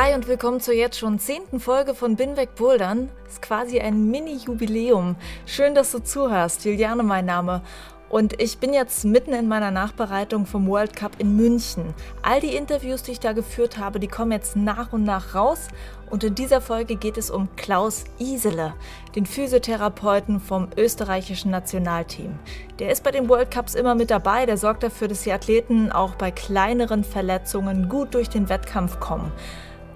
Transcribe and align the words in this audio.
Hi 0.00 0.14
und 0.14 0.28
willkommen 0.28 0.60
zur 0.60 0.74
jetzt 0.74 0.96
schon 0.96 1.18
zehnten 1.18 1.58
Folge 1.58 1.92
von 1.92 2.14
Binweg 2.14 2.54
Bouldern. 2.54 3.10
Ist 3.26 3.42
quasi 3.42 3.80
ein 3.80 4.08
Mini-Jubiläum. 4.12 5.16
Schön, 5.44 5.74
dass 5.74 5.90
du 5.90 5.98
zuhörst. 5.98 6.64
Juliane 6.64 7.02
mein 7.02 7.26
Name. 7.26 7.62
Und 8.08 8.40
ich 8.40 8.58
bin 8.58 8.72
jetzt 8.72 9.04
mitten 9.04 9.32
in 9.32 9.48
meiner 9.48 9.72
Nachbereitung 9.72 10.46
vom 10.46 10.68
World 10.68 10.94
Cup 10.94 11.16
in 11.18 11.34
München. 11.34 11.94
All 12.22 12.40
die 12.40 12.54
Interviews, 12.54 13.02
die 13.02 13.10
ich 13.10 13.18
da 13.18 13.32
geführt 13.32 13.76
habe, 13.76 13.98
die 13.98 14.06
kommen 14.06 14.30
jetzt 14.30 14.54
nach 14.54 14.92
und 14.92 15.02
nach 15.02 15.34
raus. 15.34 15.66
Und 16.08 16.22
in 16.22 16.36
dieser 16.36 16.60
Folge 16.60 16.94
geht 16.94 17.18
es 17.18 17.28
um 17.28 17.48
Klaus 17.56 18.04
Isele, 18.20 18.74
den 19.16 19.26
Physiotherapeuten 19.26 20.38
vom 20.38 20.68
österreichischen 20.76 21.50
Nationalteam. 21.50 22.38
Der 22.78 22.92
ist 22.92 23.02
bei 23.02 23.10
den 23.10 23.28
World 23.28 23.50
Cups 23.50 23.74
immer 23.74 23.96
mit 23.96 24.12
dabei, 24.12 24.46
der 24.46 24.58
sorgt 24.58 24.84
dafür, 24.84 25.08
dass 25.08 25.22
die 25.22 25.32
Athleten 25.32 25.90
auch 25.90 26.14
bei 26.14 26.30
kleineren 26.30 27.02
Verletzungen 27.02 27.88
gut 27.88 28.14
durch 28.14 28.28
den 28.28 28.48
Wettkampf 28.48 29.00
kommen. 29.00 29.32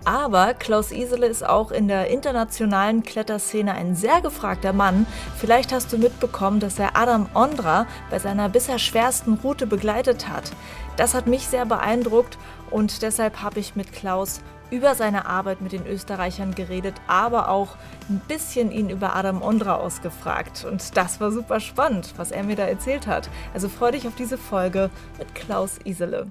Aber 0.04 0.54
Klaus 0.54 0.90
Isele 0.90 1.26
ist 1.26 1.46
auch 1.46 1.70
in 1.70 1.88
der 1.88 2.08
internationalen 2.08 3.02
Kletterszene 3.02 3.72
ein 3.72 3.94
sehr 3.94 4.20
gefragter 4.20 4.72
Mann. 4.72 5.06
Vielleicht 5.36 5.72
hast 5.72 5.92
du 5.92 5.98
mitbekommen, 5.98 6.60
dass 6.60 6.78
er 6.78 6.96
Adam 6.96 7.28
Ondra 7.34 7.86
bei 8.10 8.18
seiner 8.18 8.48
bisher 8.48 8.78
schwersten 8.78 9.34
Route 9.34 9.66
begleitet 9.66 10.28
hat. 10.28 10.52
Das 10.96 11.14
hat 11.14 11.26
mich 11.26 11.46
sehr 11.46 11.66
beeindruckt 11.66 12.36
und 12.70 13.02
deshalb 13.02 13.42
habe 13.42 13.60
ich 13.60 13.76
mit 13.76 13.92
Klaus 13.92 14.40
über 14.70 14.94
seine 14.94 15.26
Arbeit 15.26 15.60
mit 15.60 15.72
den 15.72 15.86
Österreichern 15.86 16.54
geredet, 16.54 16.94
aber 17.06 17.50
auch 17.50 17.76
ein 18.08 18.20
bisschen 18.26 18.72
ihn 18.72 18.88
über 18.88 19.14
Adam 19.14 19.42
Ondra 19.42 19.76
ausgefragt. 19.76 20.64
Und 20.64 20.96
das 20.96 21.20
war 21.20 21.30
super 21.30 21.60
spannend, 21.60 22.14
was 22.16 22.30
er 22.30 22.42
mir 22.42 22.56
da 22.56 22.64
erzählt 22.64 23.06
hat. 23.06 23.28
Also 23.52 23.68
freue 23.68 23.92
dich 23.92 24.08
auf 24.08 24.14
diese 24.16 24.38
Folge 24.38 24.90
mit 25.18 25.34
Klaus 25.34 25.78
Isele. 25.84 26.26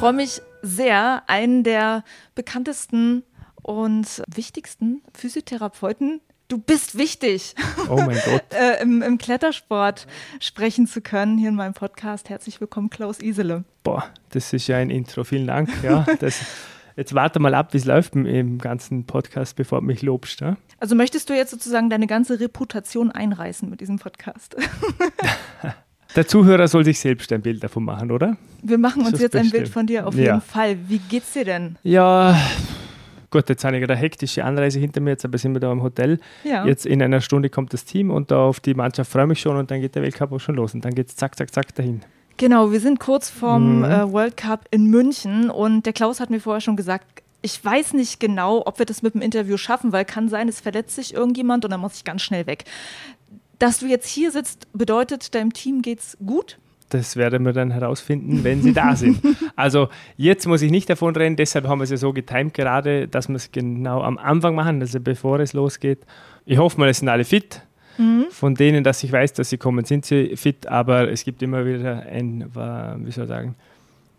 Freue 0.00 0.14
mich 0.14 0.40
sehr, 0.62 1.24
einen 1.26 1.62
der 1.62 2.04
bekanntesten 2.34 3.22
und 3.60 4.22
wichtigsten 4.34 5.02
Physiotherapeuten 5.12 6.22
Du 6.48 6.56
bist 6.58 6.96
wichtig. 6.98 7.54
Oh 7.88 7.96
mein 7.96 8.18
Gott. 8.24 8.42
äh, 8.58 8.82
im, 8.82 9.02
im, 9.02 9.18
Klettersport 9.18 10.06
sprechen 10.40 10.86
zu 10.86 11.02
können 11.02 11.36
hier 11.36 11.50
in 11.50 11.54
meinem 11.54 11.74
Podcast. 11.74 12.30
Herzlich 12.30 12.60
willkommen, 12.62 12.88
Klaus 12.88 13.20
Isele. 13.20 13.64
Boah, 13.84 14.04
das 14.30 14.52
ist 14.54 14.66
ja 14.68 14.78
ein 14.78 14.88
Intro. 14.90 15.22
Vielen 15.22 15.46
Dank. 15.46 15.68
Ja, 15.84 16.06
das, 16.18 16.40
jetzt 16.96 17.14
warte 17.14 17.38
mal 17.38 17.54
ab, 17.54 17.74
wie 17.74 17.78
es 17.78 17.84
läuft 17.84 18.16
im, 18.16 18.24
im, 18.24 18.58
ganzen 18.58 19.04
Podcast, 19.04 19.54
bevor 19.54 19.80
du 19.80 19.86
mich 19.86 20.00
lobst. 20.00 20.40
Ja? 20.40 20.56
Also 20.78 20.96
möchtest 20.96 21.28
du 21.28 21.34
jetzt 21.34 21.50
sozusagen 21.50 21.90
deine 21.90 22.06
ganze 22.06 22.40
Reputation 22.40 23.12
einreißen 23.12 23.68
mit 23.68 23.82
diesem 23.82 23.98
Podcast? 23.98 24.56
Der 26.16 26.26
Zuhörer 26.26 26.66
soll 26.68 26.84
sich 26.84 26.98
selbst 26.98 27.32
ein 27.32 27.40
Bild 27.40 27.62
davon 27.62 27.84
machen, 27.84 28.10
oder? 28.10 28.36
Wir 28.62 28.78
machen 28.78 29.02
uns 29.02 29.20
jetzt 29.20 29.32
bestimmt. 29.32 29.44
ein 29.44 29.50
Bild 29.50 29.68
von 29.68 29.86
dir 29.86 30.06
auf 30.06 30.14
ja. 30.14 30.22
jeden 30.24 30.40
Fall. 30.40 30.76
Wie 30.88 30.98
geht's 30.98 31.32
dir 31.32 31.44
denn? 31.44 31.76
Ja, 31.82 32.36
gut, 33.30 33.48
jetzt 33.48 33.64
habe 33.64 33.78
ich 33.78 33.84
eine 33.84 33.96
hektische 33.96 34.44
Anreise 34.44 34.80
hinter 34.80 35.00
mir, 35.00 35.10
jetzt 35.10 35.24
aber 35.24 35.38
sind 35.38 35.52
wir 35.52 35.60
da 35.60 35.70
im 35.70 35.82
Hotel. 35.82 36.18
Ja. 36.44 36.66
Jetzt 36.66 36.84
in 36.84 37.02
einer 37.02 37.20
Stunde 37.20 37.48
kommt 37.48 37.72
das 37.72 37.84
Team 37.84 38.10
und 38.10 38.32
auf 38.32 38.60
die 38.60 38.74
Mannschaft 38.74 39.10
freue 39.10 39.24
ich 39.24 39.28
mich 39.28 39.40
schon 39.40 39.56
und 39.56 39.70
dann 39.70 39.80
geht 39.80 39.94
der 39.94 40.02
Weltcup 40.02 40.32
auch 40.32 40.40
schon 40.40 40.56
los 40.56 40.74
und 40.74 40.84
dann 40.84 40.94
geht 40.94 41.08
es 41.08 41.16
zack, 41.16 41.36
zack, 41.36 41.52
zack 41.52 41.74
dahin. 41.74 42.02
Genau, 42.36 42.72
wir 42.72 42.80
sind 42.80 42.98
kurz 42.98 43.28
vorm 43.28 43.78
mhm. 43.78 43.84
äh, 43.84 44.12
World 44.12 44.36
Cup 44.36 44.66
in 44.70 44.86
München 44.86 45.50
und 45.50 45.86
der 45.86 45.92
Klaus 45.92 46.20
hat 46.20 46.30
mir 46.30 46.40
vorher 46.40 46.60
schon 46.60 46.76
gesagt, 46.76 47.22
ich 47.42 47.64
weiß 47.64 47.94
nicht 47.94 48.20
genau, 48.20 48.62
ob 48.66 48.78
wir 48.78 48.86
das 48.86 49.02
mit 49.02 49.14
dem 49.14 49.22
Interview 49.22 49.56
schaffen, 49.56 49.92
weil 49.92 50.04
kann 50.04 50.28
sein, 50.28 50.48
es 50.48 50.60
verletzt 50.60 50.96
sich 50.96 51.14
irgendjemand 51.14 51.64
und 51.64 51.70
dann 51.70 51.80
muss 51.80 51.96
ich 51.96 52.04
ganz 52.04 52.22
schnell 52.22 52.46
weg. 52.46 52.64
Dass 53.60 53.78
du 53.78 53.86
jetzt 53.86 54.08
hier 54.08 54.32
sitzt, 54.32 54.66
bedeutet, 54.72 55.34
deinem 55.34 55.52
Team 55.52 55.82
geht's 55.82 56.16
gut? 56.24 56.58
Das 56.88 57.14
werden 57.16 57.44
wir 57.44 57.52
dann 57.52 57.70
herausfinden, 57.70 58.42
wenn 58.42 58.62
sie 58.62 58.72
da 58.72 58.96
sind. 58.96 59.20
Also 59.56 59.90
jetzt 60.16 60.46
muss 60.46 60.62
ich 60.62 60.70
nicht 60.70 60.88
davon 60.88 61.14
rennen, 61.14 61.36
deshalb 61.36 61.68
haben 61.68 61.80
wir 61.80 61.84
es 61.84 61.90
ja 61.90 61.98
so 61.98 62.14
getimt 62.14 62.54
gerade, 62.54 63.06
dass 63.06 63.28
wir 63.28 63.36
es 63.36 63.52
genau 63.52 64.00
am 64.00 64.16
Anfang 64.16 64.54
machen, 64.54 64.80
also 64.80 64.98
bevor 64.98 65.38
es 65.40 65.52
losgeht. 65.52 65.98
Ich 66.46 66.56
hoffe 66.56 66.80
mal, 66.80 66.88
es 66.88 67.00
sind 67.00 67.10
alle 67.10 67.24
fit. 67.24 67.60
Mhm. 67.98 68.26
Von 68.30 68.54
denen, 68.54 68.82
dass 68.82 69.04
ich 69.04 69.12
weiß, 69.12 69.34
dass 69.34 69.50
sie 69.50 69.58
kommen, 69.58 69.84
sind 69.84 70.06
sie 70.06 70.34
fit, 70.36 70.66
aber 70.66 71.10
es 71.10 71.24
gibt 71.24 71.42
immer 71.42 71.66
wieder 71.66 72.06
ein, 72.06 72.46
wie 73.04 73.10
soll 73.10 73.24
ich 73.24 73.28
sagen, 73.28 73.54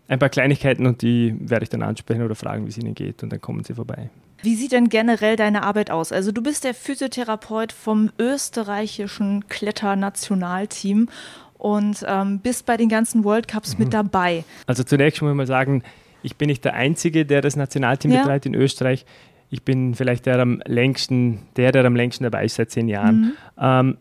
ein 0.06 0.20
paar 0.20 0.28
Kleinigkeiten 0.28 0.86
und 0.86 1.02
die 1.02 1.34
werde 1.40 1.64
ich 1.64 1.70
dann 1.70 1.82
ansprechen 1.82 2.22
oder 2.22 2.36
fragen, 2.36 2.64
wie 2.66 2.68
es 2.70 2.78
ihnen 2.78 2.94
geht 2.94 3.24
und 3.24 3.32
dann 3.32 3.40
kommen 3.40 3.64
sie 3.64 3.74
vorbei. 3.74 4.10
Wie 4.42 4.54
sieht 4.56 4.72
denn 4.72 4.88
generell 4.88 5.36
deine 5.36 5.62
Arbeit 5.62 5.90
aus? 5.90 6.12
Also 6.12 6.32
du 6.32 6.42
bist 6.42 6.64
der 6.64 6.74
Physiotherapeut 6.74 7.72
vom 7.72 8.10
österreichischen 8.18 9.48
Kletternationalteam 9.48 11.08
und 11.58 12.04
ähm, 12.08 12.40
bist 12.40 12.66
bei 12.66 12.76
den 12.76 12.88
ganzen 12.88 13.24
World 13.24 13.46
Cups 13.46 13.78
mhm. 13.78 13.84
mit 13.84 13.94
dabei. 13.94 14.44
Also 14.66 14.82
zunächst 14.82 15.22
muss 15.22 15.30
ich 15.30 15.36
mal 15.36 15.46
sagen, 15.46 15.82
ich 16.22 16.36
bin 16.36 16.48
nicht 16.48 16.64
der 16.64 16.74
Einzige, 16.74 17.24
der 17.24 17.40
das 17.40 17.56
Nationalteam 17.56 18.10
ja. 18.10 18.22
betreibt 18.22 18.46
in 18.46 18.54
Österreich. 18.54 19.06
Ich 19.50 19.62
bin 19.62 19.94
vielleicht 19.94 20.26
der 20.26 20.40
am 20.40 20.60
längsten, 20.66 21.40
der, 21.56 21.72
der 21.72 21.84
am 21.84 21.94
längsten 21.94 22.24
dabei 22.24 22.44
ist 22.44 22.56
seit 22.56 22.70
zehn 22.70 22.88
Jahren. 22.88 23.20
Mhm. 23.20 23.32
Ähm, 23.60 23.96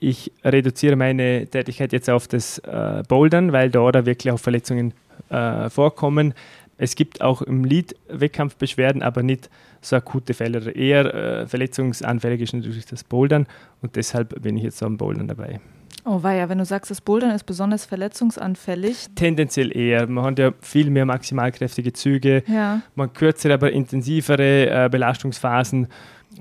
ich 0.00 0.32
reduziere 0.44 0.96
meine 0.96 1.46
Tätigkeit 1.46 1.92
jetzt 1.92 2.08
auf 2.10 2.28
das 2.28 2.58
äh, 2.58 3.02
Bouldern, 3.08 3.52
weil 3.52 3.70
da, 3.70 3.90
da 3.90 4.06
wirklich 4.06 4.32
auch 4.32 4.38
Verletzungen 4.38 4.92
äh, 5.30 5.70
vorkommen. 5.70 6.34
Es 6.78 6.94
gibt 6.94 7.20
auch 7.20 7.42
im 7.42 7.64
Lead-Wettkampf 7.64 8.56
Beschwerden, 8.56 9.02
aber 9.02 9.22
nicht 9.22 9.50
so 9.80 9.96
akute 9.96 10.32
Fälle. 10.32 10.70
Eher 10.70 11.14
äh, 11.14 11.46
verletzungsanfällig 11.46 12.40
ist 12.40 12.54
natürlich 12.54 12.86
das 12.86 13.04
Bouldern 13.04 13.46
und 13.82 13.96
deshalb 13.96 14.40
bin 14.40 14.56
ich 14.56 14.62
jetzt 14.62 14.82
am 14.82 14.96
Bouldern 14.96 15.28
dabei. 15.28 15.60
Oh, 16.04 16.20
ja, 16.24 16.48
wenn 16.48 16.58
du 16.58 16.64
sagst, 16.64 16.90
das 16.90 17.02
Bouldern 17.02 17.32
ist 17.32 17.44
besonders 17.44 17.84
verletzungsanfällig. 17.84 19.08
Tendenziell 19.14 19.76
eher. 19.76 20.06
Man 20.06 20.24
hat 20.24 20.38
ja 20.38 20.52
viel 20.60 20.88
mehr 20.88 21.04
maximalkräftige 21.04 21.92
Züge, 21.92 22.44
ja. 22.46 22.80
man 22.94 23.12
kürzere, 23.12 23.54
aber 23.54 23.72
intensivere 23.72 24.84
äh, 24.86 24.88
Belastungsphasen 24.88 25.88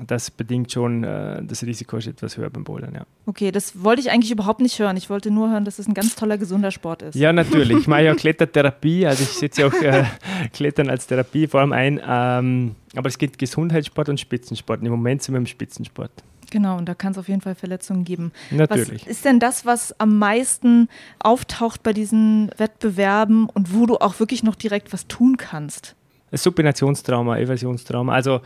das 0.06 0.32
bedingt 0.32 0.72
schon, 0.72 1.04
äh, 1.04 1.42
das 1.44 1.64
Risiko 1.64 1.98
ist 1.98 2.08
etwas 2.08 2.38
höher 2.38 2.50
beim 2.50 2.64
Bouldern, 2.64 2.94
ja. 2.94 3.06
Okay, 3.26 3.52
das 3.52 3.84
wollte 3.84 4.02
ich 4.02 4.12
eigentlich 4.12 4.32
überhaupt 4.32 4.60
nicht 4.60 4.78
hören. 4.80 4.98
Ich 4.98 5.10
wollte 5.10 5.32
nur 5.32 5.50
hören, 5.50 5.66
dass 5.66 5.80
es 5.80 5.88
ein 5.88 5.94
ganz 5.94 6.16
toller, 6.16 6.38
gesunder 6.38 6.72
Sport 6.72 7.02
ist. 7.02 7.16
Ja, 7.16 7.34
natürlich. 7.34 7.78
Ich 7.80 7.88
mache 7.88 8.04
ja 8.04 8.16
Klettertherapie, 8.16 9.06
also 9.06 9.24
ich 9.24 9.30
setze 9.30 9.62
ja 9.62 9.68
auch 9.68 9.74
äh, 9.74 10.04
Klettern 10.54 10.90
als 10.90 11.08
Therapieform 11.08 11.72
ein. 11.72 12.02
Ähm, 12.06 12.76
aber 12.96 13.10
es 13.10 13.18
gibt 13.18 13.38
Gesundheitssport 13.38 14.10
und 14.10 14.20
Spitzensport. 14.20 14.82
Im 14.84 14.92
Moment 14.92 15.24
sind 15.24 15.34
wir 15.34 15.40
im 15.40 15.46
Spitzensport. 15.46 16.12
Genau, 16.50 16.78
und 16.78 16.88
da 16.88 16.96
kann 16.96 17.12
es 17.12 17.18
auf 17.18 17.28
jeden 17.28 17.42
Fall 17.42 17.56
Verletzungen 17.56 18.04
geben. 18.06 18.32
Natürlich. 18.52 19.02
Was 19.02 19.12
ist 19.12 19.26
denn 19.26 19.40
das, 19.40 19.66
was 19.66 20.00
am 20.00 20.18
meisten 20.18 20.88
auftaucht 21.20 21.84
bei 21.84 21.94
diesen 21.94 22.52
Wettbewerben 22.58 23.50
und 23.50 23.74
wo 23.74 23.86
du 23.86 23.98
auch 23.98 24.20
wirklich 24.20 24.44
noch 24.44 24.56
direkt 24.56 24.94
was 24.94 25.08
tun 25.08 25.38
kannst? 25.38 25.96
Supinationstrauma, 26.32 27.38
Evasionstrauma. 27.38 28.14
Also 28.14 28.42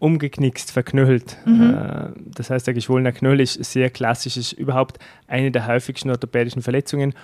umgeknickst, 0.00 0.72
verknöchelt. 0.72 1.36
Mhm. 1.44 1.74
Äh, 1.74 2.08
das 2.34 2.50
heißt, 2.50 2.66
der 2.66 2.74
geschwollener 2.74 3.12
Knöchel 3.12 3.40
ist 3.40 3.62
sehr 3.62 3.90
klassisch, 3.90 4.36
ist 4.36 4.52
überhaupt 4.52 4.98
eine 5.28 5.52
der 5.52 5.68
häufigsten 5.68 6.10
orthopädischen 6.10 6.62
Verletzungen 6.62 7.14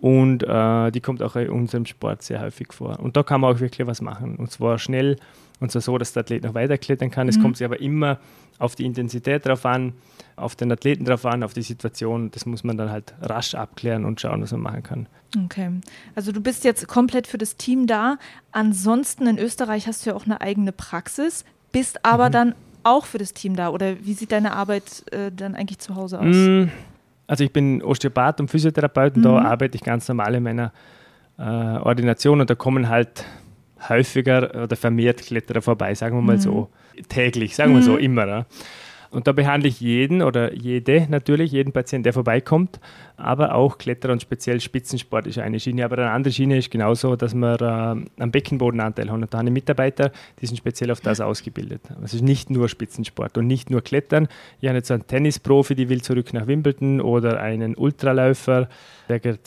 und 0.00 0.42
äh, 0.42 0.90
die 0.92 1.00
kommt 1.00 1.22
auch 1.22 1.34
in 1.34 1.48
unserem 1.48 1.86
Sport 1.86 2.22
sehr 2.22 2.40
häufig 2.40 2.72
vor. 2.72 3.00
Und 3.00 3.16
da 3.16 3.22
kann 3.22 3.40
man 3.40 3.56
auch 3.56 3.60
wirklich 3.60 3.86
was 3.86 4.02
machen. 4.02 4.36
Und 4.36 4.50
zwar 4.50 4.78
schnell 4.78 5.16
und 5.58 5.72
zwar 5.72 5.80
so, 5.80 5.96
dass 5.96 6.12
der 6.12 6.20
Athlet 6.20 6.44
noch 6.44 6.54
weiterklettern 6.54 7.10
kann. 7.10 7.26
Mhm. 7.26 7.30
Es 7.30 7.40
kommt 7.40 7.56
sich 7.56 7.64
aber 7.64 7.80
immer 7.80 8.18
auf 8.58 8.74
die 8.74 8.84
Intensität 8.84 9.46
drauf 9.46 9.64
an, 9.64 9.94
auf 10.36 10.54
den 10.54 10.70
Athleten 10.70 11.04
drauf 11.04 11.24
an, 11.24 11.42
auf 11.42 11.54
die 11.54 11.62
Situation. 11.62 12.30
Das 12.30 12.44
muss 12.44 12.62
man 12.62 12.76
dann 12.76 12.90
halt 12.90 13.14
rasch 13.22 13.54
abklären 13.54 14.04
und 14.04 14.20
schauen, 14.20 14.42
was 14.42 14.52
man 14.52 14.60
machen 14.60 14.82
kann. 14.82 15.08
Okay. 15.44 15.70
Also 16.14 16.32
du 16.32 16.40
bist 16.40 16.64
jetzt 16.64 16.86
komplett 16.88 17.26
für 17.26 17.38
das 17.38 17.56
Team 17.56 17.86
da. 17.86 18.18
Ansonsten 18.52 19.26
in 19.26 19.38
Österreich 19.38 19.86
hast 19.86 20.04
du 20.04 20.10
ja 20.10 20.16
auch 20.16 20.26
eine 20.26 20.40
eigene 20.42 20.72
Praxis 20.72 21.44
bist 21.72 22.04
aber 22.04 22.28
mhm. 22.28 22.32
dann 22.32 22.54
auch 22.82 23.06
für 23.06 23.18
das 23.18 23.32
Team 23.32 23.56
da? 23.56 23.70
Oder 23.70 23.96
wie 24.04 24.14
sieht 24.14 24.32
deine 24.32 24.52
Arbeit 24.52 25.04
äh, 25.12 25.30
dann 25.32 25.54
eigentlich 25.54 25.78
zu 25.78 25.96
Hause 25.96 26.20
aus? 26.20 26.34
Mm, 26.34 26.64
Also 27.26 27.44
ich 27.44 27.52
bin 27.52 27.82
Osteopath 27.82 28.40
und 28.40 28.48
Physiotherapeut 28.48 29.16
und 29.16 29.20
mhm. 29.20 29.24
da 29.24 29.42
arbeite 29.42 29.76
ich 29.76 29.82
ganz 29.82 30.06
normal 30.08 30.34
in 30.36 30.42
meiner 30.42 30.72
äh, 31.38 31.42
Ordination 31.42 32.40
und 32.40 32.48
da 32.48 32.54
kommen 32.54 32.88
halt 32.88 33.24
häufiger 33.88 34.62
oder 34.64 34.76
vermehrt 34.76 35.18
Kletterer 35.22 35.62
vorbei, 35.62 35.94
sagen 35.94 36.16
wir 36.16 36.22
mal 36.22 36.36
mhm. 36.36 36.40
so. 36.40 36.68
Täglich, 37.08 37.54
sagen 37.56 37.74
wir 37.74 37.82
so, 37.82 37.92
mhm. 37.92 37.98
immer. 37.98 38.26
Ja. 38.26 38.46
Und 39.16 39.26
da 39.26 39.32
behandle 39.32 39.66
ich 39.66 39.80
jeden 39.80 40.20
oder 40.20 40.52
jede 40.52 41.06
natürlich, 41.08 41.50
jeden 41.50 41.72
Patienten, 41.72 42.02
der 42.02 42.12
vorbeikommt, 42.12 42.80
aber 43.16 43.54
auch 43.54 43.78
Kletterer 43.78 44.12
und 44.12 44.20
speziell 44.20 44.60
Spitzensport 44.60 45.26
ist 45.26 45.38
eine 45.38 45.58
Schiene. 45.58 45.86
Aber 45.86 45.96
eine 45.96 46.10
andere 46.10 46.34
Schiene 46.34 46.58
ist 46.58 46.70
genauso, 46.70 47.16
dass 47.16 47.32
wir 47.32 47.58
äh, 47.62 48.22
am 48.22 48.30
Beckenbodenanteil 48.30 49.08
haben. 49.08 49.22
Und 49.22 49.32
da 49.32 49.38
haben 49.38 49.50
Mitarbeiter, 49.50 50.12
die 50.38 50.46
sind 50.46 50.58
speziell 50.58 50.90
auf 50.90 51.00
das 51.00 51.22
ausgebildet. 51.22 51.80
Es 52.04 52.12
ist 52.12 52.20
nicht 52.20 52.50
nur 52.50 52.68
Spitzensport 52.68 53.38
und 53.38 53.46
nicht 53.46 53.70
nur 53.70 53.80
Klettern. 53.80 54.28
Ich 54.60 54.68
habe 54.68 54.76
jetzt 54.76 54.90
einen 54.90 55.06
Tennisprofi, 55.06 55.74
die 55.74 55.88
will 55.88 56.02
zurück 56.02 56.34
nach 56.34 56.46
Wimbledon 56.46 57.00
oder 57.00 57.40
einen 57.40 57.74
Ultraläufer, 57.74 58.68
der 59.08 59.20
gerade 59.20 59.38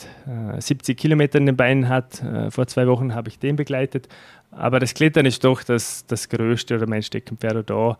äh, 0.56 0.60
70 0.60 0.98
Kilometer 0.98 1.38
in 1.38 1.46
den 1.46 1.56
Beinen 1.56 1.88
hat. 1.88 2.20
Äh, 2.24 2.50
vor 2.50 2.66
zwei 2.66 2.88
Wochen 2.88 3.14
habe 3.14 3.28
ich 3.28 3.38
den 3.38 3.54
begleitet. 3.54 4.08
Aber 4.50 4.80
das 4.80 4.94
Klettern 4.94 5.26
ist 5.26 5.44
doch 5.44 5.62
das, 5.62 6.06
das 6.06 6.28
Größte 6.28 6.74
oder 6.74 6.88
mein 6.88 7.04
Steckenpferd 7.04 7.70
da 7.70 7.96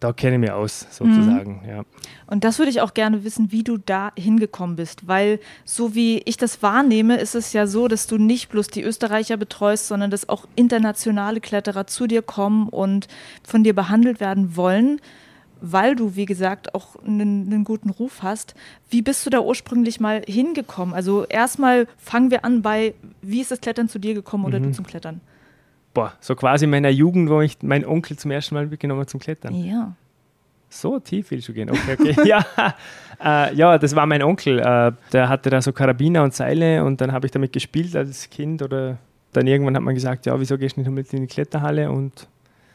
da 0.00 0.12
kenne 0.12 0.36
ich 0.36 0.40
mich 0.40 0.50
aus, 0.50 0.86
sozusagen. 0.90 1.60
Mhm. 1.62 1.68
Ja. 1.68 1.84
Und 2.26 2.44
das 2.44 2.58
würde 2.58 2.70
ich 2.70 2.80
auch 2.80 2.94
gerne 2.94 3.24
wissen, 3.24 3.52
wie 3.52 3.62
du 3.62 3.78
da 3.78 4.12
hingekommen 4.18 4.76
bist, 4.76 5.06
weil 5.06 5.40
so 5.64 5.94
wie 5.94 6.18
ich 6.26 6.36
das 6.36 6.62
wahrnehme, 6.62 7.16
ist 7.16 7.34
es 7.34 7.52
ja 7.52 7.66
so, 7.66 7.88
dass 7.88 8.06
du 8.06 8.18
nicht 8.18 8.50
bloß 8.50 8.68
die 8.68 8.82
Österreicher 8.82 9.36
betreust, 9.36 9.88
sondern 9.88 10.10
dass 10.10 10.28
auch 10.28 10.46
internationale 10.56 11.40
Kletterer 11.40 11.86
zu 11.86 12.06
dir 12.06 12.22
kommen 12.22 12.68
und 12.68 13.08
von 13.42 13.64
dir 13.64 13.74
behandelt 13.74 14.20
werden 14.20 14.56
wollen, 14.56 15.00
weil 15.60 15.96
du, 15.96 16.16
wie 16.16 16.26
gesagt, 16.26 16.74
auch 16.74 16.96
einen, 16.96 17.46
einen 17.46 17.64
guten 17.64 17.88
Ruf 17.88 18.22
hast. 18.22 18.54
Wie 18.90 19.00
bist 19.00 19.24
du 19.24 19.30
da 19.30 19.40
ursprünglich 19.40 20.00
mal 20.00 20.22
hingekommen? 20.26 20.94
Also 20.94 21.24
erstmal 21.24 21.86
fangen 21.96 22.30
wir 22.30 22.44
an 22.44 22.60
bei, 22.60 22.94
wie 23.22 23.40
ist 23.40 23.50
das 23.50 23.60
Klettern 23.60 23.88
zu 23.88 23.98
dir 23.98 24.12
gekommen 24.12 24.44
oder 24.44 24.58
mhm. 24.58 24.64
du 24.64 24.72
zum 24.72 24.86
Klettern? 24.86 25.20
Boah, 25.94 26.12
so 26.20 26.34
quasi 26.34 26.64
in 26.64 26.70
meiner 26.70 26.90
Jugend, 26.90 27.30
wo 27.30 27.40
ich 27.40 27.62
meinen 27.62 27.86
Onkel 27.86 28.18
zum 28.18 28.30
ersten 28.32 28.54
Mal 28.54 28.66
mitgenommen 28.66 29.06
zum 29.06 29.20
Klettern. 29.20 29.54
Ja. 29.54 29.94
So 30.68 30.98
tief 30.98 31.30
willst 31.30 31.48
du 31.48 31.52
gehen? 31.52 31.70
Okay, 31.70 31.96
okay. 31.98 32.16
ja, 32.28 32.44
äh, 33.24 33.54
ja, 33.54 33.78
das 33.78 33.94
war 33.94 34.06
mein 34.06 34.22
Onkel. 34.22 34.58
Äh, 34.58 34.92
der 35.12 35.28
hatte 35.28 35.48
da 35.48 35.62
so 35.62 35.72
Karabiner 35.72 36.24
und 36.24 36.34
Seile 36.34 36.84
und 36.84 37.00
dann 37.00 37.12
habe 37.12 37.26
ich 37.26 37.32
damit 37.32 37.52
gespielt 37.52 37.94
als 37.94 38.28
Kind 38.28 38.60
oder 38.60 38.98
dann 39.32 39.46
irgendwann 39.46 39.76
hat 39.76 39.82
man 39.82 39.94
gesagt, 39.94 40.26
ja, 40.26 40.38
wieso 40.38 40.58
gehst 40.58 40.76
du 40.76 40.80
nicht 40.80 40.90
mit 40.90 41.12
in 41.12 41.22
die 41.22 41.26
Kletterhalle? 41.28 41.90
Und 41.90 42.28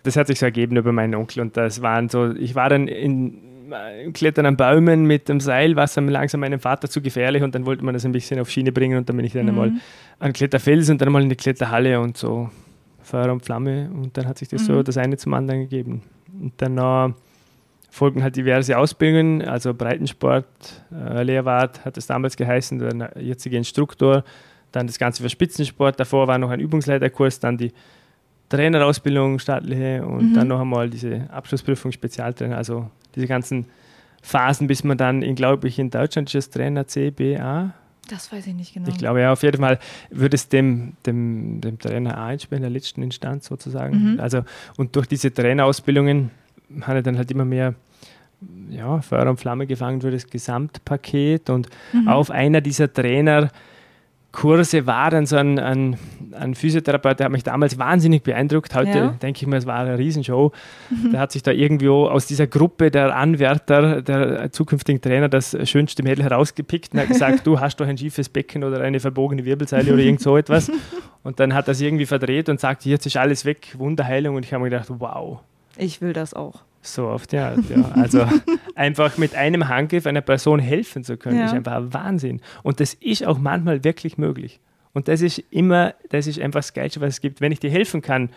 das 0.03 0.15
hat 0.15 0.27
sich 0.27 0.39
so 0.39 0.45
ergeben 0.45 0.77
über 0.77 0.93
meinen 0.93 1.13
Onkel 1.13 1.41
und 1.41 1.57
das 1.57 1.81
waren 1.81 2.07
so, 2.07 2.33
ich 2.33 2.55
war 2.55 2.69
dann 2.69 2.87
in, 2.87 3.37
im 4.03 4.13
Klettern 4.13 4.45
an 4.45 4.55
Bäumen 4.55 5.05
mit 5.05 5.27
dem 5.27 5.41
Seil, 5.41 5.75
was 5.75 5.93
dann 5.93 6.07
langsam 6.07 6.39
meinem 6.39 6.61
Vater 6.61 6.89
zu 6.89 7.01
gefährlich 7.01 7.43
und 7.43 7.53
dann 7.53 7.65
wollte 7.65 7.83
man 7.83 7.93
das 7.93 8.05
ein 8.05 8.13
bisschen 8.13 8.39
auf 8.39 8.49
Schiene 8.49 8.71
bringen 8.71 8.97
und 8.97 9.09
dann 9.09 9.17
bin 9.17 9.25
ich 9.25 9.33
dann 9.33 9.43
mhm. 9.43 9.49
einmal 9.49 9.71
an 10.19 10.31
Kletterfels 10.31 10.89
und 10.89 11.01
dann 11.01 11.09
einmal 11.09 11.23
in 11.23 11.29
die 11.29 11.35
Kletterhalle 11.35 11.99
und 11.99 12.15
so 12.15 12.49
Feuer 13.09 13.31
und 13.31 13.43
Flamme. 13.43 13.89
Und 13.93 14.17
dann 14.17 14.27
hat 14.27 14.37
sich 14.37 14.47
das 14.47 14.63
mhm. 14.63 14.65
so 14.67 14.83
das 14.83 14.97
eine 14.97 15.17
zum 15.17 15.33
anderen 15.33 15.61
gegeben. 15.61 16.01
Und 16.39 16.53
dann 16.57 16.77
äh, 16.77 17.13
folgen 17.89 18.23
halt 18.23 18.35
diverse 18.35 18.77
Ausbildungen, 18.77 19.41
also 19.41 19.73
Breitensport, 19.73 20.45
äh, 20.91 21.23
Lehrwart 21.23 21.83
hat 21.85 21.97
es 21.97 22.07
damals 22.07 22.37
geheißen, 22.37 22.79
der 22.79 23.11
jetzige 23.19 23.57
Instruktor, 23.57 24.23
dann 24.71 24.87
das 24.87 24.99
Ganze 24.99 25.23
für 25.23 25.29
Spitzensport, 25.29 25.99
davor 25.99 26.27
war 26.27 26.37
noch 26.37 26.51
ein 26.51 26.59
Übungsleiterkurs, 26.59 27.39
dann 27.39 27.57
die 27.57 27.73
Trainerausbildung 28.49 29.39
staatliche. 29.39 30.05
Und 30.05 30.31
mhm. 30.31 30.33
dann 30.33 30.47
noch 30.47 30.59
einmal 30.59 30.89
diese 30.89 31.27
Abschlussprüfung 31.31 31.91
Spezialtrainer, 31.91 32.57
also 32.57 32.89
diese 33.15 33.27
ganzen 33.27 33.65
Phasen, 34.21 34.67
bis 34.67 34.83
man 34.83 34.97
dann, 34.97 35.21
in, 35.21 35.35
glaube 35.35 35.67
ich, 35.67 35.79
in 35.79 35.89
Deutschland 35.89 36.33
ist 36.35 36.53
Trainer 36.53 36.85
CBA, 36.85 37.73
das 38.09 38.31
weiß 38.31 38.47
ich 38.47 38.53
nicht 38.53 38.73
genau. 38.73 38.89
Ich 38.89 38.97
glaube, 38.97 39.21
ja, 39.21 39.31
auf 39.31 39.43
jeden 39.43 39.61
Fall 39.61 39.79
würde 40.09 40.35
es 40.35 40.49
dem, 40.49 40.93
dem, 41.05 41.61
dem 41.61 41.79
Trainer 41.79 42.21
einspielen, 42.21 42.63
in 42.63 42.69
der 42.69 42.71
letzten 42.71 43.01
Instanz 43.01 43.47
sozusagen. 43.47 44.13
Mhm. 44.13 44.19
Also, 44.19 44.43
und 44.77 44.95
durch 44.95 45.07
diese 45.07 45.33
Trainerausbildungen 45.33 46.31
hat 46.81 46.95
er 46.95 47.01
dann 47.01 47.17
halt 47.17 47.31
immer 47.31 47.45
mehr 47.45 47.75
ja, 48.69 49.01
Feuer 49.01 49.29
und 49.29 49.39
Flamme 49.39 49.67
gefangen 49.67 50.01
für 50.01 50.11
das 50.11 50.27
Gesamtpaket 50.27 51.49
und 51.49 51.67
mhm. 51.93 52.07
auf 52.07 52.31
einer 52.31 52.61
dieser 52.61 52.91
Trainer 52.91 53.49
Kurse 54.31 54.85
war 54.85 55.09
dann 55.09 55.25
so 55.25 55.37
ein, 55.37 55.57
ein, 55.57 55.97
ein 56.33 56.53
Physiotherapeut, 56.53 57.19
der 57.19 57.25
hat 57.25 57.31
mich 57.31 57.43
damals 57.43 57.79
wahnsinnig 57.79 58.21
beeindruckt. 58.21 58.75
Heute 58.75 58.97
ja. 58.97 59.07
denke 59.21 59.41
ich 59.41 59.47
mir, 59.47 59.57
es 59.57 59.65
war 59.65 59.79
eine 59.79 59.97
Riesenshow. 59.97 60.51
Mhm. 60.89 61.11
Der 61.11 61.19
hat 61.19 61.31
sich 61.31 61.41
da 61.41 61.51
irgendwo 61.51 62.05
aus 62.05 62.27
dieser 62.27 62.45
Gruppe 62.45 62.91
der 62.91 63.15
Anwärter, 63.15 64.01
der 64.01 64.51
zukünftigen 64.51 65.01
Trainer, 65.01 65.29
das 65.29 65.57
schönste 65.67 66.03
Mädel 66.03 66.23
herausgepickt 66.23 66.93
und 66.93 66.99
hat 66.99 67.07
gesagt, 67.07 67.47
du 67.47 67.59
hast 67.59 67.77
doch 67.77 67.87
ein 67.87 67.97
schiefes 67.97 68.29
Becken 68.29 68.63
oder 68.63 68.81
eine 68.81 68.99
verbogene 68.99 69.45
Wirbelsäule 69.45 69.93
oder 69.93 70.03
irgend 70.03 70.21
so 70.21 70.37
etwas. 70.37 70.71
Und 71.21 71.41
dann 71.41 71.53
hat 71.53 71.67
er 71.67 71.73
es 71.73 71.81
irgendwie 71.81 72.05
verdreht 72.05 72.47
und 72.47 72.61
sagt, 72.61 72.85
jetzt 72.85 73.05
ist 73.05 73.17
alles 73.17 73.43
weg, 73.43 73.75
Wunderheilung. 73.77 74.37
Und 74.37 74.45
ich 74.45 74.53
habe 74.53 74.63
mir 74.63 74.69
gedacht, 74.69 74.87
wow. 74.99 75.41
Ich 75.77 75.99
will 75.99 76.13
das 76.13 76.33
auch. 76.33 76.63
So 76.81 77.07
oft, 77.07 77.33
ja. 77.33 77.55
ja. 77.55 77.91
Also 77.93 78.25
einfach 78.75 79.17
mit 79.17 79.35
einem 79.35 79.67
Handgriff 79.67 80.05
einer 80.05 80.21
Person 80.21 80.59
helfen 80.59 81.03
zu 81.03 81.17
können, 81.17 81.39
ja. 81.39 81.45
ist 81.45 81.53
einfach 81.53 81.75
ein 81.75 81.93
Wahnsinn. 81.93 82.41
Und 82.63 82.79
das 82.79 82.93
ist 82.93 83.25
auch 83.25 83.37
manchmal 83.37 83.83
wirklich 83.83 84.17
möglich. 84.17 84.59
Und 84.93 85.07
das 85.07 85.21
ist 85.21 85.39
immer, 85.49 85.93
das 86.09 86.27
ist 86.27 86.39
einfach 86.39 86.59
das 86.59 86.73
Geilste, 86.73 87.01
was 87.01 87.15
es 87.15 87.21
gibt. 87.21 87.41
Wenn 87.41 87.51
ich 87.51 87.59
dir 87.59 87.69
helfen 87.69 88.01
kann, 88.01 88.29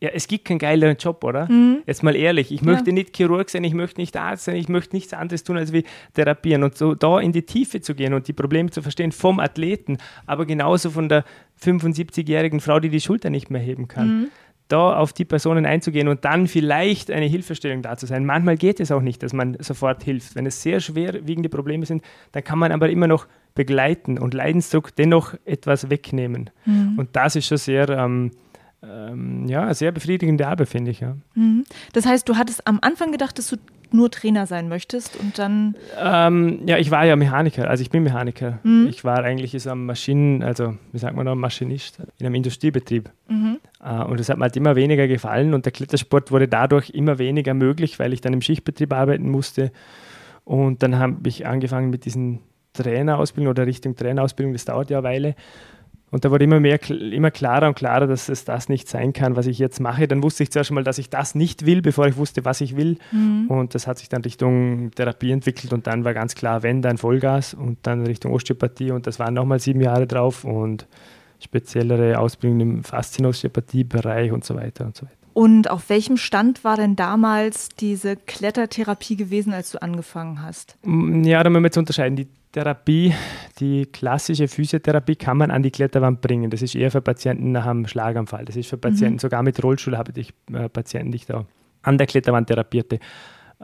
ja, 0.00 0.10
es 0.12 0.26
gibt 0.26 0.44
keinen 0.44 0.58
geileren 0.58 0.96
Job, 0.96 1.24
oder? 1.24 1.50
Mhm. 1.50 1.78
Jetzt 1.86 2.02
mal 2.02 2.14
ehrlich, 2.14 2.52
ich 2.52 2.62
möchte 2.62 2.90
ja. 2.90 2.94
nicht 2.94 3.16
Chirurg 3.16 3.48
sein, 3.48 3.64
ich 3.64 3.72
möchte 3.72 4.00
nicht 4.00 4.16
Arzt 4.16 4.44
sein, 4.44 4.56
ich 4.56 4.68
möchte 4.68 4.94
nichts 4.94 5.14
anderes 5.14 5.44
tun, 5.44 5.56
als 5.56 5.72
wie 5.72 5.84
therapieren. 6.12 6.62
Und 6.62 6.76
so 6.76 6.94
da 6.94 7.20
in 7.20 7.32
die 7.32 7.42
Tiefe 7.42 7.80
zu 7.80 7.94
gehen 7.94 8.12
und 8.12 8.28
die 8.28 8.32
Probleme 8.32 8.70
zu 8.70 8.82
verstehen 8.82 9.12
vom 9.12 9.40
Athleten, 9.40 9.98
aber 10.26 10.44
genauso 10.46 10.90
von 10.90 11.08
der 11.08 11.24
75-jährigen 11.62 12.60
Frau, 12.60 12.80
die 12.80 12.90
die 12.90 13.00
Schulter 13.00 13.30
nicht 13.30 13.50
mehr 13.50 13.62
heben 13.62 13.88
kann. 13.88 14.20
Mhm 14.20 14.28
da 14.74 14.96
auf 14.96 15.12
die 15.12 15.24
Personen 15.24 15.66
einzugehen 15.66 16.08
und 16.08 16.24
dann 16.24 16.48
vielleicht 16.48 17.10
eine 17.10 17.26
Hilfestellung 17.26 17.82
da 17.82 17.96
zu 17.96 18.06
sein. 18.06 18.24
Manchmal 18.24 18.56
geht 18.56 18.80
es 18.80 18.90
auch 18.90 19.00
nicht, 19.00 19.22
dass 19.22 19.32
man 19.32 19.56
sofort 19.60 20.02
hilft. 20.02 20.34
Wenn 20.34 20.46
es 20.46 20.62
sehr 20.62 20.80
schwerwiegende 20.80 21.48
Probleme 21.48 21.86
sind, 21.86 22.02
dann 22.32 22.42
kann 22.42 22.58
man 22.58 22.72
aber 22.72 22.90
immer 22.90 23.06
noch 23.06 23.28
begleiten 23.54 24.18
und 24.18 24.34
Leidensdruck 24.34 24.96
dennoch 24.96 25.34
etwas 25.44 25.90
wegnehmen. 25.90 26.50
Mhm. 26.64 26.98
Und 26.98 27.14
das 27.14 27.36
ist 27.36 27.46
schon 27.46 27.58
sehr, 27.58 27.88
ähm, 27.88 28.32
ähm, 28.90 29.46
ja, 29.46 29.72
sehr 29.74 29.92
befriedigende 29.92 30.46
Arbeit, 30.46 30.68
finde 30.68 30.90
ich. 30.90 31.00
Ja. 31.00 31.16
Mhm. 31.34 31.64
Das 31.92 32.06
heißt, 32.06 32.28
du 32.28 32.36
hattest 32.36 32.66
am 32.66 32.78
Anfang 32.82 33.12
gedacht, 33.12 33.38
dass 33.38 33.48
du 33.48 33.56
nur 33.94 34.10
Trainer 34.10 34.46
sein 34.46 34.68
möchtest 34.68 35.16
und 35.16 35.38
dann. 35.38 35.76
Ähm, 36.02 36.62
ja, 36.66 36.78
ich 36.78 36.90
war 36.90 37.04
ja 37.04 37.14
Mechaniker, 37.16 37.70
also 37.70 37.80
ich 37.80 37.90
bin 37.90 38.02
Mechaniker. 38.02 38.58
Mhm. 38.64 38.88
Ich 38.88 39.04
war 39.04 39.22
eigentlich 39.22 39.60
so 39.62 39.70
am 39.70 39.86
Maschinen, 39.86 40.42
also 40.42 40.74
wie 40.92 40.98
sagt 40.98 41.16
man 41.16 41.24
noch, 41.24 41.36
Maschinist 41.36 42.00
in 42.18 42.26
einem 42.26 42.34
Industriebetrieb. 42.34 43.10
Mhm. 43.28 43.58
Äh, 43.82 44.02
und 44.02 44.18
das 44.18 44.28
hat 44.28 44.36
mir 44.36 44.44
halt 44.44 44.56
immer 44.56 44.74
weniger 44.74 45.06
gefallen 45.06 45.54
und 45.54 45.64
der 45.64 45.72
Klettersport 45.72 46.32
wurde 46.32 46.48
dadurch 46.48 46.90
immer 46.90 47.18
weniger 47.18 47.54
möglich, 47.54 47.98
weil 47.98 48.12
ich 48.12 48.20
dann 48.20 48.32
im 48.32 48.42
Schichtbetrieb 48.42 48.92
arbeiten 48.92 49.30
musste. 49.30 49.70
Und 50.44 50.82
dann 50.82 50.98
habe 50.98 51.28
ich 51.28 51.46
angefangen 51.46 51.88
mit 51.88 52.04
diesen 52.04 52.40
Trainerausbildung 52.74 53.50
oder 53.50 53.66
Richtung 53.66 53.94
Trainerausbildung, 53.94 54.52
das 54.52 54.64
dauert 54.64 54.90
ja 54.90 54.98
eine 54.98 55.06
Weile. 55.06 55.34
Und 56.14 56.24
da 56.24 56.30
wurde 56.30 56.44
immer 56.44 56.60
mehr, 56.60 56.78
immer 56.88 57.32
klarer 57.32 57.66
und 57.66 57.74
klarer, 57.74 58.06
dass 58.06 58.28
es 58.28 58.44
das 58.44 58.68
nicht 58.68 58.86
sein 58.86 59.12
kann, 59.12 59.34
was 59.34 59.48
ich 59.48 59.58
jetzt 59.58 59.80
mache. 59.80 60.06
Dann 60.06 60.22
wusste 60.22 60.44
ich 60.44 60.52
zuerst 60.52 60.70
mal, 60.70 60.84
dass 60.84 60.98
ich 60.98 61.10
das 61.10 61.34
nicht 61.34 61.66
will, 61.66 61.82
bevor 61.82 62.06
ich 62.06 62.16
wusste, 62.16 62.44
was 62.44 62.60
ich 62.60 62.76
will. 62.76 62.98
Mhm. 63.10 63.48
Und 63.48 63.74
das 63.74 63.88
hat 63.88 63.98
sich 63.98 64.10
dann 64.10 64.22
Richtung 64.22 64.92
Therapie 64.92 65.32
entwickelt 65.32 65.72
und 65.72 65.88
dann 65.88 66.04
war 66.04 66.14
ganz 66.14 66.36
klar, 66.36 66.62
wenn, 66.62 66.82
dann 66.82 66.98
Vollgas 66.98 67.52
und 67.52 67.78
dann 67.82 68.06
Richtung 68.06 68.32
Osteopathie 68.32 68.92
und 68.92 69.08
das 69.08 69.18
waren 69.18 69.34
nochmal 69.34 69.58
sieben 69.58 69.80
Jahre 69.80 70.06
drauf 70.06 70.44
und 70.44 70.86
speziellere 71.40 72.16
Ausbildung 72.20 72.60
im 72.60 72.84
Faszien-Osteopathie-Bereich 72.84 74.30
und 74.30 74.44
so 74.44 74.54
weiter 74.54 74.84
und 74.84 74.96
so 74.96 75.06
weiter. 75.06 75.16
Und 75.32 75.68
auf 75.68 75.88
welchem 75.88 76.16
Stand 76.16 76.62
war 76.62 76.76
denn 76.76 76.94
damals 76.94 77.70
diese 77.70 78.14
Klettertherapie 78.14 79.16
gewesen, 79.16 79.52
als 79.52 79.72
du 79.72 79.82
angefangen 79.82 80.42
hast? 80.42 80.76
Mm, 80.84 81.24
ja, 81.24 81.42
da 81.42 81.50
müssen 81.50 81.64
wir 81.64 81.66
jetzt 81.66 81.76
unterscheiden. 81.76 82.14
Die 82.14 82.28
Therapie, 82.54 83.12
die 83.58 83.86
klassische 83.86 84.46
Physiotherapie 84.46 85.16
kann 85.16 85.36
man 85.36 85.50
an 85.50 85.64
die 85.64 85.72
Kletterwand 85.72 86.20
bringen. 86.20 86.50
Das 86.50 86.62
ist 86.62 86.76
eher 86.76 86.92
für 86.92 87.00
Patienten 87.00 87.50
nach 87.50 87.66
einem 87.66 87.88
Schlaganfall. 87.88 88.44
Das 88.44 88.54
ist 88.54 88.68
für 88.68 88.78
Patienten, 88.78 89.14
mhm. 89.14 89.18
sogar 89.18 89.42
mit 89.42 89.62
Rollstuhl 89.62 89.98
habe 89.98 90.12
ich 90.14 90.32
äh, 90.52 90.68
Patienten, 90.68 91.10
die 91.10 91.16
ich 91.16 91.26
da 91.26 91.46
an 91.82 91.98
der 91.98 92.06
Kletterwand 92.06 92.46
therapierte 92.46 93.00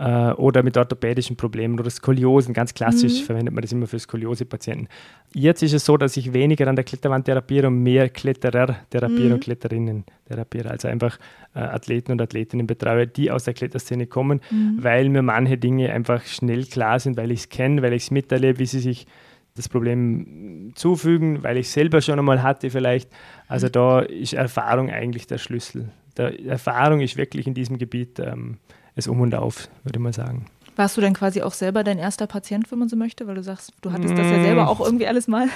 äh, 0.01 0.33
oder 0.33 0.63
mit 0.63 0.79
orthopädischen 0.79 1.37
Problemen 1.37 1.79
oder 1.79 1.91
Skoliosen. 1.91 2.55
Ganz 2.55 2.73
klassisch 2.73 3.21
mhm. 3.21 3.25
verwendet 3.27 3.55
man 3.55 3.63
das 3.63 3.71
immer 3.71 3.87
für 3.87 3.99
Skoliose-Patienten. 3.99 4.89
Jetzt 5.35 5.63
ist 5.63 5.75
es 5.75 5.85
so, 5.85 5.99
dass 5.99 6.17
ich 6.17 6.33
weniger 6.33 6.67
an 6.69 6.75
der 6.75 6.85
Kletterwand 6.85 7.27
therapiere 7.27 7.67
und 7.67 7.83
mehr 7.83 8.09
Kletterer 8.09 8.77
therapiere 8.89 9.29
mhm. 9.29 9.35
und 9.35 9.45
Kletterinnen 9.45 10.05
therapiere. 10.27 10.71
Also 10.71 10.89
einfach 10.89 11.19
äh, 11.55 11.59
Athleten 11.59 12.13
und 12.13 12.23
Athletinnen 12.23 12.67
betreue, 12.67 13.07
die 13.07 13.31
aus 13.31 13.45
der 13.45 13.53
Kletterszene 13.53 14.07
kommen, 14.07 14.41
mhm. 14.51 14.79
weil 14.81 15.11
mir 15.11 15.23
manche 15.23 15.59
Dinge 15.59 15.93
einfach 15.93 16.25
schnell 16.25 16.65
klar 16.65 16.99
sind, 16.99 17.19
weil 17.19 17.31
ich 17.31 17.41
es 17.41 17.49
kenne, 17.51 17.83
weil 17.83 17.93
ich 17.93 18.05
es 18.05 18.11
miterlebe, 18.11 18.59
wie 18.59 18.67
sie 18.67 18.81
sich 18.81 19.07
das 19.55 19.69
Problem 19.69 20.73
zufügen, 20.77 21.43
weil 21.43 21.59
ich 21.59 21.67
es 21.67 21.75
selber 21.75 22.01
schon 22.01 22.19
einmal 22.19 22.43
hatte 22.43 22.71
vielleicht. 22.71 23.11
Also 23.49 23.67
mhm. 23.67 23.73
da 23.73 24.01
ist 24.01 24.33
Erfahrung 24.33 24.89
eigentlich 24.89 25.27
der 25.27 25.37
Schlüssel. 25.37 25.91
Der 26.17 26.43
Erfahrung 26.47 27.01
ist 27.01 27.19
wirklich 27.19 27.47
in 27.47 27.55
diesem 27.55 27.77
Gebiet 27.77 28.19
ähm, 28.19 28.57
es 29.01 29.09
um 29.09 29.21
und 29.21 29.35
auf, 29.35 29.69
würde 29.85 29.99
mal 29.99 30.13
sagen. 30.13 30.47
Warst 30.77 30.97
du 30.97 31.01
denn 31.01 31.15
quasi 31.15 31.43
auch 31.43 31.53
selber 31.53 31.85
dein 31.85 31.99
erster 31.99 32.27
Patient, 32.27 32.71
wenn 32.71 32.79
man 32.79 32.89
so 32.89 32.97
möchte? 32.97 33.27
Weil 33.27 33.35
du 33.35 33.43
sagst, 33.43 33.73
du 33.83 33.93
hattest 33.93 34.17
das 34.17 34.31
ja 34.31 34.43
selber 34.43 34.69
auch 34.69 34.81
irgendwie 34.81 35.07
alles 35.07 35.29
mal. 35.29 35.49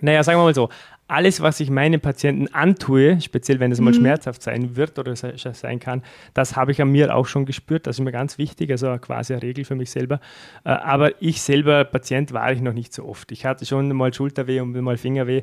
Naja, 0.00 0.22
sagen 0.22 0.38
wir 0.38 0.44
mal 0.44 0.54
so, 0.54 0.68
alles, 1.08 1.40
was 1.40 1.58
ich 1.58 1.70
meinen 1.70 2.00
Patienten 2.00 2.48
antue, 2.52 3.20
speziell 3.20 3.60
wenn 3.60 3.72
es 3.72 3.80
mal 3.80 3.92
mhm. 3.92 3.96
schmerzhaft 3.96 4.42
sein 4.42 4.76
wird 4.76 4.98
oder 4.98 5.16
sein 5.16 5.80
kann, 5.80 6.02
das 6.34 6.54
habe 6.54 6.70
ich 6.70 6.82
an 6.82 6.92
mir 6.92 7.16
auch 7.16 7.26
schon 7.26 7.46
gespürt. 7.46 7.86
Das 7.86 7.98
ist 7.98 8.04
mir 8.04 8.12
ganz 8.12 8.36
wichtig, 8.36 8.70
also 8.70 8.96
quasi 8.98 9.32
eine 9.32 9.42
Regel 9.42 9.64
für 9.64 9.74
mich 9.74 9.90
selber. 9.90 10.20
Äh, 10.64 10.70
aber 10.70 11.20
ich 11.22 11.40
selber, 11.40 11.84
Patient, 11.84 12.32
war 12.32 12.52
ich 12.52 12.60
noch 12.60 12.74
nicht 12.74 12.92
so 12.92 13.06
oft. 13.06 13.32
Ich 13.32 13.46
hatte 13.46 13.64
schon 13.64 13.88
mal 13.96 14.12
Schulterweh 14.12 14.60
und 14.60 14.78
mal 14.78 14.98
Fingerweh. 14.98 15.42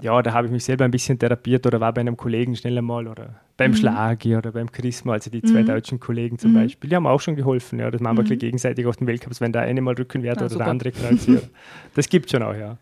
Ja, 0.00 0.22
da 0.22 0.32
habe 0.32 0.46
ich 0.46 0.52
mich 0.52 0.64
selber 0.64 0.84
ein 0.84 0.90
bisschen 0.92 1.18
therapiert 1.18 1.66
oder 1.66 1.80
war 1.80 1.92
bei 1.92 2.00
einem 2.00 2.16
Kollegen 2.16 2.54
schneller 2.54 2.82
mal 2.82 3.08
oder 3.08 3.40
beim 3.56 3.72
mhm. 3.72 3.76
Schlagi 3.76 4.36
oder 4.36 4.52
beim 4.52 4.70
Chrisma, 4.70 5.14
also 5.14 5.30
die 5.30 5.42
zwei 5.42 5.62
mhm. 5.62 5.66
deutschen 5.66 5.98
Kollegen 5.98 6.38
zum 6.38 6.52
mhm. 6.52 6.56
Beispiel, 6.56 6.90
die 6.90 6.96
haben 6.96 7.06
auch 7.06 7.20
schon 7.20 7.34
geholfen. 7.34 7.80
Ja, 7.80 7.90
das 7.90 8.00
machen 8.00 8.18
wir 8.18 8.24
mhm. 8.24 8.38
gegenseitig 8.38 8.86
auf 8.86 8.96
den 8.96 9.08
Weltcups, 9.08 9.40
wenn 9.40 9.52
der 9.52 9.62
eine 9.62 9.80
mal 9.80 9.94
Rückenwert 9.94 10.38
ah, 10.38 10.42
oder 10.42 10.50
super. 10.50 10.64
der 10.64 10.70
andere. 10.70 10.92
Ja. 10.92 11.38
Das 11.94 12.08
gibt 12.08 12.30
schon 12.30 12.42
auch, 12.42 12.54
ja 12.54 12.78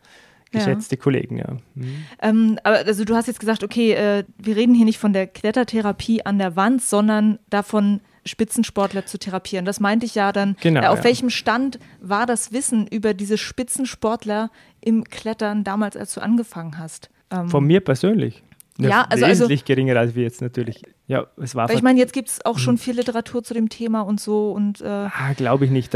geschätzte 0.53 0.97
ja. 0.97 1.03
Kollegen, 1.03 1.39
ja. 1.39 1.57
Mhm. 1.75 2.05
Ähm, 2.23 2.59
aber 2.63 2.77
also 2.77 3.05
du 3.05 3.15
hast 3.15 3.27
jetzt 3.27 3.41
gesagt, 3.41 3.65
okay, 3.65 3.93
äh, 3.93 4.25
wir 4.39 4.57
reden 4.57 4.75
hier 4.75 4.85
nicht 4.85 4.99
von 4.99 5.13
der 5.13 5.27
Klettertherapie 5.27 6.25
an 6.25 6.39
der 6.39 6.57
Wand, 6.57 6.83
sondern 6.83 7.39
davon, 7.51 8.01
Spitzensportler 8.27 9.07
zu 9.07 9.19
therapieren. 9.19 9.65
Das 9.65 9.81
meinte 9.81 10.07
ich 10.07 10.15
ja 10.15 10.33
dann. 10.33 10.57
Genau, 10.61 10.83
äh, 10.83 10.87
auf 10.87 10.99
ja. 10.99 11.05
welchem 11.05 11.31
Stand 11.31 11.79
war 12.01 12.27
das 12.27 12.53
Wissen 12.53 12.87
über 12.87 13.15
diese 13.15 13.39
Spitzensportler 13.39 14.51
im 14.81 15.05
Klettern 15.05 15.65
damals, 15.65 15.97
als 15.97 16.15
du 16.15 16.21
angefangen 16.21 16.79
hast? 16.79 17.11
Ähm, 17.31 17.49
Von 17.49 17.65
mir 17.65 17.81
persönlich. 17.81 18.43
Ja, 18.79 18.89
ja 18.89 19.07
also, 19.09 19.25
also 19.25 19.27
wesentlich 19.27 19.61
also, 19.61 19.75
geringer 19.75 19.97
als 19.99 20.15
wir 20.15 20.23
jetzt 20.23 20.43
natürlich. 20.43 20.83
Ja, 21.07 21.27
es 21.37 21.55
war. 21.55 21.69
Weil 21.69 21.77
ich 21.77 21.83
meine, 21.83 21.99
jetzt 21.99 22.13
gibt 22.13 22.29
es 22.29 22.45
auch 22.45 22.59
schon 22.59 22.75
hm. 22.75 22.79
viel 22.79 22.97
Literatur 22.97 23.43
zu 23.43 23.55
dem 23.55 23.69
Thema 23.69 24.03
und 24.03 24.21
so 24.21 24.53
und. 24.53 24.81
Äh 24.81 24.87
ah, 24.87 25.33
Glaube 25.37 25.65
ich 25.65 25.71
nicht. 25.71 25.95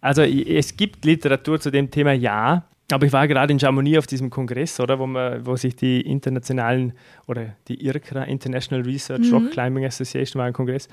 Also 0.00 0.22
es 0.22 0.76
gibt 0.76 1.04
Literatur 1.04 1.60
zu 1.60 1.70
dem 1.70 1.90
Thema, 1.90 2.12
ja. 2.12 2.64
Aber 2.92 3.04
ich 3.04 3.12
war 3.12 3.26
gerade 3.26 3.52
in 3.52 3.58
Chamonix 3.58 3.98
auf 3.98 4.06
diesem 4.06 4.30
Kongress, 4.30 4.78
oder, 4.78 4.98
wo, 5.00 5.08
man, 5.08 5.44
wo 5.44 5.56
sich 5.56 5.74
die 5.74 6.00
internationalen 6.02 6.92
oder 7.26 7.56
die 7.66 7.84
IRCRA, 7.84 8.22
International 8.24 8.84
Research 8.84 9.26
mhm. 9.26 9.34
Rock 9.34 9.50
Climbing 9.50 9.84
Association, 9.84 10.38
war 10.38 10.46
ein 10.46 10.52
Kongress. 10.52 10.88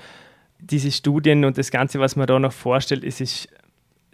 Diese 0.60 0.90
Studien 0.90 1.44
und 1.44 1.58
das 1.58 1.70
Ganze, 1.70 2.00
was 2.00 2.16
man 2.16 2.26
da 2.26 2.38
noch 2.38 2.52
vorstellt, 2.52 3.04
ist, 3.04 3.20
ist 3.20 3.48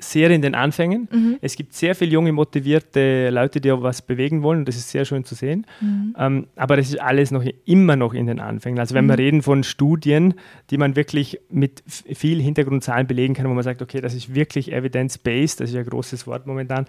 sehr 0.00 0.30
in 0.30 0.42
den 0.42 0.54
Anfängen. 0.54 1.08
Mhm. 1.10 1.38
Es 1.40 1.56
gibt 1.56 1.74
sehr 1.74 1.94
viele 1.94 2.12
junge, 2.12 2.32
motivierte 2.32 3.30
Leute, 3.30 3.60
die 3.60 3.70
auch 3.70 3.82
was 3.82 4.02
bewegen 4.02 4.42
wollen 4.42 4.64
das 4.64 4.76
ist 4.76 4.90
sehr 4.90 5.04
schön 5.04 5.24
zu 5.24 5.34
sehen. 5.34 5.66
Mhm. 5.80 6.16
Ähm, 6.18 6.46
aber 6.56 6.76
das 6.76 6.88
ist 6.88 7.00
alles 7.00 7.30
noch 7.30 7.44
immer 7.64 7.96
noch 7.96 8.14
in 8.14 8.26
den 8.26 8.40
Anfängen. 8.40 8.78
Also 8.78 8.94
wenn 8.94 9.04
mhm. 9.04 9.10
wir 9.10 9.18
reden 9.18 9.42
von 9.42 9.62
Studien, 9.62 10.34
die 10.70 10.78
man 10.78 10.96
wirklich 10.96 11.40
mit 11.50 11.82
viel 11.86 12.40
Hintergrundzahlen 12.40 13.06
belegen 13.06 13.34
kann, 13.34 13.48
wo 13.48 13.54
man 13.54 13.64
sagt, 13.64 13.82
okay, 13.82 14.00
das 14.00 14.14
ist 14.14 14.34
wirklich 14.34 14.72
evidence-based, 14.72 15.60
das 15.60 15.70
ist 15.70 15.76
ein 15.76 15.84
großes 15.84 16.26
Wort 16.26 16.46
momentan, 16.46 16.86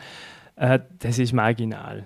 äh, 0.56 0.80
das 1.00 1.20
ist 1.20 1.34
marginal. 1.34 2.06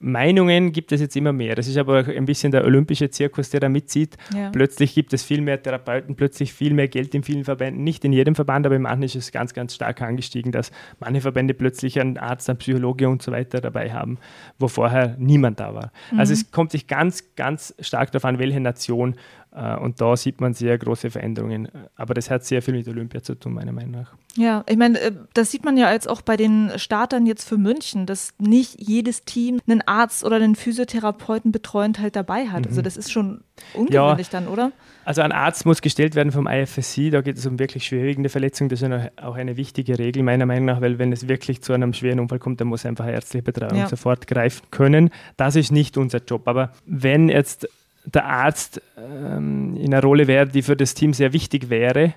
Meinungen 0.00 0.70
gibt 0.72 0.92
es 0.92 1.00
jetzt 1.00 1.16
immer 1.16 1.32
mehr. 1.32 1.56
Das 1.56 1.66
ist 1.66 1.76
aber 1.76 2.06
ein 2.06 2.24
bisschen 2.24 2.52
der 2.52 2.64
olympische 2.64 3.10
Zirkus, 3.10 3.50
der 3.50 3.60
da 3.60 3.68
mitzieht. 3.68 4.16
Ja. 4.34 4.50
Plötzlich 4.50 4.94
gibt 4.94 5.12
es 5.12 5.24
viel 5.24 5.40
mehr 5.40 5.60
Therapeuten, 5.60 6.14
plötzlich 6.14 6.52
viel 6.52 6.72
mehr 6.72 6.86
Geld 6.86 7.14
in 7.14 7.24
vielen 7.24 7.44
Verbänden. 7.44 7.82
Nicht 7.82 8.04
in 8.04 8.12
jedem 8.12 8.36
Verband, 8.36 8.64
aber 8.64 8.76
in 8.76 8.82
manchen 8.82 9.02
ist 9.02 9.16
es 9.16 9.32
ganz, 9.32 9.54
ganz 9.54 9.74
stark 9.74 10.00
angestiegen, 10.00 10.52
dass 10.52 10.70
manche 11.00 11.20
Verbände 11.20 11.52
plötzlich 11.52 12.00
einen 12.00 12.16
Arzt, 12.16 12.48
einen 12.48 12.58
Psychologe 12.58 13.08
und 13.08 13.22
so 13.22 13.32
weiter 13.32 13.60
dabei 13.60 13.92
haben, 13.92 14.18
wo 14.58 14.68
vorher 14.68 15.16
niemand 15.18 15.58
da 15.58 15.74
war. 15.74 15.92
Mhm. 16.12 16.20
Also 16.20 16.32
es 16.32 16.52
kommt 16.52 16.70
sich 16.70 16.86
ganz, 16.86 17.34
ganz 17.34 17.74
stark 17.80 18.12
darauf 18.12 18.24
an, 18.24 18.38
welche 18.38 18.60
Nation 18.60 19.16
und 19.58 20.00
da 20.00 20.16
sieht 20.16 20.40
man 20.40 20.54
sehr 20.54 20.78
große 20.78 21.10
Veränderungen. 21.10 21.68
Aber 21.96 22.14
das 22.14 22.30
hat 22.30 22.44
sehr 22.44 22.62
viel 22.62 22.74
mit 22.74 22.86
Olympia 22.88 23.22
zu 23.22 23.34
tun, 23.34 23.54
meiner 23.54 23.72
Meinung 23.72 23.92
nach. 23.92 24.14
Ja, 24.36 24.64
ich 24.68 24.76
meine, 24.76 25.00
äh, 25.00 25.12
das 25.34 25.50
sieht 25.50 25.64
man 25.64 25.76
ja 25.76 25.92
jetzt 25.92 26.08
auch 26.08 26.22
bei 26.22 26.36
den 26.36 26.70
Startern 26.76 27.26
jetzt 27.26 27.48
für 27.48 27.58
München, 27.58 28.06
dass 28.06 28.34
nicht 28.38 28.80
jedes 28.80 29.24
Team 29.24 29.60
einen 29.66 29.82
Arzt 29.82 30.24
oder 30.24 30.36
einen 30.36 30.54
Physiotherapeuten 30.54 31.50
betreuend 31.50 31.98
halt 31.98 32.14
dabei 32.14 32.46
hat. 32.46 32.66
Also 32.66 32.70
mhm. 32.70 32.78
Also 32.78 32.82
das 32.82 32.96
ist 32.96 33.10
schon 33.10 33.40
ungewöhnlich 33.74 34.28
ja, 34.28 34.40
dann, 34.40 34.46
oder? 34.46 34.70
Also 35.04 35.22
ein 35.22 35.32
Arzt 35.32 35.66
muss 35.66 35.82
gestellt 35.82 36.14
werden 36.14 36.30
vom 36.30 36.46
IFSC, 36.46 37.10
da 37.10 37.22
geht 37.22 37.38
es 37.38 37.46
um 37.46 37.58
wirklich 37.58 37.84
schwerwiegende 37.86 38.28
Verletzungen. 38.28 38.68
Das 38.68 38.82
ist 38.82 38.90
auch 39.16 39.34
eine 39.34 39.56
wichtige 39.56 39.98
Regel 39.98 40.22
meiner 40.22 40.46
Meinung 40.46 40.66
nach, 40.66 40.80
weil 40.80 41.00
wenn 41.00 41.12
es 41.12 41.26
wirklich 41.26 41.62
zu 41.62 41.72
einem 41.72 41.92
schweren 41.92 42.20
Unfall 42.20 42.38
kommt, 42.38 42.60
dann 42.60 42.68
muss 42.68 42.86
einfach 42.86 43.08
ärztliche 43.08 43.42
Betreuung 43.42 43.76
ja. 43.76 43.88
sofort 43.88 44.28
greifen 44.28 44.66
können. 44.70 45.10
Das 45.36 45.56
ist 45.56 45.72
nicht 45.72 45.96
unser 45.96 46.18
Job. 46.18 46.46
Aber 46.46 46.72
wenn 46.86 47.28
jetzt 47.28 47.68
der 48.14 48.24
Arzt 48.24 48.80
ähm, 48.96 49.76
in 49.76 49.92
einer 49.92 50.02
Rolle 50.02 50.26
wäre, 50.26 50.46
die 50.46 50.62
für 50.62 50.76
das 50.76 50.94
Team 50.94 51.12
sehr 51.12 51.32
wichtig 51.32 51.70
wäre, 51.70 52.14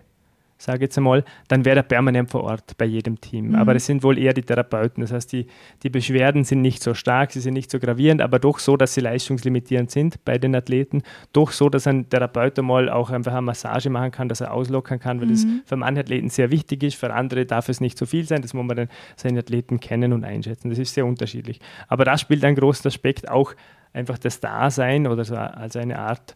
sage 0.62 0.78
ich 0.78 0.82
jetzt 0.84 0.98
einmal, 0.98 1.24
dann 1.48 1.66
wäre 1.66 1.78
er 1.78 1.84
permanent 1.84 2.30
vor 2.30 2.44
Ort 2.44 2.78
bei 2.78 2.86
jedem 2.86 3.20
Team. 3.20 3.50
Mhm. 3.50 3.56
Aber 3.56 3.76
es 3.76 3.88
sind 3.88 4.04
wohl 4.04 4.18
eher 4.20 4.34
die 4.34 4.44
Therapeuten. 4.44 5.02
Das 5.02 5.12
heißt, 5.12 5.32
die, 5.32 5.48
die 5.82 5.90
Beschwerden 5.90 6.44
sind 6.44 6.62
nicht 6.62 6.84
so 6.84 6.94
stark, 6.94 7.32
sie 7.32 7.40
sind 7.40 7.56
nicht 7.56 7.72
so 7.72 7.80
gravierend, 7.80 8.22
aber 8.22 8.38
doch 8.38 8.60
so, 8.60 8.78
dass 8.78 8.94
sie 8.94 9.02
leistungslimitierend 9.02 9.90
sind 9.90 10.24
bei 10.24 10.38
den 10.38 10.56
Athleten. 10.56 11.02
Doch 11.34 11.52
so, 11.52 11.70
dass 11.70 11.88
ein 11.88 12.10
Therapeut 12.10 12.62
mal 12.62 12.90
auch 12.90 13.10
einfach 13.10 13.32
eine 13.32 13.42
Massage 13.42 13.90
machen 13.90 14.12
kann, 14.12 14.30
dass 14.30 14.42
er 14.42 14.54
auslockern 14.54 15.00
kann, 15.00 15.20
weil 15.20 15.28
mhm. 15.28 15.32
das 15.32 15.46
für 15.66 15.78
manche 15.78 16.02
Athleten 16.02 16.30
sehr 16.30 16.52
wichtig 16.52 16.84
ist. 16.84 16.96
Für 16.96 17.12
andere 17.14 17.46
darf 17.46 17.68
es 17.68 17.82
nicht 17.82 17.98
so 17.98 18.06
viel 18.06 18.26
sein. 18.26 18.44
Das 18.44 18.54
muss 18.54 18.66
man 18.66 18.78
dann 18.78 18.90
seine 19.16 19.40
Athleten 19.40 19.80
kennen 19.80 20.14
und 20.14 20.24
einschätzen. 20.24 20.70
Das 20.70 20.78
ist 20.78 20.94
sehr 20.94 21.08
unterschiedlich. 21.08 21.60
Aber 21.88 22.06
das 22.06 22.22
spielt 22.22 22.46
einen 22.46 22.56
großen 22.56 22.88
Aspekt 22.88 23.30
auch 23.30 23.56
einfach 23.94 24.18
das 24.18 24.40
Dasein 24.40 25.08
oder 25.08 25.26
so 25.26 25.36
als 25.36 25.76
eine 25.76 26.00
Art 26.00 26.36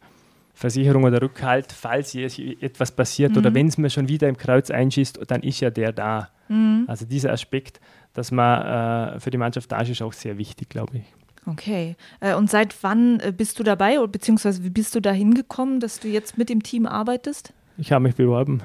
Versicherung 0.54 1.04
oder 1.04 1.22
Rückhalt, 1.22 1.72
falls 1.72 2.16
etwas 2.16 2.92
passiert 2.92 3.34
mhm. 3.34 3.38
oder 3.38 3.54
wenn 3.54 3.68
es 3.68 3.78
mir 3.78 3.90
schon 3.90 4.08
wieder 4.08 4.30
im 4.30 4.38
Kreuz 4.38 4.72
einschießt, 4.72 5.20
dann 5.28 5.44
ist 5.44 5.60
ja 5.60 5.70
der 5.70 5.92
da. 5.92 6.30
Mhm. 6.48 6.86
Also 6.88 7.06
dieser 7.06 7.34
Aspekt, 7.34 7.82
dass 8.14 8.32
man 8.32 9.16
äh, 9.16 9.20
für 9.20 9.32
die 9.32 9.38
Mannschaft 9.38 9.72
da 9.72 9.82
ist, 9.82 9.90
ist 9.90 10.02
auch 10.02 10.14
sehr 10.14 10.38
wichtig, 10.38 10.70
glaube 10.70 10.98
ich. 10.98 11.04
Okay. 11.46 11.96
Äh, 12.22 12.36
und 12.36 12.50
seit 12.50 12.76
wann 12.84 13.20
äh, 13.20 13.34
bist 13.36 13.60
du 13.60 13.64
dabei, 13.64 13.98
beziehungsweise 14.08 14.64
wie 14.64 14.70
bist 14.70 14.96
du 14.96 15.02
da 15.02 15.12
hingekommen, 15.12 15.82
dass 15.82 16.00
du 16.00 16.08
jetzt 16.08 16.38
mit 16.38 16.50
dem 16.50 16.64
Team 16.64 16.86
arbeitest? 16.86 17.54
Ich 17.78 17.92
habe 17.92 18.04
mich 18.04 18.16
beworben. 18.16 18.62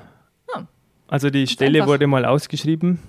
Ah, 0.55 0.63
also 1.09 1.29
die 1.29 1.49
Stelle 1.49 1.79
einfach. 1.79 1.89
wurde 1.89 2.07
mal 2.07 2.25
ausgeschrieben, 2.25 3.01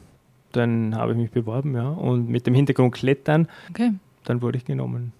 dann 0.52 0.96
habe 0.96 1.12
ich 1.12 1.18
mich 1.20 1.32
beworben, 1.32 1.76
ja. 1.76 1.88
Und 1.88 2.30
mit 2.30 2.48
dem 2.48 2.56
Hintergrund 2.56 2.96
Klettern, 2.96 3.48
okay. 3.70 3.94
dann 4.26 4.42
wurde 4.42 4.58
ich 4.58 4.66
genommen. 4.66 5.14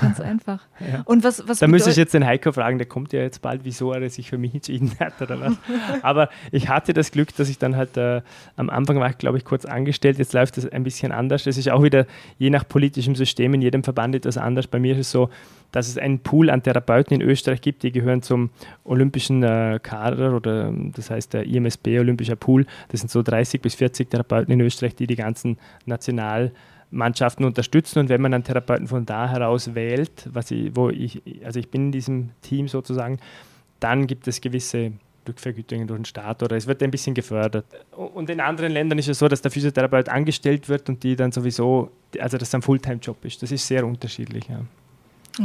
Ganz 0.00 0.20
einfach. 0.20 0.60
ja. 0.80 1.02
Und 1.04 1.24
was, 1.24 1.46
was 1.48 1.58
da 1.58 1.66
müsste 1.66 1.90
ich 1.90 1.96
jetzt 1.96 2.14
den 2.14 2.24
Heiko 2.24 2.52
fragen, 2.52 2.78
der 2.78 2.86
kommt 2.86 3.12
ja 3.12 3.20
jetzt 3.20 3.42
bald, 3.42 3.62
wieso 3.64 3.92
er 3.92 4.08
sich 4.10 4.30
für 4.30 4.38
mich 4.38 4.54
entschieden 4.54 4.92
hat 5.00 5.20
oder 5.20 5.40
was. 5.40 5.54
Aber 6.02 6.28
ich 6.50 6.68
hatte 6.68 6.92
das 6.92 7.10
Glück, 7.10 7.34
dass 7.36 7.48
ich 7.48 7.58
dann 7.58 7.76
halt 7.76 7.96
äh, 7.96 8.22
am 8.56 8.70
Anfang 8.70 8.98
war 9.00 9.10
ich, 9.10 9.18
glaube 9.18 9.38
ich, 9.38 9.44
kurz 9.44 9.64
angestellt. 9.64 10.18
Jetzt 10.18 10.32
läuft 10.32 10.56
das 10.56 10.66
ein 10.68 10.84
bisschen 10.84 11.12
anders. 11.12 11.44
Das 11.44 11.56
ist 11.56 11.68
auch 11.70 11.82
wieder 11.82 12.06
je 12.38 12.50
nach 12.50 12.66
politischem 12.68 13.14
System 13.16 13.54
in 13.54 13.62
jedem 13.62 13.82
Verband 13.84 14.14
etwas 14.14 14.38
anders. 14.38 14.66
Bei 14.66 14.78
mir 14.78 14.92
ist 14.92 15.06
es 15.06 15.10
so, 15.10 15.30
dass 15.72 15.88
es 15.88 15.96
einen 15.98 16.20
Pool 16.20 16.50
an 16.50 16.62
Therapeuten 16.62 17.14
in 17.20 17.26
Österreich 17.26 17.62
gibt, 17.62 17.82
die 17.82 17.92
gehören 17.92 18.22
zum 18.22 18.50
olympischen 18.84 19.42
äh, 19.42 19.80
Kader 19.82 20.36
oder 20.36 20.70
das 20.94 21.10
heißt 21.10 21.32
der 21.32 21.44
IMSB 21.46 21.98
Olympischer 21.98 22.36
Pool. 22.36 22.66
Das 22.90 23.00
sind 23.00 23.10
so 23.10 23.22
30 23.22 23.62
bis 23.62 23.74
40 23.76 24.10
Therapeuten 24.10 24.52
in 24.52 24.60
Österreich, 24.60 24.94
die 24.94 25.06
die 25.06 25.16
ganzen 25.16 25.58
National- 25.86 26.52
Mannschaften 26.92 27.44
unterstützen 27.44 27.98
und 27.98 28.08
wenn 28.08 28.20
man 28.20 28.32
einen 28.34 28.44
Therapeuten 28.44 28.86
von 28.86 29.06
da 29.06 29.28
heraus 29.28 29.74
wählt, 29.74 30.28
was 30.32 30.50
ich, 30.50 30.76
wo 30.76 30.90
ich, 30.90 31.22
also 31.44 31.58
ich 31.58 31.70
bin 31.70 31.86
in 31.86 31.92
diesem 31.92 32.30
Team 32.42 32.68
sozusagen, 32.68 33.18
dann 33.80 34.06
gibt 34.06 34.28
es 34.28 34.40
gewisse 34.40 34.92
Rückvergütungen 35.26 35.86
durch 35.86 36.00
den 36.00 36.04
Staat 36.04 36.42
oder 36.42 36.56
es 36.56 36.66
wird 36.66 36.82
ein 36.82 36.90
bisschen 36.90 37.14
gefördert. 37.14 37.64
Und 37.92 38.28
in 38.28 38.40
anderen 38.40 38.72
Ländern 38.72 38.98
ist 38.98 39.08
es 39.08 39.18
so, 39.18 39.28
dass 39.28 39.40
der 39.40 39.50
Physiotherapeut 39.50 40.08
angestellt 40.08 40.68
wird 40.68 40.88
und 40.88 41.02
die 41.02 41.16
dann 41.16 41.32
sowieso, 41.32 41.90
also 42.18 42.38
dass 42.38 42.48
es 42.48 42.54
ein 42.54 42.62
Fulltime-Job 42.62 43.24
ist. 43.24 43.42
Das 43.42 43.50
ist 43.50 43.66
sehr 43.66 43.86
unterschiedlich. 43.86 44.48
Ja. 44.48 44.60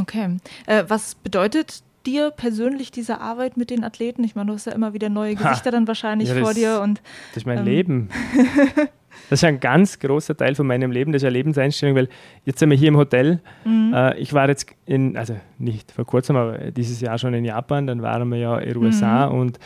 Okay. 0.00 0.36
Äh, 0.66 0.84
was 0.88 1.14
bedeutet 1.14 1.82
dir 2.06 2.30
persönlich 2.30 2.90
diese 2.90 3.20
Arbeit 3.20 3.56
mit 3.56 3.70
den 3.70 3.84
Athleten? 3.84 4.24
Ich 4.24 4.34
meine, 4.34 4.48
du 4.48 4.54
hast 4.54 4.66
ja 4.66 4.72
immer 4.72 4.92
wieder 4.92 5.08
neue 5.08 5.34
Gesichter 5.34 5.66
ha. 5.66 5.70
dann 5.70 5.86
wahrscheinlich 5.86 6.28
ja, 6.28 6.36
vor 6.36 6.54
dir. 6.54 6.80
Und, 6.80 7.00
das 7.32 7.38
ist 7.38 7.46
mein 7.46 7.58
ähm, 7.58 7.64
Leben. 7.64 8.10
Das 9.30 9.40
ist 9.40 9.44
ein 9.44 9.60
ganz 9.60 9.98
großer 9.98 10.36
Teil 10.36 10.54
von 10.54 10.66
meinem 10.66 10.90
Leben, 10.90 11.12
das 11.12 11.22
ist 11.22 11.26
eine 11.26 11.34
Lebenseinstellung, 11.34 11.96
weil 11.96 12.08
jetzt 12.44 12.58
sind 12.58 12.70
wir 12.70 12.76
hier 12.76 12.88
im 12.88 12.96
Hotel. 12.96 13.40
Mhm. 13.64 13.92
Äh, 13.94 14.18
ich 14.18 14.32
war 14.32 14.48
jetzt 14.48 14.74
in, 14.86 15.16
also 15.16 15.36
nicht 15.58 15.92
vor 15.92 16.04
kurzem, 16.04 16.36
aber 16.36 16.70
dieses 16.70 17.00
Jahr 17.00 17.18
schon 17.18 17.34
in 17.34 17.44
Japan, 17.44 17.86
dann 17.86 18.02
waren 18.02 18.28
wir 18.28 18.38
ja 18.38 18.58
in 18.58 18.74
den 18.74 18.76
USA 18.78 19.28
mhm. 19.28 19.38
und 19.38 19.58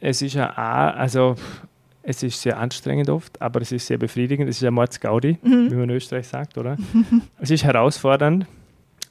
es 0.00 0.22
ist 0.22 0.34
ja 0.34 0.50
auch, 0.52 0.98
also 0.98 1.34
es 2.02 2.22
ist 2.22 2.40
sehr 2.40 2.58
anstrengend 2.58 3.10
oft, 3.10 3.40
aber 3.42 3.60
es 3.60 3.70
ist 3.70 3.86
sehr 3.86 3.98
befriedigend. 3.98 4.48
Es 4.48 4.56
ist 4.56 4.62
ja 4.62 4.70
Mordsgaudi, 4.70 5.38
mhm. 5.42 5.70
wie 5.70 5.74
man 5.74 5.90
in 5.90 5.96
Österreich 5.96 6.26
sagt, 6.26 6.56
oder? 6.56 6.78
es 7.38 7.50
ist 7.50 7.64
herausfordernd 7.64 8.46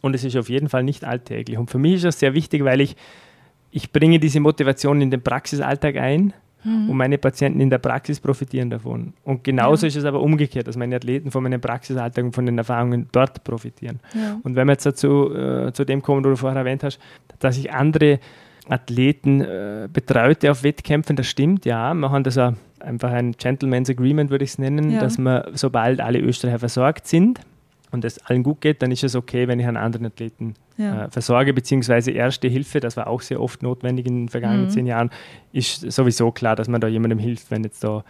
und 0.01 0.15
es 0.15 0.23
ist 0.23 0.35
auf 0.35 0.49
jeden 0.49 0.67
Fall 0.67 0.83
nicht 0.83 1.03
alltäglich. 1.03 1.59
Und 1.59 1.69
für 1.69 1.77
mich 1.77 1.95
ist 1.95 2.05
das 2.05 2.19
sehr 2.19 2.33
wichtig, 2.33 2.63
weil 2.63 2.81
ich, 2.81 2.95
ich 3.69 3.91
bringe 3.91 4.19
diese 4.19 4.39
Motivation 4.39 4.99
in 5.01 5.11
den 5.11 5.21
Praxisalltag 5.21 5.97
ein 5.97 6.33
Mhm. 6.63 6.89
Und 6.89 6.97
meine 6.97 7.17
Patienten 7.17 7.59
in 7.59 7.69
der 7.69 7.77
Praxis 7.77 8.19
profitieren 8.19 8.69
davon. 8.69 9.13
Und 9.23 9.43
genauso 9.43 9.85
ja. 9.85 9.87
ist 9.87 9.95
es 9.95 10.05
aber 10.05 10.21
umgekehrt, 10.21 10.67
dass 10.67 10.77
meine 10.77 10.95
Athleten 10.95 11.31
von 11.31 11.43
meinem 11.43 11.61
Praxisalltag 11.61 12.25
und 12.25 12.33
von 12.33 12.45
den 12.45 12.57
Erfahrungen 12.57 13.07
dort 13.11 13.43
profitieren. 13.43 13.99
Ja. 14.13 14.39
Und 14.43 14.55
wenn 14.55 14.67
wir 14.67 14.73
jetzt 14.73 14.85
dazu, 14.85 15.33
äh, 15.33 15.71
zu 15.73 15.85
dem 15.85 16.01
kommen, 16.01 16.23
wo 16.23 16.29
du 16.29 16.35
vorher 16.35 16.59
erwähnt 16.59 16.83
hast, 16.83 16.99
dass 17.39 17.57
ich 17.57 17.71
andere 17.71 18.19
Athleten 18.69 19.41
äh, 19.41 19.87
betreute 19.91 20.51
auf 20.51 20.63
Wettkämpfen, 20.63 21.15
das 21.15 21.27
stimmt, 21.27 21.65
ja. 21.65 21.93
Wir 21.93 22.11
haben 22.11 22.23
das 22.23 22.37
ein, 22.37 22.57
einfach 22.79 23.11
ein 23.11 23.31
Gentleman's 23.33 23.89
Agreement, 23.89 24.29
würde 24.29 24.43
ich 24.43 24.51
es 24.51 24.57
nennen, 24.57 24.91
Ja. 24.91 24.99
dass 24.99 25.17
man, 25.17 25.43
sobald 25.53 26.01
alle 26.01 26.19
Österreicher 26.19 26.59
versorgt 26.59 27.07
sind 27.07 27.39
und 27.91 28.03
es 28.05 28.19
allen 28.25 28.43
gut 28.43 28.61
geht, 28.61 28.81
dann 28.81 28.91
ist 28.91 29.03
es 29.03 29.15
okay, 29.15 29.47
wenn 29.47 29.59
ich 29.59 29.65
einen 29.67 29.77
anderen 29.77 30.07
Athleten 30.07 30.55
Ja. 30.77 31.05
äh, 31.05 31.09
versorge, 31.11 31.53
beziehungsweise 31.53 32.11
Erste 32.11 32.47
Hilfe, 32.47 32.79
das 32.79 32.97
war 32.97 33.07
auch 33.07 33.21
sehr 33.21 33.41
oft 33.41 33.63
notwendig 33.63 34.05
in 34.05 34.23
den 34.25 34.29
vergangenen 34.29 34.65
Mhm. 34.65 34.69
zehn 34.69 34.85
Jahren, 34.85 35.09
ist 35.53 35.89
sowieso 35.91 36.31
klar, 36.31 36.55
dass 36.55 36.67
man 36.67 36.81
da 36.81 36.87
jemandem 36.87 37.19
hilft, 37.19 37.49
wenn 37.51 37.63
jetzt 37.63 37.83
da 37.83 38.03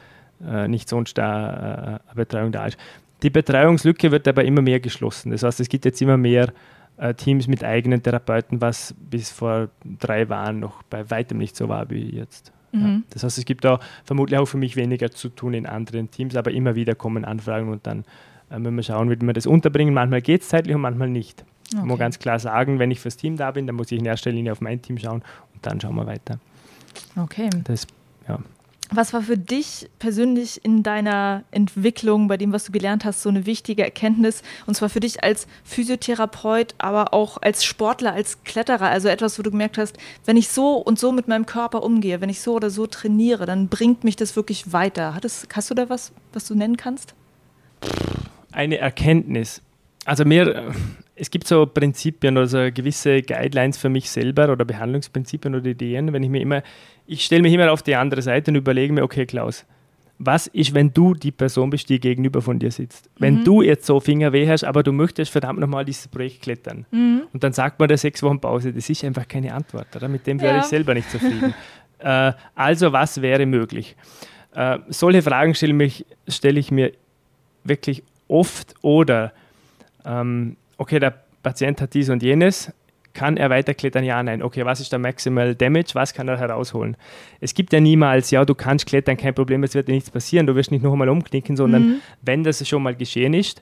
äh, 0.46 0.68
nicht 0.68 0.88
sonst 0.90 1.18
da 1.18 1.50
äh, 1.50 2.10
eine 2.10 2.16
Betreuung 2.16 2.52
da 2.52 2.66
ist. 2.68 2.78
Die 3.24 3.30
Betreuungslücke 3.32 4.12
wird 4.12 4.28
aber 4.28 4.44
immer 4.46 4.62
mehr 4.62 4.80
geschlossen. 4.80 5.32
Das 5.32 5.42
heißt, 5.44 5.60
es 5.60 5.70
gibt 5.70 5.86
jetzt 5.86 6.00
immer 6.02 6.18
mehr 6.18 6.54
äh, 6.98 7.14
Teams 7.16 7.48
mit 7.48 7.64
eigenen 7.64 8.04
Therapeuten, 8.04 8.62
was 8.62 8.94
bis 9.10 9.32
vor 9.32 9.70
drei 10.00 10.24
Jahren 10.26 10.60
noch 10.60 10.84
bei 10.84 11.10
weitem 11.10 11.38
nicht 11.40 11.56
so 11.56 11.70
war 11.70 11.90
wie 11.90 12.16
jetzt. 12.16 12.52
Ja. 12.74 12.80
Mhm. 12.80 13.04
Das 13.12 13.24
heißt, 13.24 13.38
es 13.40 13.46
gibt 13.46 13.64
da 13.66 13.80
vermutlich 14.04 14.38
auch 14.38 14.46
für 14.46 14.58
mich 14.58 14.76
weniger 14.76 15.10
zu 15.10 15.30
tun 15.30 15.54
in 15.56 15.66
anderen 15.66 16.12
Teams, 16.12 16.36
aber 16.36 16.52
immer 16.52 16.76
wieder 16.76 16.94
kommen 16.96 17.26
Anfragen 17.26 17.70
und 17.70 17.88
dann 17.88 18.04
äh, 18.52 18.60
müssen 18.60 18.76
wir 18.76 18.84
schauen, 18.84 19.10
wie 19.10 19.20
wir 19.20 19.34
das 19.34 19.46
unterbringen. 19.48 19.94
Manchmal 19.94 20.22
geht 20.22 20.42
es 20.42 20.50
zeitlich 20.50 20.76
und 20.76 20.82
manchmal 20.82 21.10
nicht. 21.10 21.44
Ich 21.70 21.76
muss 21.76 21.84
Okay. 21.92 22.00
ganz 22.00 22.20
klar 22.20 22.40
sagen, 22.40 22.80
wenn 22.80 22.92
ich 22.92 23.00
fürs 23.00 23.18
Team 23.18 23.36
da 23.36 23.52
bin, 23.52 23.68
dann 23.68 23.76
muss 23.76 23.92
ich 23.92 24.00
in 24.00 24.06
erster 24.06 24.32
Linie 24.32 24.54
auf 24.54 24.62
mein 24.62 24.82
Team 24.82 24.98
schauen 24.98 25.22
und 25.54 25.66
dann 25.66 25.82
schauen 25.82 25.96
wir 25.96 26.06
weiter. 26.06 26.40
Okay. 27.18 27.50
Das, 27.66 27.86
ja. 28.28 28.40
Was 28.90 29.12
war 29.12 29.22
für 29.22 29.38
dich 29.38 29.90
persönlich 30.00 30.64
in 30.64 30.82
deiner 30.82 31.44
Entwicklung, 31.52 32.30
bei 32.30 32.38
dem, 32.38 32.54
was 32.54 32.64
du 32.64 32.72
gelernt 32.72 33.04
hast, 33.04 33.22
so 33.22 33.28
eine 33.28 33.46
wichtige 33.46 33.84
Erkenntnis? 33.84 34.44
Und 34.66 34.76
zwar 34.76 34.88
für 34.88 35.02
dich 35.02 35.26
als 35.26 35.46
Physiotherapeut, 35.66 36.74
aber 36.78 37.14
auch 37.14 37.38
als 37.42 37.66
Sportler, 37.66 38.14
als 38.14 38.46
Kletterer. 38.46 38.88
Also 38.88 39.10
etwas, 39.10 39.38
wo 39.38 39.44
du 39.44 39.52
gemerkt 39.52 39.78
hast, 39.78 39.98
wenn 40.24 40.38
ich 40.38 40.48
so 40.48 40.78
und 40.78 40.98
so 40.98 41.12
mit 41.12 41.28
meinem 41.28 41.46
Körper 41.46 41.84
umgehe, 41.84 42.22
wenn 42.22 42.30
ich 42.30 42.40
so 42.40 42.54
oder 42.54 42.70
so 42.70 42.88
trainiere, 42.88 43.46
dann 43.46 43.68
bringt 43.68 44.06
mich 44.06 44.16
das 44.16 44.38
wirklich 44.38 44.72
weiter. 44.72 45.20
Hast 45.54 45.70
du 45.70 45.74
da 45.74 45.90
was, 45.90 46.14
was 46.32 46.48
du 46.48 46.56
nennen 46.56 46.78
kannst? 46.78 47.14
Eine 48.58 48.80
Erkenntnis. 48.80 49.62
Also 50.06 50.26
mir, 50.26 50.72
es 51.16 51.30
gibt 51.30 51.48
so 51.48 51.66
Prinzipien 51.68 52.38
oder 52.38 52.48
so 52.48 52.58
gewisse 52.74 53.22
Guidelines 53.22 53.78
für 53.78 53.90
mich 53.90 54.10
selber 54.10 54.52
oder 54.52 54.66
Behandlungsprinzipien 54.66 55.54
oder 55.54 55.66
Ideen, 55.66 56.12
wenn 56.12 56.24
ich 56.24 56.30
mir 56.30 56.42
immer, 56.42 56.64
ich 57.06 57.24
stelle 57.24 57.44
mich 57.44 57.54
immer 57.54 57.72
auf 57.72 57.84
die 57.84 57.96
andere 57.96 58.22
Seite 58.24 58.50
und 58.50 58.56
überlege 58.56 58.94
mir, 58.94 59.04
okay 59.04 59.28
Klaus, 59.28 59.64
was 60.18 60.48
ist, 60.48 60.74
wenn 60.74 60.92
du 60.92 61.14
die 61.14 61.32
Person 61.32 61.70
bist, 61.70 61.88
die 61.90 62.00
gegenüber 62.00 62.42
von 62.42 62.58
dir 62.58 62.72
sitzt? 62.72 63.12
Wenn 63.20 63.44
du 63.44 63.62
jetzt 63.62 63.86
so 63.86 64.00
Fingerweh 64.00 64.48
hast, 64.50 64.64
aber 64.64 64.82
du 64.82 64.92
möchtest 64.92 65.32
verdammt 65.32 65.60
nochmal 65.60 65.86
dieses 65.86 66.08
Projekt 66.08 66.42
klettern. 66.42 66.88
Und 66.92 67.44
dann 67.44 67.54
sagt 67.54 67.80
man 67.80 67.88
der 67.88 68.00
sechs 68.00 68.24
Wochen 68.24 68.40
Pause, 68.40 68.74
das 68.74 68.90
ist 68.90 69.04
einfach 69.04 69.28
keine 69.28 69.54
Antwort. 69.54 69.96
Oder? 69.96 70.08
Mit 70.08 70.26
dem 70.26 70.42
wäre 70.42 70.56
Ja. 70.56 70.60
ich 70.62 70.66
selber 70.66 70.96
nicht 70.96 71.12
zufrieden. 71.12 71.54
äh, 72.00 72.32
also 72.56 72.92
was 72.92 73.22
wäre 73.22 73.46
möglich? 73.46 73.96
Äh, 74.56 74.80
solche 74.88 75.22
Fragen 75.22 75.54
stelle 75.54 75.74
mich- 75.74 76.06
stelle 76.28 76.60
ich 76.60 76.72
mir 76.72 76.94
wirklich 77.64 78.02
oft 78.28 78.76
oder 78.82 79.34
ähm, 80.06 80.58
okay, 80.78 81.00
der 81.00 81.14
Patient 81.44 81.82
hat 81.82 81.94
dies 81.94 82.10
und 82.10 82.24
jenes, 82.24 82.72
kann 83.14 83.36
er 83.36 83.50
weiterklettern? 83.50 84.04
Ja, 84.04 84.22
nein. 84.22 84.44
Okay, 84.44 84.64
was 84.64 84.80
ist 84.80 84.92
der 84.92 85.00
Maximal 85.00 85.56
Damage? 85.56 85.92
Was 85.94 86.14
kann 86.14 86.28
er 86.28 86.38
herausholen? 86.38 86.96
Es 87.42 87.54
gibt 87.56 87.74
ja 87.74 87.80
niemals, 87.80 88.30
ja, 88.30 88.46
du 88.46 88.54
kannst 88.54 88.86
klettern, 88.86 89.18
kein 89.18 89.34
Problem, 89.34 89.64
es 89.64 89.74
wird 89.74 89.88
dir 89.88 89.94
nichts 89.94 90.12
passieren, 90.12 90.46
du 90.46 90.56
wirst 90.56 90.70
nicht 90.72 90.84
noch 90.84 90.92
einmal 90.92 91.10
umknicken, 91.10 91.58
sondern 91.58 92.02
wenn 92.22 92.44
das 92.44 92.66
schon 92.68 92.84
mal 92.84 92.96
geschehen 92.96 93.34
ist, 93.34 93.62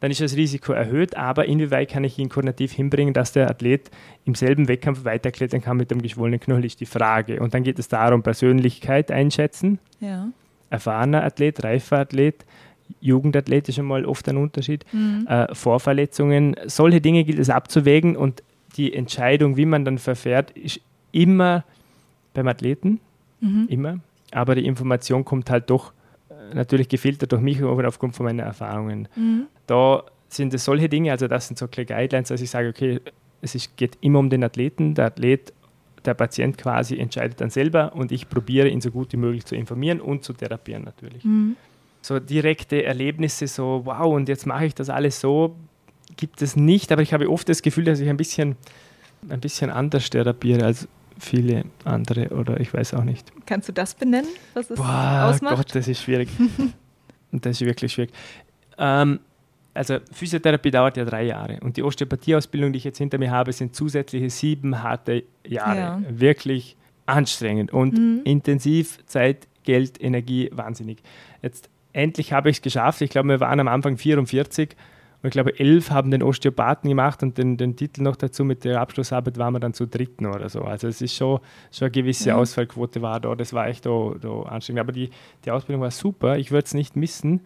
dann 0.00 0.10
ist 0.10 0.20
das 0.20 0.36
Risiko 0.36 0.72
erhöht, 0.72 1.16
aber 1.16 1.46
inwieweit 1.46 1.90
kann 1.90 2.04
ich 2.04 2.18
ihn 2.18 2.28
koordinativ 2.28 2.72
hinbringen, 2.72 3.14
dass 3.14 3.32
der 3.32 3.48
Athlet 3.48 3.90
im 4.24 4.34
selben 4.34 4.68
Wettkampf 4.68 5.04
weiterklettern 5.04 5.62
kann 5.62 5.76
mit 5.76 5.90
dem 5.90 6.02
geschwollenen 6.02 6.40
Knöchel, 6.40 6.66
ist 6.66 6.80
die 6.80 6.86
Frage. 6.86 7.40
Und 7.40 7.54
dann 7.54 7.62
geht 7.62 7.78
es 7.78 7.88
darum, 7.88 8.22
Persönlichkeit 8.22 9.10
einschätzen, 9.10 9.78
Ja. 10.00 10.28
erfahrener 10.68 11.22
Athlet, 11.24 11.62
reifer 11.64 11.98
Athlet, 12.00 12.44
Jugendathlet 13.00 13.68
ist 13.68 13.76
schon 13.76 13.86
mal 13.86 14.04
oft 14.04 14.28
ein 14.28 14.36
Unterschied, 14.36 14.84
äh, 15.28 15.54
Vorverletzungen, 15.54 16.56
solche 16.66 17.00
Dinge 17.00 17.24
gilt 17.24 17.38
es 17.38 17.50
abzuwägen 17.50 18.16
und 18.16 18.42
die 18.76 18.92
Entscheidung, 18.94 19.56
wie 19.56 19.66
man 19.66 19.84
dann 19.84 19.98
verfährt, 19.98 20.50
ist 20.52 20.80
immer 21.12 21.64
beim 22.34 22.48
Athleten, 22.48 23.00
immer, 23.68 24.00
aber 24.32 24.54
die 24.54 24.66
Information 24.66 25.24
kommt 25.24 25.50
halt 25.50 25.70
doch 25.70 25.92
äh, 26.28 26.54
natürlich 26.54 26.88
gefiltert 26.88 27.32
durch 27.32 27.42
mich 27.42 27.62
und 27.62 27.84
aufgrund 27.86 28.14
von 28.14 28.24
meinen 28.26 28.40
Erfahrungen. 28.40 29.08
Da 29.66 30.02
sind 30.28 30.52
es 30.54 30.64
solche 30.64 30.88
Dinge, 30.88 31.10
also 31.12 31.28
das 31.28 31.46
sind 31.48 31.58
so 31.58 31.68
kleine 31.68 31.86
Guidelines, 31.86 32.28
dass 32.28 32.40
ich 32.40 32.50
sage, 32.50 32.68
okay, 32.68 33.00
es 33.40 33.54
ist, 33.54 33.76
geht 33.76 33.98
immer 34.00 34.18
um 34.18 34.30
den 34.30 34.42
Athleten, 34.44 34.94
der 34.94 35.06
Athlet, 35.06 35.52
der 36.04 36.14
Patient 36.14 36.56
quasi 36.56 36.98
entscheidet 36.98 37.40
dann 37.40 37.50
selber 37.50 37.94
und 37.94 38.12
ich 38.12 38.28
probiere 38.28 38.68
ihn 38.68 38.80
so 38.80 38.90
gut 38.90 39.12
wie 39.12 39.16
möglich 39.16 39.44
zu 39.44 39.56
informieren 39.56 40.00
und 40.00 40.24
zu 40.24 40.32
therapieren 40.32 40.84
natürlich 40.84 41.24
so 42.06 42.20
direkte 42.20 42.84
Erlebnisse, 42.84 43.48
so 43.48 43.82
wow, 43.84 44.14
und 44.14 44.28
jetzt 44.28 44.46
mache 44.46 44.66
ich 44.66 44.74
das 44.74 44.90
alles 44.90 45.20
so, 45.20 45.56
gibt 46.16 46.40
es 46.40 46.54
nicht, 46.54 46.92
aber 46.92 47.02
ich 47.02 47.12
habe 47.12 47.28
oft 47.28 47.48
das 47.48 47.62
Gefühl, 47.62 47.84
dass 47.84 47.98
ich 47.98 48.08
ein 48.08 48.16
bisschen, 48.16 48.56
ein 49.28 49.40
bisschen 49.40 49.70
anders 49.70 50.08
therapiere 50.08 50.64
als 50.64 50.86
viele 51.18 51.64
andere 51.84 52.28
oder 52.28 52.60
ich 52.60 52.72
weiß 52.72 52.94
auch 52.94 53.02
nicht. 53.02 53.32
Kannst 53.44 53.68
du 53.68 53.72
das 53.72 53.94
benennen, 53.94 54.28
was 54.54 54.70
es 54.70 54.76
Boah, 54.76 55.30
ausmacht? 55.30 55.56
Gott, 55.56 55.74
das 55.74 55.88
ist 55.88 56.00
schwierig. 56.00 56.28
das 57.32 57.60
ist 57.60 57.66
wirklich 57.66 57.92
schwierig. 57.92 58.12
Ähm, 58.78 59.18
also 59.74 59.98
Physiotherapie 60.12 60.70
dauert 60.70 60.96
ja 60.96 61.04
drei 61.04 61.24
Jahre 61.24 61.58
und 61.60 61.76
die 61.76 61.82
Osteopathieausbildung, 61.82 62.72
die 62.72 62.78
ich 62.78 62.84
jetzt 62.84 62.98
hinter 62.98 63.18
mir 63.18 63.32
habe, 63.32 63.52
sind 63.52 63.74
zusätzliche 63.74 64.30
sieben 64.30 64.82
harte 64.82 65.24
Jahre. 65.44 65.76
Ja. 65.76 66.02
Wirklich 66.08 66.76
anstrengend 67.04 67.72
und 67.72 68.24
intensiv, 68.24 68.98
Zeit, 69.06 69.48
Geld, 69.64 70.00
Energie, 70.00 70.50
wahnsinnig. 70.52 70.98
Jetzt 71.42 71.68
endlich 71.96 72.32
habe 72.32 72.50
ich 72.50 72.56
es 72.56 72.62
geschafft. 72.62 73.00
Ich 73.00 73.10
glaube, 73.10 73.28
wir 73.28 73.40
waren 73.40 73.58
am 73.58 73.68
Anfang 73.68 73.96
44 73.96 74.76
und 75.22 75.28
ich 75.28 75.32
glaube, 75.32 75.58
elf 75.58 75.90
haben 75.90 76.10
den 76.10 76.22
Osteopathen 76.22 76.88
gemacht 76.90 77.22
und 77.22 77.38
den, 77.38 77.56
den 77.56 77.74
Titel 77.74 78.02
noch 78.02 78.16
dazu 78.16 78.44
mit 78.44 78.64
der 78.64 78.80
Abschlussarbeit 78.80 79.38
waren 79.38 79.54
wir 79.54 79.60
dann 79.60 79.72
zu 79.72 79.86
dritten 79.86 80.26
oder 80.26 80.48
so. 80.48 80.60
Also 80.60 80.88
es 80.88 81.00
ist 81.00 81.14
schon, 81.14 81.40
schon 81.72 81.86
eine 81.86 81.92
gewisse 81.92 82.28
Ja. 82.28 82.36
Ausfallquote 82.36 83.00
war 83.00 83.18
da. 83.18 83.34
Das 83.34 83.52
war 83.52 83.66
echt 83.66 83.86
da, 83.86 84.12
da 84.20 84.42
anstrengend. 84.42 84.80
Aber 84.80 84.92
die, 84.92 85.10
die 85.44 85.50
Ausbildung 85.50 85.82
war 85.82 85.90
super. 85.90 86.36
Ich 86.36 86.50
würde 86.50 86.66
es 86.66 86.74
nicht 86.74 86.96
missen. 86.96 87.40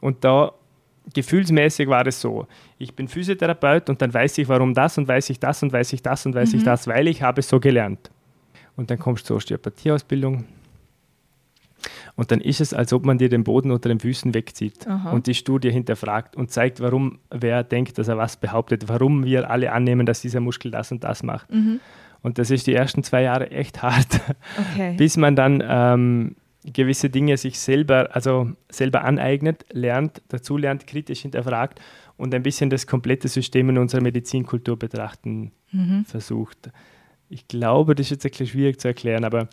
Und 0.00 0.22
da 0.22 0.52
gefühlsmäßig 1.14 1.88
war 1.88 2.06
es 2.06 2.20
so. 2.20 2.46
Ich 2.78 2.94
bin 2.94 3.08
Physiotherapeut 3.08 3.88
und 3.88 4.02
dann 4.02 4.12
weiß 4.12 4.38
ich, 4.38 4.48
warum 4.48 4.74
das 4.74 4.98
und 4.98 5.08
weiß 5.08 5.30
ich 5.30 5.40
das 5.40 5.62
und 5.62 5.72
weiß 5.72 5.92
ich 5.94 6.02
das 6.02 6.26
und 6.26 6.34
weiß 6.34 6.52
ich 6.52 6.62
das, 6.62 6.86
weil 6.86 7.08
ich 7.08 7.22
habe 7.22 7.40
es 7.40 7.48
so 7.48 7.58
gelernt. 7.58 8.10
Und 8.76 8.90
dann 8.90 8.98
kommst 8.98 9.24
du 9.24 9.28
zur 9.28 9.36
Osteopathieausbildung. 9.38 10.44
Und 12.16 12.30
dann 12.30 12.40
ist 12.40 12.60
es, 12.60 12.72
als 12.72 12.92
ob 12.92 13.04
man 13.04 13.18
dir 13.18 13.28
den 13.28 13.42
Boden 13.42 13.72
unter 13.72 13.88
den 13.88 13.98
Füßen 13.98 14.34
wegzieht 14.34 14.86
Aha. 14.86 15.10
und 15.10 15.26
die 15.26 15.34
Studie 15.34 15.70
hinterfragt 15.72 16.36
und 16.36 16.50
zeigt, 16.50 16.80
warum 16.80 17.18
wer 17.30 17.64
denkt, 17.64 17.98
dass 17.98 18.06
er 18.06 18.16
was 18.16 18.36
behauptet, 18.36 18.88
warum 18.88 19.24
wir 19.24 19.50
alle 19.50 19.72
annehmen, 19.72 20.06
dass 20.06 20.20
dieser 20.20 20.40
Muskel 20.40 20.70
das 20.70 20.92
und 20.92 21.02
das 21.02 21.24
macht. 21.24 21.48
Und 22.22 22.38
das 22.38 22.50
ist 22.50 22.66
die 22.68 22.74
ersten 22.74 23.02
zwei 23.02 23.22
Jahre 23.22 23.50
echt 23.50 23.82
hart, 23.82 24.20
Okay. 24.72 24.94
bis 24.98 25.16
man 25.16 25.34
dann 25.34 25.62
ähm, 25.66 26.36
gewisse 26.64 27.10
Dinge 27.10 27.36
sich 27.36 27.58
selber, 27.58 28.10
also 28.12 28.50
selber 28.70 29.04
aneignet, 29.04 29.66
lernt, 29.72 30.22
dazulernt, 30.28 30.86
kritisch 30.86 31.20
hinterfragt 31.22 31.80
und 32.16 32.32
ein 32.32 32.42
bisschen 32.44 32.70
das 32.70 32.86
komplette 32.86 33.28
System 33.28 33.70
in 33.70 33.78
unserer 33.78 34.00
Medizinkultur 34.00 34.78
betrachten 34.78 35.50
versucht. 36.06 36.70
Ich 37.28 37.48
glaube, 37.48 37.96
das 37.96 38.06
ist 38.06 38.10
jetzt 38.10 38.24
ein 38.26 38.30
bisschen 38.30 38.46
schwierig 38.46 38.80
zu 38.80 38.86
erklären, 38.86 39.24
aber 39.24 39.48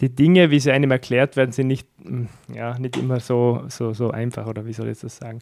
die 0.00 0.08
Dinge, 0.08 0.50
wie 0.50 0.60
sie 0.60 0.72
einem 0.72 0.90
erklärt 0.90 1.36
werden, 1.36 1.52
sind 1.52 1.68
nicht, 1.68 1.86
mm, 2.04 2.24
ja, 2.54 2.78
nicht 2.78 2.96
immer 2.96 3.20
so, 3.20 3.62
so, 3.68 3.92
so 3.92 4.10
einfach, 4.10 4.46
oder 4.46 4.66
wie 4.66 4.72
soll 4.72 4.88
ich 4.88 4.98
das 5.00 5.16
sagen? 5.16 5.38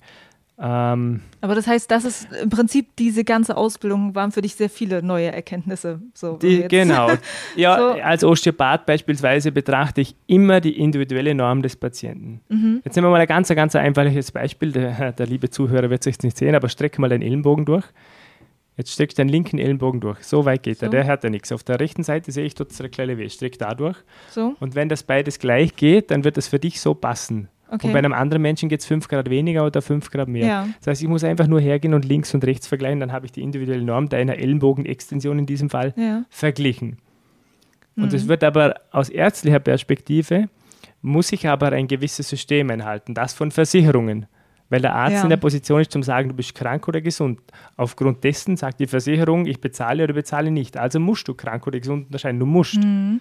Ähm, 0.58 1.22
Aber 1.40 1.54
das 1.54 1.66
heißt, 1.66 1.90
das 1.90 2.04
ist 2.04 2.28
im 2.40 2.50
Prinzip 2.50 2.94
diese 2.96 3.24
ganze 3.24 3.56
Ausbildung 3.56 4.14
waren 4.14 4.30
für 4.32 4.42
dich 4.42 4.54
sehr 4.54 4.68
viele 4.68 5.02
neue 5.02 5.32
Erkenntnisse. 5.32 6.00
So, 6.14 6.36
Die, 6.36 6.58
jetzt- 6.58 6.68
genau. 6.68 7.08
Ja, 7.56 7.78
So. 7.78 7.84
als 8.02 8.22
Osteopath 8.22 8.84
beispielsweise 8.86 9.50
betrachte 9.50 10.02
ich 10.02 10.14
immer 10.26 10.60
die 10.60 10.78
individuelle 10.78 11.34
Norm 11.34 11.62
des 11.62 11.74
Patienten. 11.74 12.42
Mhm. 12.48 12.82
Jetzt 12.84 12.94
nehmen 12.94 13.06
wir 13.06 13.10
mal 13.12 13.20
ein 13.20 13.26
ganz, 13.26 13.48
ganz 13.48 13.74
einfaches 13.74 14.30
Beispiel. 14.30 14.70
Der, 14.72 15.12
der 15.12 15.26
liebe 15.26 15.48
Zuhörer 15.50 15.88
wird 15.90 16.02
es 16.02 16.04
sich 16.04 16.22
nicht 16.22 16.36
sehen, 16.36 16.54
aber 16.54 16.68
strecke 16.68 17.00
mal 17.00 17.08
deinen 17.08 17.22
Ellenbogen 17.22 17.64
durch. 17.64 17.86
Jetzt 18.82 18.94
streck 18.94 19.14
deinen 19.14 19.28
linken 19.28 19.58
Ellenbogen 19.60 20.00
durch. 20.00 20.18
So 20.24 20.44
weit 20.44 20.64
geht 20.64 20.82
er. 20.82 20.86
So. 20.86 20.90
Der 20.90 21.06
hört 21.06 21.22
ja 21.22 21.30
nichts. 21.30 21.52
Auf 21.52 21.62
der 21.62 21.78
rechten 21.78 22.02
Seite 22.02 22.32
sehe 22.32 22.44
ich, 22.44 22.58
es 22.58 22.80
eine 22.80 22.88
kleine 22.90 23.16
weh. 23.16 23.28
Streck 23.28 23.56
da 23.56 23.74
durch. 23.74 23.96
So, 24.28 24.56
Und 24.58 24.74
wenn 24.74 24.88
das 24.88 25.04
beides 25.04 25.38
gleich 25.38 25.76
geht, 25.76 26.10
dann 26.10 26.24
wird 26.24 26.36
das 26.36 26.48
für 26.48 26.58
dich 26.58 26.80
so 26.80 26.92
passen. 26.92 27.46
okay. 27.70 27.86
Und 27.86 27.92
bei 27.92 28.00
einem 28.00 28.12
anderen 28.12 28.42
Menschen 28.42 28.68
geht 28.68 28.80
es 28.80 28.86
5 28.86 29.06
Grad 29.06 29.30
weniger 29.30 29.64
oder 29.64 29.80
5 29.82 30.10
Grad 30.10 30.26
mehr. 30.26 30.46
Ja. 30.46 30.68
Das 30.80 30.88
heißt, 30.88 31.02
ich 31.02 31.08
muss 31.08 31.22
einfach 31.22 31.46
nur 31.46 31.60
hergehen 31.60 31.94
und 31.94 32.04
links 32.04 32.34
und 32.34 32.44
rechts 32.44 32.66
vergleichen, 32.66 32.98
dann 32.98 33.12
habe 33.12 33.24
ich 33.26 33.30
die 33.30 33.42
individuelle 33.42 33.84
Norm 33.84 34.08
deiner 34.08 34.36
Ellenbogenextension 34.36 35.38
in 35.38 35.46
diesem 35.46 35.70
Fall 35.70 35.94
ja. 35.96 36.24
verglichen. 36.28 36.98
Und 37.94 38.08
Mhm. 38.10 38.16
es 38.16 38.26
wird 38.26 38.42
aber 38.42 38.74
aus 38.90 39.10
ärztlicher 39.10 39.60
Perspektive, 39.60 40.48
muss 41.02 41.30
ich 41.30 41.46
aber 41.46 41.70
ein 41.70 41.86
gewisses 41.86 42.28
System 42.28 42.68
einhalten, 42.70 43.14
das 43.14 43.32
von 43.32 43.52
Versicherungen. 43.52 44.26
Weil 44.72 44.80
der 44.80 44.94
Arzt 44.94 45.16
Ja. 45.16 45.22
in 45.24 45.28
der 45.28 45.36
Position 45.36 45.82
ist, 45.82 45.92
zum 45.92 46.02
sagen, 46.02 46.30
du 46.30 46.34
bist 46.34 46.54
krank 46.54 46.88
oder 46.88 47.02
gesund. 47.02 47.40
Aufgrund 47.76 48.24
dessen 48.24 48.56
sagt 48.56 48.80
die 48.80 48.86
Versicherung, 48.86 49.44
ich 49.44 49.60
bezahle 49.60 50.02
oder 50.02 50.14
bezahle 50.14 50.50
nicht. 50.50 50.78
Also 50.78 50.98
musst 50.98 51.28
du 51.28 51.34
krank 51.34 51.66
oder 51.66 51.78
gesund 51.78 52.06
unterscheiden. 52.06 52.40
Du 52.40 52.46
musst. 52.46 52.82
Mhm. 52.82 53.20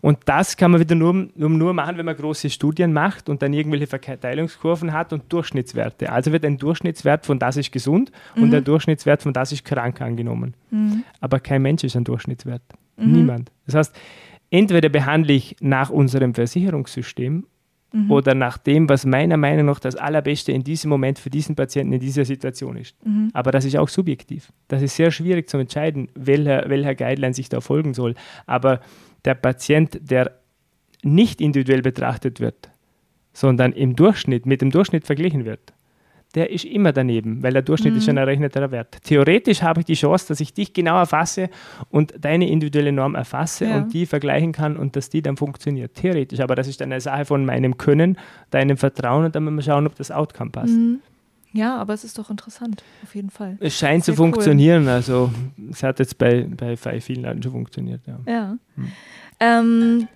Und 0.00 0.20
das 0.24 0.56
kann 0.56 0.70
man 0.70 0.80
wieder 0.80 0.94
nur, 0.94 1.28
nur 1.36 1.74
machen, 1.74 1.98
wenn 1.98 2.06
man 2.06 2.16
große 2.16 2.48
Studien 2.48 2.94
macht 2.94 3.28
und 3.28 3.42
dann 3.42 3.52
irgendwelche 3.52 3.86
Verteilungskurven 3.86 4.94
hat 4.94 5.12
und 5.12 5.30
Durchschnittswerte. 5.30 6.10
Also 6.10 6.32
wird 6.32 6.46
ein 6.46 6.56
Durchschnittswert 6.56 7.26
von 7.26 7.38
das 7.38 7.58
ist 7.58 7.70
gesund 7.70 8.10
mhm. 8.34 8.44
und 8.44 8.54
ein 8.54 8.64
Durchschnittswert 8.64 9.22
von 9.22 9.34
das 9.34 9.52
ist 9.52 9.66
krank 9.66 10.00
angenommen. 10.00 10.54
Mhm. 10.70 11.04
Aber 11.20 11.38
kein 11.38 11.60
Mensch 11.60 11.84
ist 11.84 11.96
ein 11.96 12.04
Durchschnittswert. 12.04 12.62
Mhm. 12.96 13.12
Niemand. 13.12 13.52
Das 13.66 13.74
heißt, 13.74 13.94
entweder 14.48 14.88
behandle 14.88 15.34
ich 15.34 15.54
nach 15.60 15.90
unserem 15.90 16.32
Versicherungssystem 16.32 17.44
mhm. 17.92 18.10
oder 18.10 18.34
nach 18.34 18.58
dem, 18.58 18.88
was 18.88 19.04
meiner 19.04 19.36
Meinung 19.36 19.66
nach 19.66 19.80
das 19.80 19.96
Allerbeste 19.96 20.52
in 20.52 20.64
diesem 20.64 20.88
Moment 20.88 21.18
für 21.18 21.30
diesen 21.30 21.54
Patienten 21.54 21.92
in 21.92 22.00
dieser 22.00 22.24
Situation 22.24 22.76
ist. 22.76 22.96
Mhm. 23.04 23.30
Aber 23.32 23.50
das 23.50 23.64
ist 23.64 23.76
auch 23.76 23.88
subjektiv. 23.88 24.52
Das 24.68 24.82
ist 24.82 24.96
sehr 24.96 25.10
schwierig 25.10 25.48
zu 25.48 25.58
entscheiden, 25.58 26.08
welcher, 26.14 26.68
welcher 26.68 26.94
Guideline 26.94 27.34
sich 27.34 27.48
da 27.48 27.60
folgen 27.60 27.94
soll. 27.94 28.14
Aber 28.46 28.80
der 29.24 29.34
Patient, 29.34 29.98
der 30.00 30.32
nicht 31.02 31.40
individuell 31.40 31.82
betrachtet 31.82 32.40
wird, 32.40 32.70
sondern 33.32 33.72
im 33.72 33.96
Durchschnitt, 33.96 34.46
mit 34.46 34.60
dem 34.60 34.70
Durchschnitt 34.70 35.06
verglichen 35.06 35.44
wird, 35.44 35.72
der 36.34 36.50
ist 36.50 36.64
immer 36.64 36.92
daneben, 36.92 37.42
weil 37.42 37.52
der 37.52 37.62
Durchschnitt 37.62 37.92
mhm. 37.92 37.98
ist 37.98 38.08
ein 38.08 38.16
errechneter 38.16 38.70
Wert. 38.70 38.98
Theoretisch 39.04 39.62
habe 39.62 39.80
ich 39.80 39.86
die 39.86 39.94
Chance, 39.94 40.28
dass 40.28 40.40
ich 40.40 40.54
dich 40.54 40.72
genau 40.72 40.98
erfasse 40.98 41.50
und 41.90 42.14
deine 42.18 42.48
individuelle 42.48 42.92
Norm 42.92 43.14
erfasse 43.14 43.66
ja. 43.66 43.76
und 43.76 43.92
die 43.92 44.06
vergleichen 44.06 44.52
kann 44.52 44.76
und 44.76 44.96
dass 44.96 45.10
die 45.10 45.20
dann 45.22 45.36
funktioniert. 45.36 45.94
Theoretisch, 45.94 46.40
aber 46.40 46.54
das 46.54 46.68
ist 46.68 46.80
dann 46.80 46.90
eine 46.90 47.00
Sache 47.00 47.24
von 47.26 47.44
meinem 47.44 47.76
Können, 47.76 48.16
deinem 48.50 48.76
Vertrauen 48.76 49.26
und 49.26 49.36
dann 49.36 49.44
müssen 49.44 49.56
wir 49.56 49.62
schauen, 49.62 49.86
ob 49.86 49.94
das 49.96 50.10
Outcome 50.10 50.50
passt. 50.50 50.74
Mhm. 50.74 51.00
Ja, 51.54 51.76
aber 51.76 51.92
es 51.92 52.02
ist 52.02 52.18
doch 52.18 52.30
interessant, 52.30 52.82
auf 53.02 53.14
jeden 53.14 53.28
Fall. 53.28 53.58
Es 53.60 53.78
scheint 53.78 54.04
Sehr 54.04 54.14
zu 54.14 54.16
funktionieren, 54.16 54.84
cool. 54.84 54.88
also 54.88 55.30
es 55.70 55.82
hat 55.82 55.98
jetzt 55.98 56.16
bei, 56.16 56.44
bei, 56.44 56.76
bei 56.76 57.00
vielen 57.00 57.24
Leuten 57.24 57.42
schon 57.42 57.52
funktioniert. 57.52 58.00
Ja. 58.06 58.18
ja. 58.26 58.56
Hm. 58.76 58.92
Ähm, 59.38 60.08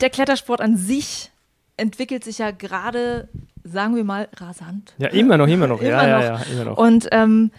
der 0.00 0.08
Klettersport 0.08 0.62
an 0.62 0.78
sich 0.78 1.30
entwickelt 1.76 2.24
sich 2.24 2.38
ja 2.38 2.52
gerade 2.52 3.28
sagen 3.64 3.96
wir 3.96 4.04
mal, 4.04 4.28
rasant. 4.36 4.94
Ja, 4.98 5.08
immer 5.08 5.36
noch, 5.36 5.46
immer 5.46 5.66
noch. 5.66 5.80
immer 5.82 6.06
ja, 6.06 6.18
noch. 6.18 6.24
Ja, 6.24 6.38
ja, 6.38 6.42
immer 6.52 6.64
noch. 6.64 6.78
Und 6.78 7.08
ähm, 7.12 7.50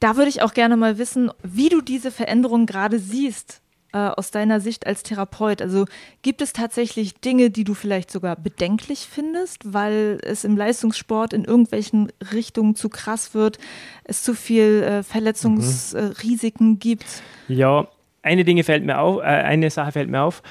da 0.00 0.16
würde 0.16 0.28
ich 0.28 0.42
auch 0.42 0.54
gerne 0.54 0.76
mal 0.76 0.98
wissen, 0.98 1.30
wie 1.42 1.68
du 1.68 1.80
diese 1.80 2.10
Veränderung 2.10 2.66
gerade 2.66 2.98
siehst 2.98 3.60
äh, 3.92 3.98
aus 3.98 4.30
deiner 4.30 4.60
Sicht 4.60 4.86
als 4.86 5.02
Therapeut. 5.02 5.60
Also 5.60 5.86
gibt 6.22 6.42
es 6.42 6.52
tatsächlich 6.52 7.14
Dinge, 7.14 7.50
die 7.50 7.64
du 7.64 7.74
vielleicht 7.74 8.10
sogar 8.10 8.36
bedenklich 8.36 9.08
findest, 9.10 9.72
weil 9.72 10.18
es 10.22 10.44
im 10.44 10.56
Leistungssport 10.56 11.32
in 11.32 11.44
irgendwelchen 11.44 12.12
Richtungen 12.32 12.74
zu 12.74 12.88
krass 12.88 13.34
wird, 13.34 13.58
es 14.04 14.22
zu 14.22 14.34
viel 14.34 14.82
äh, 14.82 15.02
Verletzungsrisiken 15.02 16.68
mhm. 16.68 16.74
äh, 16.74 16.78
gibt? 16.78 17.06
Ja, 17.48 17.88
eine 18.22 18.44
Dinge 18.44 18.64
fällt 18.64 18.84
mir 18.84 18.98
auf, 19.00 19.20
äh, 19.20 19.24
eine 19.24 19.70
Sache 19.70 19.92
fällt 19.92 20.08
mir 20.08 20.22
auf. 20.22 20.42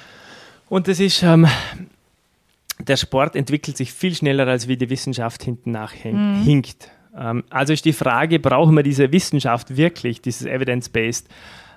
Und 0.68 0.88
das 0.88 1.00
ist, 1.00 1.24
ähm, 1.24 1.48
der 2.82 2.98
Sport 2.98 3.36
entwickelt 3.36 3.78
sich 3.78 3.94
viel 3.94 4.16
schneller, 4.16 4.48
als 4.48 4.68
wie 4.68 4.78
die 4.78 4.90
Wissenschaft 4.90 5.44
hinten 5.44 5.72
nachhinkt. 5.72 6.92
Mhm. 7.16 7.20
Ähm, 7.20 7.44
also 7.50 7.74
ist 7.74 7.86
die 7.86 7.94
Frage, 7.94 8.40
brauchen 8.40 8.76
wir 8.76 8.84
diese 8.84 9.12
Wissenschaft 9.12 9.76
wirklich, 9.76 10.22
dieses 10.22 10.46
Evidence-Based? 10.46 11.28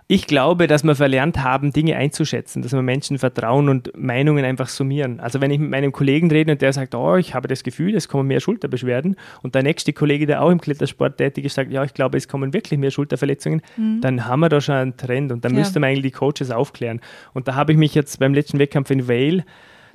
Ich 0.08 0.26
glaube, 0.26 0.66
dass 0.66 0.82
wir 0.82 0.94
verlernt 0.94 1.42
haben, 1.42 1.72
Dinge 1.72 1.96
einzuschätzen, 1.96 2.60
dass 2.60 2.72
wir 2.72 2.82
Menschen 2.82 3.18
vertrauen 3.18 3.68
und 3.68 3.96
Meinungen 3.96 4.44
einfach 4.44 4.68
summieren. 4.68 5.20
Also 5.20 5.40
wenn 5.40 5.50
ich 5.50 5.58
mit 5.58 5.70
meinem 5.70 5.92
Kollegen 5.92 6.30
rede 6.30 6.52
und 6.52 6.60
der 6.60 6.72
sagt, 6.72 6.94
oh, 6.94 7.16
ich 7.16 7.34
habe 7.34 7.48
das 7.48 7.62
Gefühl, 7.62 7.94
es 7.94 8.08
kommen 8.08 8.28
mehr 8.28 8.40
Schulterbeschwerden 8.40 9.16
und 9.42 9.54
der 9.54 9.62
nächste 9.62 9.92
Kollege, 9.92 10.26
der 10.26 10.42
auch 10.42 10.50
im 10.50 10.60
Klettersport 10.60 11.16
tätig 11.16 11.46
ist, 11.46 11.54
sagt, 11.54 11.72
ja, 11.72 11.82
ich 11.84 11.94
glaube, 11.94 12.18
es 12.18 12.28
kommen 12.28 12.52
wirklich 12.52 12.78
mehr 12.78 12.90
Schulterverletzungen, 12.90 13.62
mhm. 13.76 14.00
dann 14.02 14.26
haben 14.26 14.40
wir 14.40 14.48
da 14.50 14.60
schon 14.60 14.74
einen 14.74 14.96
Trend 14.96 15.32
und 15.32 15.44
dann 15.44 15.52
ja. 15.52 15.60
müsste 15.60 15.80
man 15.80 15.90
eigentlich 15.90 16.12
die 16.12 16.18
Coaches 16.18 16.50
aufklären. 16.50 17.00
Und 17.32 17.48
da 17.48 17.54
habe 17.54 17.72
ich 17.72 17.78
mich 17.78 17.94
jetzt 17.94 18.18
beim 18.18 18.34
letzten 18.34 18.58
Wettkampf 18.58 18.90
in 18.90 19.08
Vale 19.08 19.44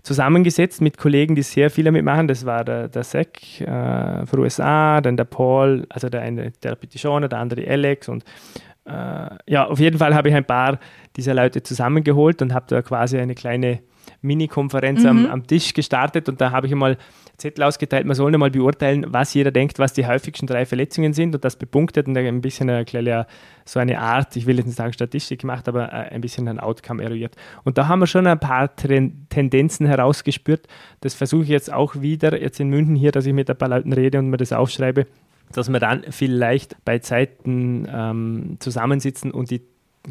zusammengesetzt 0.07 0.79
mit 0.79 0.97
Kollegen, 0.97 1.35
die 1.35 1.41
sehr 1.41 1.69
viel 1.69 1.83
damit 1.83 2.05
machen. 2.05 2.29
Das 2.29 2.45
war 2.45 2.63
der, 2.63 2.87
der 2.87 3.03
Zack 3.03 3.59
äh, 3.59 4.25
von 4.25 4.39
USA, 4.39 5.01
dann 5.01 5.17
der 5.17 5.25
Paul, 5.25 5.85
also 5.89 6.07
der 6.07 6.21
eine 6.21 6.51
der 6.63 6.75
Petitioner, 6.75 7.27
der 7.27 7.39
andere 7.39 7.67
Alex 7.67 8.07
und 8.07 8.23
äh, 8.85 9.29
ja, 9.47 9.67
auf 9.67 9.79
jeden 9.81 9.97
Fall 9.97 10.15
habe 10.15 10.29
ich 10.29 10.35
ein 10.35 10.45
paar 10.45 10.79
dieser 11.17 11.33
Leute 11.33 11.61
zusammengeholt 11.61 12.41
und 12.41 12.53
habe 12.53 12.65
da 12.69 12.81
quasi 12.81 13.17
eine 13.17 13.35
kleine 13.35 13.79
Mini-Konferenz 14.21 15.01
mhm. 15.01 15.09
am, 15.09 15.25
am, 15.25 15.47
Tisch 15.47 15.73
gestartet 15.73 16.29
und 16.29 16.39
da 16.39 16.51
habe 16.51 16.67
ich 16.67 16.73
mal 16.73 16.97
Zettel 17.37 17.63
ausgeteilt, 17.63 18.07
man 18.07 18.15
soll 18.15 18.35
mal 18.35 18.49
beurteilen, 18.49 19.05
was 19.09 19.35
jeder 19.35 19.51
denkt, 19.51 19.77
was 19.77 19.93
die 19.93 20.07
häufigsten 20.07 20.47
drei 20.47 20.65
Verletzungen 20.65 21.13
sind 21.13 21.35
und 21.35 21.45
das 21.45 21.55
bepunktet 21.55 22.07
und 22.07 22.17
ein 22.17 22.41
bisschen 22.41 22.67
eine 22.67 22.83
kleine, 22.83 23.27
so 23.63 23.79
eine 23.79 23.99
Art, 23.99 24.35
ich 24.35 24.47
will 24.47 24.57
jetzt 24.57 24.65
nicht 24.65 24.75
sagen 24.75 24.91
Statistik 24.91 25.41
gemacht, 25.41 25.67
aber 25.67 25.93
äh, 25.93 26.13
ein 26.13 26.21
bisschen 26.21 26.47
ein 26.47 26.59
Outcome 26.59 27.03
eruiert. 27.03 27.35
Und 27.63 27.77
da 27.77 27.87
haben 27.87 27.99
wir 27.99 28.07
schon 28.07 28.25
ein 28.25 28.39
paar 28.39 28.75
Tendenzen 28.75 29.85
herausgespürt. 29.85 30.67
Das 31.01 31.13
versuche 31.13 31.43
ich 31.43 31.49
jetzt 31.49 31.71
auch 31.71 32.01
wieder, 32.01 32.41
jetzt 32.41 32.59
in 32.59 32.69
München 32.69 32.95
hier, 32.95 33.11
dass 33.11 33.27
ich 33.27 33.33
mit 33.33 33.49
ein 33.51 33.57
paar 33.57 33.69
Leuten 33.69 33.93
rede 33.93 34.17
und 34.17 34.31
mir 34.31 34.37
das 34.37 34.51
aufschreibe, 34.51 35.05
dass 35.53 35.69
wir 35.69 35.79
dann 35.79 36.05
vielleicht 36.09 36.83
bei 36.85 36.97
Zeiten 36.99 37.87
ähm, 37.93 38.57
zusammensitzen 38.59 39.29
und 39.29 39.51
die 39.51 39.61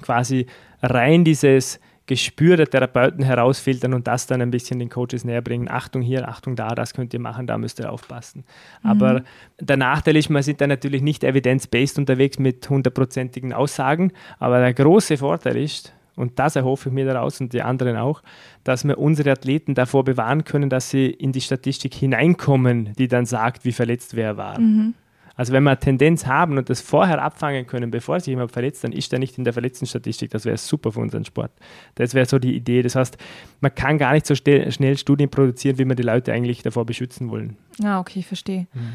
quasi 0.00 0.46
rein 0.80 1.24
dieses 1.24 1.80
Gespür 2.06 2.56
der 2.56 2.68
Therapeuten 2.68 3.24
herausfiltern 3.24 3.92
und 3.92 4.06
das 4.06 4.26
dann 4.26 4.40
ein 4.40 4.50
bisschen 4.50 4.78
den 4.78 4.88
Coaches 4.88 5.24
näher 5.24 5.42
bringen. 5.42 5.68
Achtung 5.68 6.02
hier, 6.02 6.28
Achtung 6.28 6.54
da, 6.54 6.68
das 6.68 6.94
könnt 6.94 7.12
ihr 7.12 7.20
machen, 7.20 7.46
da 7.46 7.58
müsst 7.58 7.80
ihr 7.80 7.90
aufpassen. 7.92 8.44
Mhm. 8.82 8.90
Aber 8.90 9.22
der 9.60 9.76
Nachteil 9.76 10.16
ist, 10.16 10.30
man 10.30 10.42
sind 10.42 10.60
da 10.60 10.66
natürlich 10.66 11.02
nicht 11.02 11.24
evidence-based 11.24 11.98
unterwegs 11.98 12.38
mit 12.38 12.68
hundertprozentigen 12.68 13.52
Aussagen, 13.52 14.12
aber 14.38 14.60
der 14.60 14.74
große 14.74 15.16
Vorteil 15.16 15.56
ist, 15.56 15.92
und 16.14 16.38
das 16.38 16.56
erhoffe 16.56 16.88
ich 16.88 16.94
mir 16.94 17.04
daraus 17.04 17.40
und 17.40 17.52
die 17.52 17.60
anderen 17.60 17.96
auch, 17.96 18.22
dass 18.64 18.84
wir 18.84 18.98
unsere 18.98 19.32
Athleten 19.32 19.74
davor 19.74 20.02
bewahren 20.04 20.44
können, 20.44 20.70
dass 20.70 20.90
sie 20.90 21.06
in 21.06 21.32
die 21.32 21.42
Statistik 21.42 21.92
hineinkommen, 21.92 22.94
die 22.94 23.08
dann 23.08 23.26
sagt, 23.26 23.64
wie 23.64 23.72
verletzt 23.72 24.16
wer 24.16 24.36
war. 24.36 24.58
Mhm. 24.58 24.94
Also 25.36 25.52
wenn 25.52 25.62
wir 25.62 25.70
eine 25.70 25.78
Tendenz 25.78 26.26
haben 26.26 26.58
und 26.58 26.70
das 26.70 26.80
vorher 26.80 27.22
abfangen 27.22 27.66
können, 27.66 27.90
bevor 27.90 28.18
sich 28.18 28.28
jemand 28.28 28.52
verletzt, 28.52 28.82
dann 28.84 28.92
ist 28.92 29.12
er 29.12 29.18
nicht 29.18 29.38
in 29.38 29.44
der 29.44 29.52
Verletztenstatistik. 29.52 30.30
Das 30.30 30.44
wäre 30.44 30.56
super 30.56 30.92
für 30.92 31.00
unseren 31.00 31.24
Sport. 31.24 31.52
Das 31.94 32.14
wäre 32.14 32.26
so 32.26 32.38
die 32.38 32.56
Idee. 32.56 32.82
Das 32.82 32.96
heißt, 32.96 33.18
man 33.60 33.74
kann 33.74 33.98
gar 33.98 34.14
nicht 34.14 34.26
so 34.26 34.34
schnell 34.34 34.96
Studien 34.98 35.28
produzieren, 35.28 35.78
wie 35.78 35.84
wir 35.84 35.94
die 35.94 36.02
Leute 36.02 36.32
eigentlich 36.32 36.62
davor 36.62 36.86
beschützen 36.86 37.30
wollen. 37.30 37.56
Ja, 37.78 38.00
okay, 38.00 38.20
ich 38.20 38.26
verstehe. 38.26 38.66
Mhm 38.72 38.94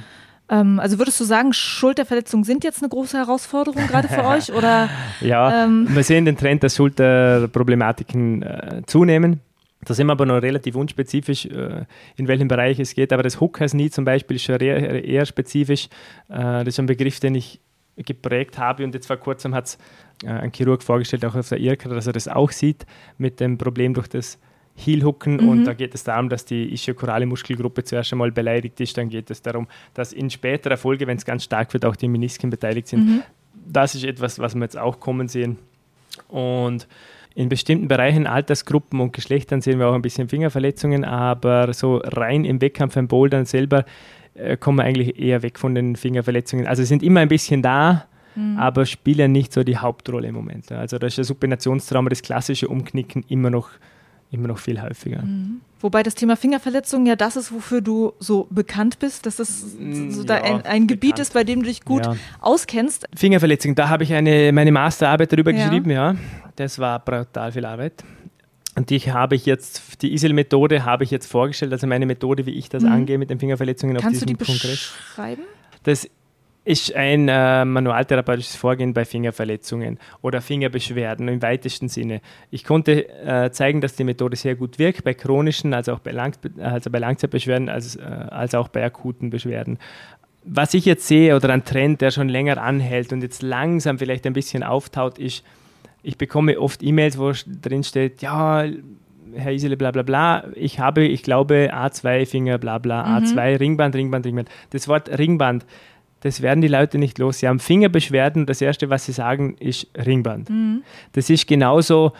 also 0.52 1.00
würdest 1.00 1.18
du 1.18 1.24
sagen, 1.24 1.54
Schulterverletzungen 1.54 2.44
sind 2.44 2.66
jetzt 2.66 2.82
eine 2.82 2.90
große 2.90 3.18
Herausforderung 3.18 3.88
gerade 3.88 4.10
für 4.10 4.26
euch? 4.26 4.52
Oder, 4.52 4.90
ja, 5.22 5.64
ähm, 5.64 5.88
wir 5.90 6.04
sehen 6.04 6.26
den 6.26 6.36
Trend, 6.36 6.62
dass 6.62 6.76
Schulterproblematiken 6.76 8.44
äh, 8.44 8.82
zunehmen. 8.86 9.40
Da 9.86 9.94
sind 9.94 10.08
wir 10.08 10.12
aber 10.14 10.26
noch 10.26 10.42
relativ 10.42 10.76
unspezifisch, 10.76 11.46
äh, 11.46 11.86
in 12.16 12.28
welchem 12.28 12.48
Bereich 12.48 12.80
es 12.80 12.94
geht. 12.94 13.12
Aber 13.12 13.24
das 13.24 13.40
Hookers 13.40 13.72
Knee 13.72 13.90
zum 13.90 14.06
Beispiel 14.06 14.36
ist 14.36 14.44
schon 14.44 14.60
eher, 14.60 15.04
eher 15.04 15.26
spezifisch. 15.26 15.88
Äh, 16.30 16.64
das 16.64 16.68
ist 16.68 16.80
ein 16.80 16.86
Begriff, 16.86 17.20
den 17.20 17.36
ich 17.36 17.60
geprägt 17.98 18.58
habe. 18.58 18.84
Und 18.84 18.94
jetzt 18.94 19.08
vor 19.08 19.18
kurzem 19.18 19.56
hat 19.56 19.66
es 19.66 19.78
äh, 20.24 20.28
ein 20.28 20.52
Chirurg 20.52 20.84
vorgestellt, 20.84 21.26
auch 21.26 21.36
auf 21.36 21.50
der 21.50 21.60
IRCA, 21.60 21.90
dass 21.90 22.08
er 22.08 22.14
das 22.14 22.28
auch 22.28 22.52
sieht 22.52 22.86
mit 23.18 23.40
dem 23.40 23.58
Problem 23.58 23.94
durch 23.94 24.08
das 24.08 24.38
Heelhooken. 24.76 25.38
Mhm. 25.38 25.50
Und 25.50 25.66
da 25.66 25.74
geht 25.74 25.96
es 25.96 26.04
darum, 26.04 26.30
dass 26.30 26.46
die 26.46 26.74
ischiokorale 26.74 27.26
Muskelgruppe 27.26 27.84
zuerst 27.84 28.12
einmal 28.12 28.32
beleidigt 28.32 28.80
ist. 28.80 28.98
Dann 28.98 29.10
geht 29.10 29.30
es 29.32 29.42
darum, 29.42 29.68
dass 29.94 30.14
in 30.14 30.30
späterer 30.30 30.78
Folge, 30.78 31.08
wenn 31.08 31.18
es 31.18 31.26
ganz 31.26 31.44
stark 31.44 31.74
wird, 31.74 31.86
auch 31.86 31.96
die 31.96 32.08
Menisken 32.08 32.50
beteiligt 32.50 32.88
sind. 32.88 33.06
Mhm. 33.06 33.24
Das 33.66 33.96
ist 33.96 34.04
etwas, 34.04 34.40
was 34.40 34.56
wir 34.56 34.62
jetzt 34.62 34.78
auch 34.78 35.00
kommen 35.00 35.28
sehen. 35.28 35.58
Und 36.28 36.88
in 37.34 37.50
bestimmten 37.50 37.88
Bereichen, 37.88 38.28
Altersgruppen 38.28 39.00
und 39.00 39.14
Geschlechtern 39.14 39.62
sehen 39.62 39.80
wir 39.80 39.88
auch 39.88 39.94
ein 39.94 40.02
bisschen 40.02 40.28
Fingerverletzungen, 40.28 41.06
aber 41.06 41.74
so 41.74 41.98
rein 42.04 42.46
im 42.46 42.62
Wettkampf 42.62 42.96
im 42.98 43.08
Bouldern 43.08 43.46
selber 43.46 43.86
äh, 44.34 44.58
kommen 44.58 44.80
wir 44.80 44.84
eigentlich 44.84 45.20
eher 45.20 45.42
weg 45.42 45.58
von 45.58 45.76
den 45.76 45.96
Fingerverletzungen. 45.96 46.68
Also 46.68 46.84
sind 46.84 47.04
immer 47.04 47.22
ein 47.22 47.30
bisschen 47.30 47.62
da, 47.62 48.06
mhm. 48.36 48.58
aber 48.58 48.86
spielen 48.86 49.32
nicht 49.32 49.54
so 49.54 49.64
die 49.64 49.78
Hauptrolle 49.78 50.28
im 50.28 50.36
Moment. 50.36 50.72
Also 50.72 50.98
da 50.98 51.08
ist 51.08 51.18
das 51.18 51.28
Supinationstrauma, 51.28 52.10
das 52.10 52.22
klassische 52.22 52.68
Umknicken 52.68 53.24
immer 53.30 53.50
noch, 53.50 53.70
immer 54.32 54.48
noch 54.48 54.58
viel 54.58 54.82
häufiger. 54.82 55.22
Mhm. 55.22 55.62
Wobei 55.82 56.04
das 56.04 56.16
Thema 56.16 56.36
Fingerverletzungen 56.38 57.06
ja 57.06 57.16
das 57.16 57.36
ist, 57.36 57.52
wofür 57.52 57.82
du 57.82 58.14
so 58.20 58.48
bekannt 58.50 59.00
bist, 59.00 59.26
dass 59.26 59.38
das 59.38 59.76
mm, 59.78 60.12
so 60.12 60.24
ja, 60.24 60.42
ein, 60.42 60.62
ein 60.62 60.88
Gebiet 60.88 61.20
ist, 61.20 61.34
bei 61.34 61.44
dem 61.44 61.62
du 61.62 61.66
dich 61.66 61.84
gut 61.84 62.06
ja. 62.06 62.16
auskennst. 62.40 63.08
Fingerverletzungen, 63.16 63.76
da 63.76 63.90
habe 63.90 64.04
ich 64.04 64.14
eine, 64.14 64.52
meine 64.52 64.72
Masterarbeit 64.72 65.34
darüber 65.34 65.52
ja. 65.52 65.66
geschrieben, 65.66 65.90
ja. 65.90 66.16
Das 66.56 66.80
war 66.80 67.00
brutal 67.00 67.52
viel 67.52 67.66
Arbeit. 67.66 68.04
Und 68.76 68.90
die 68.90 69.00
habe 69.00 69.36
ich 69.36 69.46
jetzt, 69.46 70.02
die 70.02 70.14
ISIL-Methode 70.14 70.86
habe 70.86 71.04
ich 71.04 71.12
jetzt 71.12 71.28
vorgestellt, 71.30 71.74
also 71.74 71.88
meine 71.88 72.06
Methode, 72.06 72.46
wie 72.46 72.52
ich 72.52 72.70
das 72.70 72.84
mhm. 72.84 72.92
angehe 72.92 73.18
mit 73.18 73.30
den 73.30 73.40
Fingerverletzungen 73.40 73.98
Kannst 73.98 74.22
auf 74.22 74.26
diesem 74.26 74.38
Kongress. 74.38 74.48
Kannst 74.56 74.64
du 74.64 74.68
die 74.68 74.76
beschreiben? 74.76 75.42
Das 75.84 76.08
ist 76.72 76.96
ein 76.96 77.28
äh, 77.28 77.66
manualtherapeutisches 77.66 78.56
Vorgehen 78.56 78.94
bei 78.94 79.04
Fingerverletzungen 79.04 80.00
oder 80.22 80.40
Fingerbeschwerden 80.40 81.28
im 81.28 81.42
weitesten 81.42 81.90
Sinne. 81.90 82.22
Ich 82.50 82.64
konnte 82.64 83.10
äh, 83.10 83.52
zeigen, 83.52 83.82
dass 83.82 83.96
die 83.96 84.06
Methode 84.06 84.38
sehr 84.38 84.56
gut 84.56 84.80
wirkt 84.80 85.04
bei 85.04 85.14
chronischen, 85.14 85.74
also 85.74 85.92
auch 85.92 86.00
bei, 86.00 86.12
Lang 86.12 86.34
also 86.60 86.90
bei 86.90 87.00
Langzeitbeschwerden, 87.00 87.68
als, 87.68 87.98
äh, 87.98 88.02
als 88.02 88.56
auch 88.56 88.70
bei 88.70 88.86
akuten 88.86 89.30
Beschwerden. 89.30 89.80
Was 90.46 90.74
ich 90.74 90.86
jetzt 90.86 91.08
sehe 91.08 91.36
oder 91.36 91.50
ein 91.50 91.66
Trend, 91.66 92.00
der 92.00 92.10
schon 92.10 92.30
länger 92.30 92.62
anhält 92.62 93.12
und 93.12 93.22
jetzt 93.22 93.42
langsam 93.42 94.00
vielleicht 94.00 94.26
ein 94.26 94.34
bisschen 94.34 94.64
auftaut, 94.64 95.20
ist, 95.20 95.44
ich 96.04 96.18
bekomme 96.18 96.58
oft 96.58 96.82
E-Mails, 96.82 97.20
wo 97.20 97.34
drin 97.62 97.84
steht, 97.84 98.22
ja, 98.22 98.66
Herr 99.34 99.52
Isele, 99.52 99.76
bla 99.76 99.92
bla 99.92 100.04
bla, 100.04 100.46
ich 100.56 100.80
habe, 100.80 101.06
ich 101.06 101.22
glaube, 101.22 101.72
A2-Finger, 101.74 102.58
bla 102.60 102.78
bla, 102.78 103.20
mhm. 103.20 103.26
A2, 103.26 103.60
Ringband, 103.60 103.96
Ringband, 103.96 104.26
Ringband. 104.26 104.50
Das 104.70 104.88
Wort 104.88 105.10
Ringband, 105.10 105.66
das 106.22 106.42
werden 106.42 106.62
die 106.62 106.68
Leute 106.68 106.98
nicht 106.98 107.20
los. 107.20 107.40
Sie 107.40 107.48
haben 107.48 107.60
Fingerbeschwerden 107.60 108.44
und 108.44 108.50
das 108.50 108.62
Erste, 108.62 108.90
was 108.90 109.06
sie 109.06 109.12
sagen, 109.12 109.56
ist 109.60 109.88
Ringband. 109.98 110.50
Mhm. 110.50 110.84
Das 111.14 111.30
ist 111.30 111.48
genauso 111.48 112.14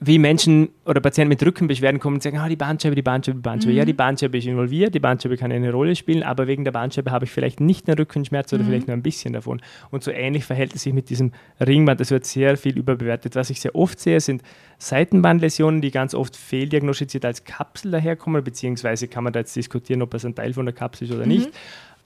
wie 0.00 0.18
Menschen 0.18 0.68
oder 0.84 1.00
Patienten 1.00 1.28
mit 1.28 1.44
Rückenbeschwerden 1.44 1.98
kommen 1.98 2.16
und 2.16 2.22
sagen, 2.22 2.38
ah, 2.38 2.48
die 2.48 2.54
Bandscheibe, 2.54 2.94
die 2.94 3.02
Bandscheibe, 3.02 3.38
die 3.38 3.42
Bandscheibe. 3.42 3.72
Mhm. 3.72 3.78
Ja, 3.78 3.84
die 3.84 3.92
Bandscheibe 3.92 4.38
ist 4.38 4.46
involviert, 4.46 4.94
die 4.94 5.00
Bandscheibe 5.00 5.36
kann 5.36 5.50
eine 5.50 5.72
Rolle 5.72 5.96
spielen, 5.96 6.22
aber 6.22 6.46
wegen 6.46 6.64
der 6.64 6.70
Bandscheibe 6.70 7.10
habe 7.10 7.24
ich 7.24 7.32
vielleicht 7.32 7.58
nicht 7.58 7.88
einen 7.88 7.98
Rückenschmerz 7.98 8.52
oder 8.52 8.62
mhm. 8.62 8.68
vielleicht 8.68 8.86
nur 8.86 8.96
ein 8.96 9.02
bisschen 9.02 9.32
davon. 9.32 9.60
Und 9.90 10.04
so 10.04 10.12
ähnlich 10.12 10.44
verhält 10.44 10.74
es 10.74 10.84
sich 10.84 10.92
mit 10.92 11.10
diesem 11.10 11.32
Ringband. 11.60 11.98
Das 11.98 12.12
wird 12.12 12.26
sehr 12.26 12.56
viel 12.56 12.78
überbewertet. 12.78 13.34
Was 13.34 13.50
ich 13.50 13.60
sehr 13.60 13.74
oft 13.74 13.98
sehe, 13.98 14.20
sind 14.20 14.42
Seitenbandläsionen, 14.78 15.80
die 15.80 15.90
ganz 15.90 16.14
oft 16.14 16.36
fehldiagnostiziert 16.36 17.24
als 17.24 17.42
Kapsel 17.42 17.90
daherkommen, 17.90 18.44
beziehungsweise 18.44 19.08
kann 19.08 19.24
man 19.24 19.32
da 19.32 19.40
jetzt 19.40 19.56
diskutieren, 19.56 20.02
ob 20.02 20.14
es 20.14 20.24
ein 20.24 20.36
Teil 20.36 20.52
von 20.54 20.64
der 20.64 20.74
Kapsel 20.76 21.08
ist 21.08 21.14
oder 21.14 21.24
mhm. 21.24 21.32
nicht. 21.32 21.50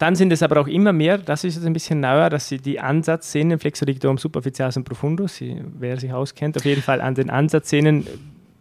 Dann 0.03 0.17
sind 0.17 0.33
es 0.33 0.43
aber 0.43 0.61
auch 0.61 0.67
immer 0.67 0.93
mehr, 0.93 1.17
das 1.17 1.45
ist 1.45 1.55
jetzt 1.55 1.65
ein 1.65 1.73
bisschen 1.73 2.01
neuer, 2.01 2.29
dass 2.29 2.49
Sie 2.49 2.59
die 2.59 2.81
Ansatzsehnen, 2.81 3.61
Flexodigitorum 3.61 4.19
superficialis 4.19 4.75
profundus, 4.83 5.41
wer 5.79 5.97
sich 5.97 6.13
auskennt, 6.13 6.57
auf 6.57 6.65
jeden 6.65 6.83
Fall 6.83 7.01
an 7.01 7.15
den 7.15 7.31
Ansatzsehnen 7.31 8.09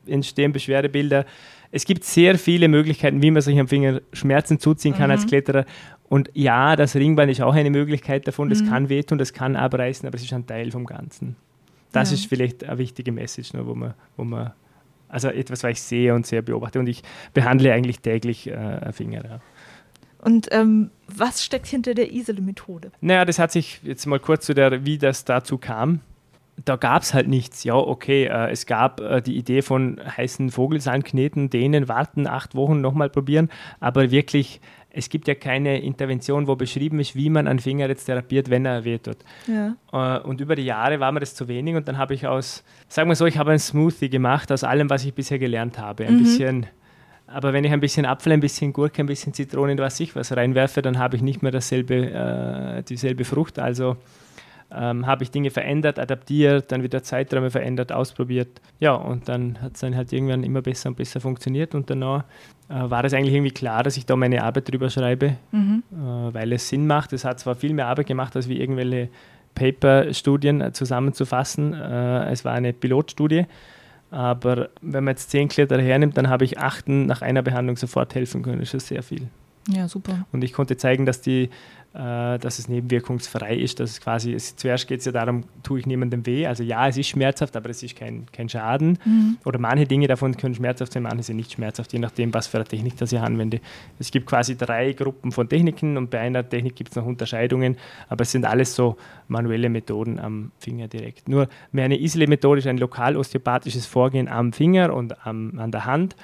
entstehen 0.06 0.54
Beschwerdebilder. 0.54 1.26
Es 1.72 1.86
gibt 1.86 2.04
sehr 2.04 2.38
viele 2.38 2.68
Möglichkeiten, 2.68 3.24
wie 3.24 3.32
man 3.32 3.42
sich 3.42 3.60
am 3.60 3.68
Finger 3.68 4.02
Schmerzen 4.14 4.60
zuziehen 4.60 4.94
kann 4.94 5.08
mhm. 5.08 5.14
als 5.14 5.26
Kletterer. 5.26 5.66
Und 6.10 6.30
ja, 6.36 6.76
das 6.76 6.96
Ringband 6.96 7.32
ist 7.32 7.42
auch 7.42 7.56
eine 7.56 7.72
Möglichkeit 7.72 8.28
davon. 8.28 8.52
Das 8.52 8.62
mhm. 8.62 8.70
kann 8.70 8.90
wehtun, 8.90 9.18
das 9.18 9.34
kann 9.34 9.56
abreißen, 9.56 10.06
aber 10.06 10.18
es 10.18 10.22
ist 10.22 10.34
ein 10.34 10.46
Teil 10.46 10.70
vom 10.70 10.86
Ganzen. 10.86 11.38
Das 11.92 12.12
ja. 12.12 12.18
ist 12.18 12.28
vielleicht 12.28 12.64
eine 12.64 12.78
wichtige 12.78 13.12
Message, 13.12 13.54
ne, 13.54 13.66
wo, 13.66 13.74
man, 13.74 13.96
wo 14.16 14.24
man, 14.24 14.52
also 15.10 15.30
etwas, 15.30 15.64
was 15.64 15.72
ich 15.72 15.82
sehe 15.82 16.14
und 16.14 16.28
sehr 16.28 16.44
beobachte. 16.44 16.78
Und 16.78 16.86
ich 16.86 17.02
behandle 17.34 17.74
eigentlich 17.74 18.00
täglich 18.00 18.46
äh, 18.46 18.92
Finger. 18.92 19.24
Ja. 19.26 19.40
Und 20.22 20.48
ähm, 20.52 20.92
was 21.08 21.44
steckt 21.44 21.68
hinter 21.68 21.94
der 21.94 22.12
Isele-Methode? 22.12 22.92
Naja, 23.02 23.26
das 23.26 23.40
hat 23.40 23.52
sich 23.52 23.82
jetzt 23.84 24.06
mal 24.06 24.20
kurz 24.20 24.46
zu 24.46 24.54
der, 24.54 24.86
wie 24.86 24.98
das 24.98 25.26
dazu 25.26 25.58
kam. 25.58 26.02
Da 26.64 26.76
gab 26.76 27.02
es 27.02 27.14
halt 27.14 27.28
nichts. 27.28 27.64
Ja, 27.64 27.76
okay, 27.76 28.26
äh, 28.26 28.52
es 28.52 28.68
gab 28.68 29.02
äh, 29.02 29.22
die 29.22 29.36
Idee 29.36 29.62
von 29.64 30.00
heißen 30.16 30.52
Vogelsand 30.52 31.06
kneten, 31.06 31.50
denen 31.50 31.88
warten, 31.88 32.28
acht 32.28 32.54
Wochen 32.56 32.82
nochmal 32.82 33.10
probieren, 33.10 33.50
aber 33.80 34.12
wirklich 34.12 34.62
es 34.94 35.10
gibt 35.10 35.28
ja 35.28 35.36
keine 35.36 35.80
Intervention, 35.80 36.48
wo 36.48 36.56
beschrieben 36.56 37.00
ist, 37.00 37.16
wie 37.16 37.30
man 37.30 37.48
einen 37.48 37.60
Finger 37.60 37.88
jetzt 37.88 38.06
therapiert, 38.06 38.50
wenn 38.50 38.66
er 38.66 38.84
weh 38.84 38.98
tut. 38.98 39.18
Ja. 39.48 39.76
Äh, 39.92 40.22
und 40.22 40.42
über 40.42 40.56
die 40.56 40.66
Jahre 40.66 41.00
war 41.00 41.12
mir 41.12 41.22
das 41.22 41.34
zu 41.34 41.48
wenig 41.48 41.76
und 41.76 41.88
dann 41.88 41.98
habe 41.98 42.14
ich 42.14 42.28
aus, 42.28 42.64
sagen 42.88 43.10
wir 43.10 43.16
so, 43.16 43.26
ich 43.26 43.38
habe 43.38 43.52
ein 43.52 43.60
Smoothie 43.60 44.10
gemacht 44.10 44.52
aus 44.52 44.64
allem, 44.64 44.90
was 44.90 45.06
ich 45.06 45.14
bisher 45.14 45.40
gelernt 45.40 45.80
habe. 45.80 46.06
Ein 46.06 46.16
mhm. 46.16 46.24
bisschen 46.24 46.66
aber 47.34 47.54
wenn 47.54 47.64
ich 47.64 47.72
ein 47.72 47.80
bisschen 47.80 48.06
Apfel, 48.06 48.34
ein 48.34 48.40
bisschen 48.40 48.74
Gurke, 48.74 49.02
ein 49.02 49.08
bisschen 49.08 49.34
Zitrone, 49.34 49.78
was 49.78 50.00
ich 50.00 50.16
was 50.16 50.36
reinwerfe, 50.36 50.82
dann 50.82 51.00
habe 51.00 51.16
ich 51.16 51.22
nicht 51.22 51.42
mehr 51.42 51.52
dasselbe, 51.52 51.96
äh, 51.96 52.84
dieselbe 52.84 53.26
Frucht. 53.26 53.60
Also 53.60 53.98
ähm, 54.74 55.06
habe 55.06 55.24
ich 55.24 55.32
Dinge 55.32 55.50
verändert, 55.50 56.00
adaptiert, 56.00 56.72
dann 56.72 56.84
wieder 56.84 57.04
Zeiträume 57.04 57.52
verändert, 57.52 57.92
ausprobiert. 57.92 58.62
Ja, 58.80 58.94
und 58.94 59.28
dann 59.28 59.62
hat 59.62 59.74
es 59.74 59.82
dann 59.82 59.96
halt 59.96 60.14
irgendwann 60.14 60.44
immer 60.44 60.62
besser 60.62 60.90
und 60.90 60.96
besser 60.96 61.20
funktioniert. 61.20 61.76
Und 61.76 61.90
danach 61.90 62.24
äh, 62.70 62.90
war 62.90 63.04
es 63.04 63.14
eigentlich 63.14 63.34
irgendwie 63.34 63.52
klar, 63.52 63.84
dass 63.84 63.98
ich 63.98 64.06
da 64.06 64.16
meine 64.16 64.44
Arbeit 64.44 64.72
drüber 64.72 64.90
schreibe, 64.90 65.36
mhm. 65.52 65.84
äh, 65.92 66.34
weil 66.34 66.54
es 66.54 66.70
Sinn 66.70 66.88
macht. 66.88 67.12
Es 67.14 67.26
hat 67.26 67.40
zwar 67.40 67.56
viel 67.56 67.74
mehr 67.74 67.88
Arbeit 67.88 68.08
gemacht, 68.08 68.36
als 68.36 68.48
wie 68.48 68.60
irgendwelche 68.60 69.10
Paper-Studien 69.56 70.62
äh, 70.62 70.72
zusammenzufassen. 70.72 71.74
Äh, 71.74 72.32
es 72.32 72.46
war 72.46 72.54
eine 72.54 72.72
Pilotstudie. 72.72 73.46
Aber 74.12 74.70
wenn 74.82 75.06
man 75.06 75.14
jetzt 75.14 75.32
zehn 75.32 75.48
Kletterer 75.48 75.82
hernimmt, 75.82 76.18
dann 76.18 76.30
habe 76.30 76.44
ich 76.44 76.60
achten 76.60 77.06
nach 77.06 77.22
einer 77.22 77.42
Behandlung 77.42 77.78
sofort 77.78 78.14
helfen 78.14 78.44
können. 78.44 78.60
Das 78.60 78.74
ist 78.74 78.88
sehr 78.88 79.02
viel. 79.02 79.30
Ja, 79.68 79.88
super. 79.88 80.26
Und 80.32 80.44
ich 80.44 80.54
konnte 80.54 80.78
zeigen, 80.78 81.06
dass 81.06 81.22
die 81.22 81.50
äh, 81.94 82.40
dass 82.40 82.58
es 82.58 82.70
nebenwirkungsfrei 82.70 83.54
ist, 83.54 83.82
dass 83.82 83.92
es 83.92 84.00
quasi, 84.00 84.32
es, 84.34 84.56
zuerst 84.56 84.88
geht 84.88 85.00
es 85.00 85.06
ja 85.06 85.12
darum, 85.12 85.44
tue 85.62 85.80
ich 85.80 85.86
niemandem 85.86 86.26
weh. 86.26 86.48
Also 86.48 86.64
ja, 86.64 86.88
es 86.88 86.96
ist 86.96 87.08
schmerzhaft, 87.08 87.58
aber 87.58 87.70
es 87.70 87.84
ist 87.84 87.98
kein, 87.98 88.28
kein 88.32 88.48
Schaden. 88.48 88.98
Mhm. 89.04 89.38
Oder 89.44 89.60
manche 89.60 89.86
Dinge 89.86 90.08
davon 90.08 90.38
können 90.38 90.56
schmerzhaft 90.56 90.94
sein, 90.94 91.04
manche 91.04 91.24
sind 91.24 91.36
nicht 91.36 91.52
schmerzhaft, 91.52 91.92
je 91.92 92.00
nachdem, 92.00 92.34
was 92.34 92.48
für 92.48 92.60
eine 92.60 92.66
Technik 92.66 92.96
das 92.96 93.12
ich 93.12 93.20
anwende. 93.20 93.60
Es 94.00 94.10
gibt 94.10 94.26
quasi 94.26 94.56
drei 94.56 94.94
Gruppen 94.94 95.34
von 95.34 95.50
Techniken 95.50 95.98
und 95.98 96.10
bei 96.10 96.22
einer 96.22 96.48
Technik 96.48 96.78
gibt 96.78 96.92
es 96.92 96.96
noch 96.96 97.06
Unterscheidungen, 97.06 97.76
aber 98.08 98.22
es 98.22 98.32
sind 98.32 98.46
alles 98.46 98.74
so 98.74 98.96
manuelle 99.28 99.68
Methoden 99.68 100.18
am 100.18 100.54
Finger 100.60 100.88
direkt. 100.88 101.28
Nur 101.28 101.50
mehr 101.74 101.84
eine 101.84 102.00
Isle-Methode 102.00 102.60
ist 102.60 102.68
ein 102.68 102.78
lokal 102.78 103.18
osteopathisches 103.18 103.86
Vorgehen 103.86 104.30
am 104.30 104.54
Finger 104.54 104.94
und 104.94 105.28
am, 105.28 105.60
an 105.60 105.72
der 105.72 105.84
Hand. 105.84 106.16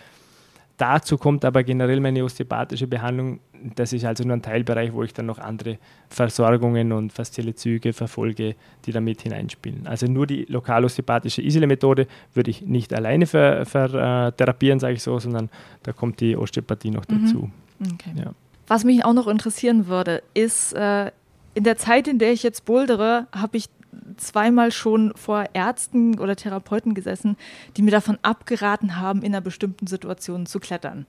Dazu 0.78 1.18
kommt 1.18 1.44
aber 1.44 1.64
generell 1.64 2.00
meine 2.00 2.24
osteopathische 2.24 2.86
Behandlung. 2.86 3.40
Das 3.76 3.94
ist 3.94 4.06
also 4.06 4.24
nur 4.24 4.38
ein 4.38 4.44
Teilbereich, 4.44 4.94
wo 4.94 5.02
ich 5.02 5.12
dann 5.12 5.26
noch 5.26 5.40
andere 5.40 5.80
Versorgungen 6.08 6.92
und 6.92 7.12
faszielle 7.12 7.56
Züge 7.56 7.94
verfolge, 7.94 8.56
die 8.86 8.92
da 8.92 9.02
mit 9.02 9.24
hineinspielen. 9.24 9.88
Also 9.88 10.06
nur 10.06 10.28
die 10.28 10.46
lokal 10.46 10.86
osteopathische 10.86 11.42
Isile-Methode 11.42 12.06
würde 12.36 12.52
ich 12.52 12.62
nicht 12.62 12.94
alleine 12.94 13.26
ver, 13.26 13.66
ver, 13.66 14.28
äh, 14.28 14.32
therapieren, 14.34 14.80
sage 14.80 14.94
ich 14.94 15.04
so, 15.04 15.18
sondern 15.18 15.50
da 15.82 15.94
kommt 15.94 16.20
die 16.20 16.38
Osteopathie 16.38 16.92
noch 16.92 17.08
mhm. 17.08 17.26
dazu. 17.26 17.52
Okay. 17.82 18.14
Ja. 18.16 18.32
Was 18.68 18.84
mich 18.84 19.04
auch 19.04 19.14
noch 19.14 19.28
interessieren 19.28 19.88
würde, 19.88 20.22
ist, 20.36 20.74
äh, 20.74 21.12
in 21.56 21.64
der 21.64 21.78
Zeit, 21.78 22.08
in 22.08 22.20
der 22.20 22.34
ich 22.34 22.44
jetzt 22.44 22.66
bouldere, 22.66 23.26
habe 23.32 23.58
ich 23.58 23.70
zweimal 24.16 24.72
schon 24.72 25.14
vor 25.16 25.46
Ärzten 25.54 26.20
oder 26.20 26.36
Therapeuten 26.36 26.94
gesessen, 26.94 27.38
die 27.76 27.82
mir 27.82 27.92
davon 27.92 28.18
abgeraten 28.22 28.98
haben, 28.98 29.22
in 29.22 29.34
einer 29.34 29.42
bestimmten 29.42 29.88
Situation 29.88 30.46
zu 30.46 30.60
klettern. 30.60 31.06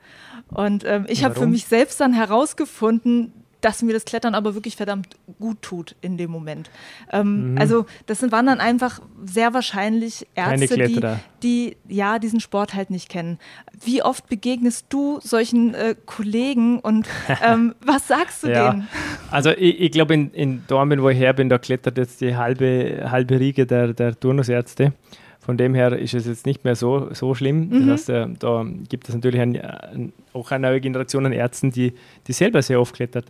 Und 0.48 0.84
ähm, 0.84 1.06
ich 1.08 1.24
habe 1.24 1.34
für 1.34 1.46
mich 1.46 1.66
selbst 1.66 2.00
dann 2.00 2.12
herausgefunden, 2.12 3.32
dass 3.60 3.82
mir 3.82 3.92
das 3.92 4.04
Klettern 4.04 4.34
aber 4.34 4.54
wirklich 4.54 4.76
verdammt 4.76 5.16
gut 5.38 5.62
tut 5.62 5.96
in 6.00 6.16
dem 6.16 6.30
Moment. 6.30 6.70
Ähm, 7.10 7.52
mhm. 7.52 7.58
Also 7.58 7.86
das 8.06 8.22
waren 8.30 8.46
dann 8.46 8.60
einfach 8.60 9.00
sehr 9.24 9.52
wahrscheinlich 9.52 10.26
Ärzte, 10.34 10.76
die, 10.76 11.00
die 11.42 11.76
ja 11.88 12.18
diesen 12.18 12.40
Sport 12.40 12.74
halt 12.74 12.90
nicht 12.90 13.08
kennen. 13.08 13.38
Wie 13.84 14.02
oft 14.02 14.28
begegnest 14.28 14.86
du 14.90 15.18
solchen 15.22 15.74
äh, 15.74 15.96
Kollegen 16.06 16.78
und 16.78 17.08
ähm, 17.44 17.74
was 17.80 18.06
sagst 18.06 18.44
du 18.44 18.48
ja. 18.48 18.70
denen? 18.70 18.88
Also 19.30 19.50
ich, 19.50 19.80
ich 19.80 19.90
glaube 19.90 20.14
in, 20.14 20.30
in 20.32 20.62
Dortmund, 20.66 21.02
wo 21.02 21.08
ich 21.08 21.18
her 21.18 21.32
bin, 21.32 21.48
da 21.48 21.58
klettert 21.58 21.98
jetzt 21.98 22.20
die 22.20 22.36
halbe, 22.36 23.06
halbe 23.10 23.38
Riege 23.38 23.66
der, 23.66 23.92
der 23.92 24.18
Turnusärzte. 24.18 24.92
Von 25.40 25.56
dem 25.56 25.74
her 25.74 25.98
ist 25.98 26.12
es 26.12 26.26
jetzt 26.26 26.44
nicht 26.44 26.64
mehr 26.64 26.76
so, 26.76 27.08
so 27.12 27.34
schlimm. 27.34 27.68
Mhm. 27.68 27.86
Das 27.86 28.00
heißt, 28.00 28.10
äh, 28.10 28.26
da 28.38 28.66
gibt 28.88 29.08
es 29.08 29.14
natürlich 29.14 29.40
ein, 29.40 30.12
auch 30.34 30.50
eine 30.50 30.68
neue 30.68 30.80
Generation 30.80 31.24
an 31.24 31.32
Ärzten, 31.32 31.70
die, 31.70 31.94
die 32.26 32.32
selber 32.32 32.60
sehr 32.60 32.80
oft 32.80 32.94
klettert. 32.94 33.26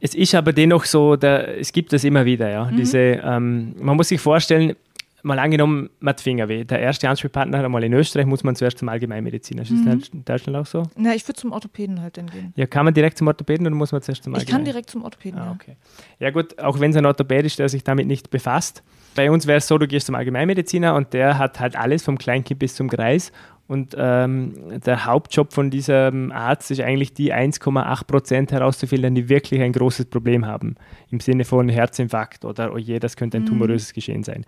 Es 0.00 0.16
ist 0.16 0.34
aber 0.34 0.52
dennoch 0.52 0.84
so, 0.84 1.14
der, 1.14 1.60
es 1.60 1.72
gibt 1.72 1.92
es 1.92 2.02
immer 2.02 2.24
wieder. 2.24 2.50
Ja. 2.50 2.64
Mhm. 2.64 2.76
Diese, 2.76 2.98
ähm, 2.98 3.74
man 3.80 3.96
muss 3.96 4.08
sich 4.08 4.20
vorstellen, 4.20 4.74
mal 5.22 5.38
angenommen, 5.38 5.90
man 6.00 6.10
hat 6.10 6.20
Fingerweh. 6.20 6.64
Der 6.64 6.80
erste 6.80 7.08
Ansprechpartner 7.08 7.64
einmal 7.64 7.84
in 7.84 7.92
Österreich 7.92 8.26
muss 8.26 8.42
man 8.44 8.56
zuerst 8.56 8.78
zum 8.78 8.88
Allgemeinmediziner. 8.88 9.62
Ist 9.62 9.72
das 9.72 9.78
mhm. 9.78 10.18
in 10.18 10.24
Deutschland 10.24 10.56
auch 10.56 10.66
so? 10.66 10.82
Na, 10.96 11.14
ich 11.14 11.26
würde 11.26 11.40
zum 11.40 11.52
Orthopäden 11.52 12.00
halt 12.00 12.16
dann 12.16 12.26
gehen. 12.26 12.52
Ja, 12.56 12.66
kann 12.66 12.84
man 12.84 12.94
direkt 12.94 13.18
zum 13.18 13.28
Orthopäden 13.28 13.66
oder 13.66 13.76
muss 13.76 13.92
man 13.92 14.02
zuerst 14.02 14.24
zum 14.24 14.34
Allgemein? 14.34 14.48
Ich 14.48 14.52
kann 14.52 14.64
direkt 14.64 14.90
zum 14.90 15.04
Orthopäden, 15.04 15.38
ah, 15.38 15.52
okay. 15.52 15.76
Ja 16.18 16.30
gut, 16.30 16.58
auch 16.58 16.80
wenn 16.80 16.90
es 16.90 16.96
ein 16.96 17.06
Orthopäd 17.06 17.44
ist, 17.44 17.58
der 17.58 17.68
sich 17.68 17.84
damit 17.84 18.06
nicht 18.06 18.30
befasst. 18.30 18.82
Bei 19.14 19.30
uns 19.30 19.46
wäre 19.46 19.58
es 19.58 19.68
so, 19.68 19.76
du 19.76 19.86
gehst 19.86 20.06
zum 20.06 20.14
Allgemeinmediziner 20.14 20.94
und 20.94 21.12
der 21.12 21.38
hat 21.38 21.60
halt 21.60 21.76
alles 21.76 22.02
vom 22.02 22.16
Kleinkind 22.16 22.58
bis 22.58 22.74
zum 22.74 22.88
Kreis 22.88 23.30
und 23.72 23.94
ähm, 23.96 24.80
der 24.84 25.06
Hauptjob 25.06 25.52
von 25.52 25.70
diesem 25.70 26.30
Arzt 26.32 26.70
ist 26.70 26.80
eigentlich 26.80 27.14
die 27.14 27.32
1,8 27.32 28.04
Prozent 28.04 28.52
herauszufiltern, 28.52 29.14
die 29.14 29.28
wirklich 29.28 29.62
ein 29.62 29.72
großes 29.72 30.06
Problem 30.06 30.44
haben. 30.44 30.74
Im 31.10 31.20
Sinne 31.20 31.46
von 31.46 31.70
Herzinfarkt 31.70 32.44
oder 32.44 32.74
oh 32.74 32.76
je, 32.76 32.98
das 32.98 33.16
könnte 33.16 33.38
ein 33.38 33.44
mhm. 33.44 33.46
tumoröses 33.46 33.94
Geschehen 33.94 34.24
sein. 34.24 34.44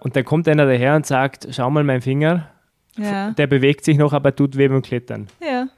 Und 0.00 0.16
dann 0.16 0.24
kommt 0.24 0.48
einer 0.48 0.66
daher 0.66 0.96
und 0.96 1.06
sagt, 1.06 1.48
schau 1.50 1.70
mal 1.70 1.84
mein 1.84 2.00
Finger, 2.00 2.48
ja. 2.96 3.30
der 3.32 3.46
bewegt 3.46 3.84
sich 3.84 3.98
noch, 3.98 4.12
aber 4.12 4.34
tut 4.34 4.56
weh 4.56 4.68
beim 4.68 4.82
Klettern. 4.82 5.28
Ja. 5.42 5.68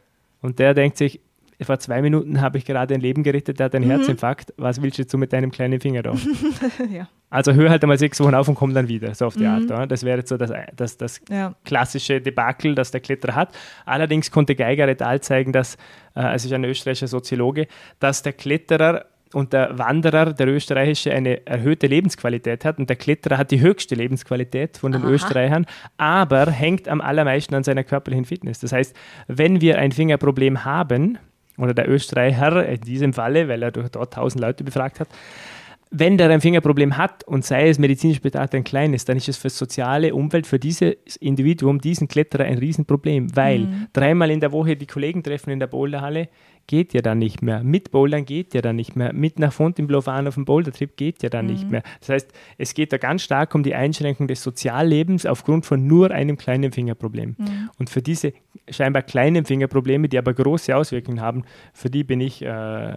Und 0.41 0.59
der 0.59 0.75
denkt 0.75 0.97
sich, 0.97 1.21
vor 1.65 1.79
zwei 1.79 2.03
Minuten 2.03 2.41
habe 2.41 2.59
ich 2.59 2.65
gerade 2.65 2.95
ein 2.95 3.01
Leben 3.01 3.23
gerettet, 3.23 3.59
der 3.59 3.67
hat 3.67 3.75
einen 3.75 3.85
mhm. 3.85 3.91
Herzinfarkt. 3.91 4.53
Was 4.57 4.83
willst 4.83 4.99
du 4.99 5.03
jetzt 5.03 5.13
so 5.13 5.19
mit 5.19 5.33
deinem 5.33 5.51
kleinen 5.51 5.81
Finger 5.81 6.03
da? 6.03 6.15
ja. 6.91 7.09
Also 7.31 7.55
hör 7.55 7.71
halt 7.71 7.83
einmal 7.83 7.99
sechs 7.99 8.21
Wochen 8.21 8.35
auf 8.35 8.49
und 8.49 8.57
komm 8.57 8.75
dann 8.75 8.89
wieder, 8.89 9.15
so 9.15 9.27
auf 9.27 9.35
die 9.35 9.45
mhm. 9.45 9.49
Art. 9.49 9.65
Oder? 9.65 9.87
Das 9.87 10.05
wäre 10.05 10.19
jetzt 10.19 10.29
so 10.29 10.37
das, 10.37 10.51
das, 10.77 10.97
das 10.97 11.21
ja. 11.31 11.55
klassische 11.65 12.21
Debakel, 12.21 12.75
das 12.75 12.91
der 12.91 13.01
Kletterer 13.01 13.35
hat. 13.35 13.57
Allerdings 13.87 14.31
konnte 14.31 14.55
Geiger 14.55 14.89
et 14.89 15.03
al. 15.03 15.21
zeigen, 15.21 15.53
dass, 15.53 15.77
äh, 16.15 16.21
also 16.21 16.49
ist 16.49 16.53
ein 16.53 16.65
österreichischer 16.65 17.09
Soziologe, 17.09 17.69
dass 18.01 18.23
der 18.23 18.33
Kletterer 18.33 19.07
und 19.33 19.53
der 19.53 19.79
Wanderer, 19.79 20.33
der 20.33 20.49
österreichische, 20.49 21.13
eine 21.13 21.47
erhöhte 21.47 21.87
Lebensqualität 21.87 22.65
hat 22.65 22.79
und 22.79 22.89
der 22.89 22.97
Kletterer 22.97 23.39
hat 23.39 23.51
die 23.51 23.61
höchste 23.61 23.95
Lebensqualität 23.95 24.77
von 24.77 24.93
den 24.93 25.03
Aha. 25.03 25.11
Österreichern, 25.11 25.67
aber 25.97 26.51
hängt 26.51 26.89
am 26.89 27.01
allermeisten 27.01 27.55
an 27.55 27.65
seiner 27.65 27.85
körperlichen 27.85 28.25
Fitness. 28.25 28.61
Das 28.61 28.73
heißt, 28.73 28.97
wenn 29.29 29.61
wir 29.61 29.79
ein 29.79 29.93
Fingerproblem 29.93 30.65
haben, 30.65 31.19
oder 31.59 31.75
der 31.75 31.89
Österreicher 31.89 32.67
in 32.67 32.81
diesem 32.81 33.13
Falle, 33.13 33.49
weil 33.49 33.63
er 33.63 33.71
dort 33.71 34.15
tausend 34.15 34.41
Leute 34.41 34.65
befragt 34.65 35.01
hat, 35.01 35.09
wenn 35.93 36.17
der 36.17 36.31
ein 36.31 36.41
Fingerproblem 36.41 36.97
hat 36.97 37.23
und 37.25 37.45
sei 37.45 37.69
es 37.69 37.79
medizinisch 37.79 38.21
betrachtet 38.21 38.55
ein 38.55 38.65
kleines, 38.65 39.05
dann 39.05 39.19
ist 39.19 39.29
es 39.29 39.37
für 39.37 39.49
die 39.49 39.55
soziale 39.55 40.15
Umwelt, 40.15 40.47
für 40.47 40.59
dieses 40.59 41.17
Individuum, 41.21 41.81
diesen 41.81 42.09
Kletterer 42.09 42.45
ein 42.45 42.57
Riesenproblem, 42.57 43.37
weil 43.37 43.61
mhm. 43.61 43.89
dreimal 43.93 44.31
in 44.31 44.41
der 44.41 44.53
Woche 44.53 44.75
die 44.75 44.87
Kollegen 44.87 45.23
treffen 45.23 45.51
in 45.51 45.61
der 45.61 45.67
Boulderhalle 45.67 46.29
geht 46.67 46.95
ja 46.95 47.03
dann 47.03 47.19
nicht 47.19 47.43
mehr. 47.43 47.63
Mit 47.63 47.91
Bouldern 47.91 48.25
geht 48.25 48.55
ja 48.55 48.63
dann 48.63 48.77
nicht 48.77 48.97
mehr. 48.97 49.13
Mit 49.13 49.39
nach 49.39 49.53
Fontainebleau 49.53 50.01
fahren 50.01 50.27
auf 50.29 50.35
dem 50.35 50.45
Bouldertrip 50.45 50.97
geht 50.97 51.23
ja 51.23 51.29
dann 51.29 51.47
mhm. 51.47 51.53
nicht 51.53 51.71
mehr. 51.71 51.83
Das 52.01 52.09
heißt, 52.09 52.33
es 52.57 52.75
geht 52.75 52.93
da 52.93 52.99
ganz 52.99 53.23
stark 53.23 53.55
um 53.55 53.63
die 53.63 53.75
Einschränkung 53.75 54.29
des 54.29 54.43
Soziallebens 54.43 55.27
aufgrund 55.27 55.67
von 55.67 55.87
nur 55.87 56.11
einem 56.11 56.39
kleinen 56.39 56.73
Fingerproblem. 56.73 57.37
Mhm. 57.37 57.71
Und 57.79 57.91
für 57.91 58.01
diese 58.01 58.33
scheinbar 58.71 59.03
kleinen 59.03 59.45
Fingerprobleme, 59.45 60.09
die 60.09 60.19
aber 60.19 60.33
große 60.33 60.75
Auswirkungen 60.75 61.21
haben, 61.21 61.45
für 61.75 61.91
die 61.91 62.05
bin 62.05 62.21
ich 62.21 62.43
äh, 62.43 62.95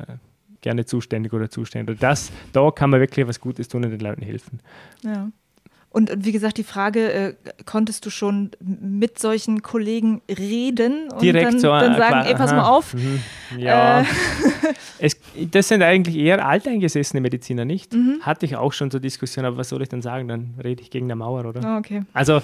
gerne 0.65 0.85
zuständig 0.85 1.31
oder 1.31 1.49
zuständig. 1.49 1.99
Das, 1.99 2.31
da 2.51 2.71
kann 2.71 2.89
man 2.89 2.99
wirklich 2.99 3.27
was 3.27 3.39
Gutes 3.39 3.67
tun 3.67 3.85
und 3.85 3.91
den 3.91 3.99
Leuten 3.99 4.23
helfen. 4.23 4.59
Ja. 5.03 5.29
Und, 5.91 6.09
und, 6.09 6.25
wie 6.25 6.33
gesagt, 6.33 6.57
die 6.57 6.63
Frage, 6.63 7.13
äh, 7.13 7.33
konntest 7.65 8.05
du 8.05 8.09
schon 8.09 8.51
mit 8.59 9.17
solchen 9.17 9.61
Kollegen 9.61 10.21
reden 10.27 11.09
und 11.09 11.21
Direkt 11.21 11.53
dann, 11.53 11.59
so, 11.59 11.67
dann 11.69 11.93
äh, 11.93 11.97
sagen, 11.97 12.27
ey, 12.27 12.35
pass 12.35 12.51
mal 12.51 12.67
auf. 12.67 12.95
Mhm. 12.95 13.21
Ja. 13.57 14.01
Äh. 14.01 14.05
es, 14.99 15.17
das 15.51 15.69
sind 15.69 15.83
eigentlich 15.83 16.17
eher 16.17 16.45
alteingesessene 16.45 17.21
Mediziner, 17.21 17.63
nicht? 17.63 17.93
Mhm. 17.93 18.17
Hatte 18.21 18.45
ich 18.45 18.57
auch 18.57 18.73
schon 18.73 18.91
so 18.91 18.99
Diskussionen, 18.99 19.45
aber 19.45 19.57
was 19.57 19.69
soll 19.69 19.83
ich 19.83 19.89
dann 19.89 20.01
sagen? 20.01 20.27
Dann 20.27 20.55
rede 20.61 20.81
ich 20.81 20.89
gegen 20.89 21.05
eine 21.05 21.15
Mauer, 21.15 21.45
oder? 21.45 21.61
Oh, 21.63 21.77
okay. 21.77 22.01
Also 22.11 22.41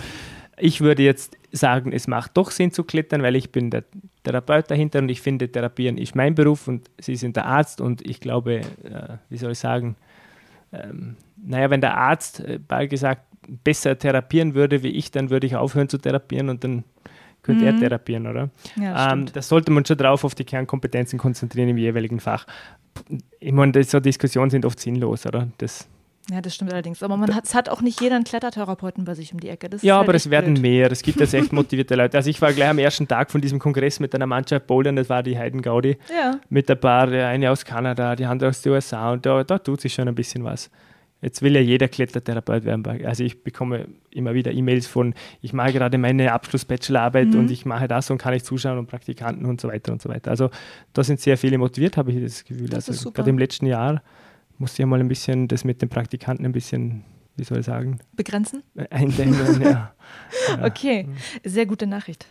ich 0.61 0.81
würde 0.81 1.03
jetzt 1.03 1.37
sagen, 1.51 1.91
es 1.91 2.07
macht 2.07 2.37
doch 2.37 2.51
Sinn 2.51 2.71
zu 2.71 2.83
klettern, 2.83 3.23
weil 3.23 3.35
ich 3.35 3.51
bin 3.51 3.69
der 3.69 3.83
Therapeut 4.23 4.69
dahinter 4.69 4.99
und 4.99 5.09
ich 5.09 5.21
finde, 5.21 5.51
Therapieren 5.51 5.97
ist 5.97 6.15
mein 6.15 6.35
Beruf 6.35 6.67
und 6.67 6.89
Sie 6.99 7.15
sind 7.15 7.35
der 7.35 7.45
Arzt 7.45 7.81
und 7.81 8.07
ich 8.07 8.19
glaube, 8.19 8.57
äh, 8.59 9.17
wie 9.29 9.37
soll 9.37 9.51
ich 9.51 9.59
sagen, 9.59 9.95
ähm, 10.71 11.15
naja, 11.43 11.69
wenn 11.69 11.81
der 11.81 11.97
Arzt, 11.97 12.39
äh, 12.41 12.59
bald 12.65 12.89
gesagt, 12.89 13.23
besser 13.63 13.97
therapieren 13.97 14.53
würde 14.53 14.83
wie 14.83 14.89
ich, 14.89 15.11
dann 15.11 15.29
würde 15.29 15.47
ich 15.47 15.55
aufhören 15.55 15.89
zu 15.89 15.97
therapieren 15.97 16.49
und 16.49 16.63
dann 16.63 16.83
könnte 17.41 17.63
mhm. 17.63 17.67
er 17.67 17.79
therapieren, 17.79 18.27
oder? 18.27 18.49
Ja, 18.79 19.11
ähm, 19.11 19.25
das 19.33 19.47
sollte 19.47 19.71
man 19.71 19.85
schon 19.85 19.97
drauf 19.97 20.23
auf 20.23 20.35
die 20.35 20.43
Kernkompetenzen 20.43 21.17
konzentrieren 21.17 21.69
im 21.69 21.77
jeweiligen 21.77 22.19
Fach. 22.19 22.45
Ich 23.39 23.51
meine, 23.51 23.83
so 23.83 23.99
Diskussionen 23.99 24.51
sind 24.51 24.65
oft 24.65 24.79
sinnlos, 24.79 25.25
oder? 25.25 25.47
Das, 25.57 25.87
ja, 26.31 26.41
das 26.41 26.55
stimmt 26.55 26.71
allerdings. 26.71 27.03
Aber 27.03 27.17
man 27.17 27.35
hat, 27.35 27.45
es 27.45 27.53
hat 27.53 27.69
auch 27.69 27.81
nicht 27.81 27.99
jeder 27.99 28.15
einen 28.15 28.23
Klettertherapeuten 28.23 29.03
bei 29.03 29.13
sich 29.13 29.33
um 29.33 29.39
die 29.39 29.49
Ecke. 29.49 29.69
ja, 29.81 29.97
halt 29.97 30.07
aber 30.07 30.15
es 30.15 30.29
werden 30.29 30.53
blöd. 30.53 30.61
mehr. 30.61 30.91
Es 30.91 31.01
gibt 31.01 31.19
jetzt 31.19 31.33
echt 31.33 31.51
motivierte 31.53 31.95
Leute. 31.95 32.17
Also 32.17 32.29
ich 32.29 32.41
war 32.41 32.53
gleich 32.53 32.69
am 32.69 32.79
ersten 32.79 33.07
Tag 33.07 33.31
von 33.31 33.41
diesem 33.41 33.59
Kongress 33.59 33.99
mit 33.99 34.15
einer 34.15 34.27
Mannschaft 34.27 34.67
Bouldern, 34.67 34.95
das 34.95 35.09
war 35.09 35.23
die 35.23 35.37
Heiden 35.37 35.61
Gaudi. 35.61 35.97
Ja. 36.09 36.39
Mit 36.49 36.71
ein 36.71 36.79
paar, 36.79 37.09
eine 37.09 37.51
aus 37.51 37.65
Kanada, 37.65 38.15
die 38.15 38.25
andere 38.25 38.49
aus 38.49 38.61
den 38.61 38.71
USA 38.71 39.11
und 39.11 39.25
da, 39.25 39.43
da 39.43 39.59
tut 39.59 39.81
sich 39.81 39.93
schon 39.93 40.07
ein 40.07 40.15
bisschen 40.15 40.43
was. 40.43 40.69
Jetzt 41.21 41.43
will 41.43 41.53
ja 41.53 41.61
jeder 41.61 41.87
Klettertherapeut 41.87 42.65
werden. 42.65 43.05
Also 43.05 43.23
ich 43.23 43.43
bekomme 43.43 43.87
immer 44.09 44.33
wieder 44.33 44.51
E-Mails 44.51 44.87
von, 44.87 45.13
ich 45.41 45.53
mache 45.53 45.73
gerade 45.73 45.99
meine 45.99 46.31
Abschluss-Bachelorarbeit 46.33 47.27
mhm. 47.27 47.39
und 47.39 47.51
ich 47.51 47.63
mache 47.63 47.87
das 47.87 48.09
und 48.09 48.17
kann 48.17 48.33
ich 48.33 48.43
zuschauen 48.43 48.79
und 48.79 48.87
Praktikanten 48.87 49.45
und 49.45 49.61
so 49.61 49.67
weiter 49.67 49.91
und 49.91 50.01
so 50.01 50.09
weiter. 50.09 50.31
Also 50.31 50.49
da 50.93 51.03
sind 51.03 51.19
sehr 51.19 51.37
viele 51.37 51.59
motiviert, 51.59 51.95
habe 51.97 52.11
ich 52.11 52.23
das 52.23 52.43
Gefühl. 52.43 52.69
Das 52.69 52.89
also 52.89 53.11
gerade 53.11 53.29
im 53.29 53.37
letzten 53.37 53.67
Jahr 53.67 54.01
musste 54.61 54.83
ich 54.83 54.87
mal 54.87 54.99
ein 54.99 55.07
bisschen 55.07 55.47
das 55.47 55.65
mit 55.65 55.81
den 55.81 55.89
Praktikanten 55.89 56.45
ein 56.45 56.51
bisschen, 56.51 57.03
wie 57.35 57.43
soll 57.43 57.59
ich 57.59 57.65
sagen? 57.65 57.99
Begrenzen? 58.13 58.63
Eindämmen, 58.91 59.61
ja. 59.61 59.69
ja. 60.49 60.65
Okay, 60.65 61.07
sehr 61.43 61.65
gute 61.65 61.87
Nachricht. 61.87 62.27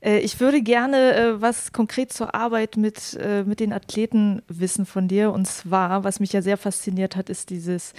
Äh, 0.00 0.18
ich 0.20 0.40
würde 0.40 0.62
gerne 0.62 1.14
äh, 1.14 1.40
was 1.40 1.72
konkret 1.72 2.10
zur 2.12 2.34
Arbeit 2.34 2.78
mit, 2.78 3.14
äh, 3.20 3.44
mit 3.44 3.60
den 3.60 3.72
Athleten 3.72 4.42
wissen 4.48 4.86
von 4.86 5.08
dir. 5.08 5.30
Und 5.30 5.46
zwar, 5.46 6.04
was 6.04 6.20
mich 6.20 6.32
ja 6.32 6.40
sehr 6.40 6.56
fasziniert 6.56 7.16
hat, 7.16 7.28
ist 7.28 7.50
dieses 7.50 7.92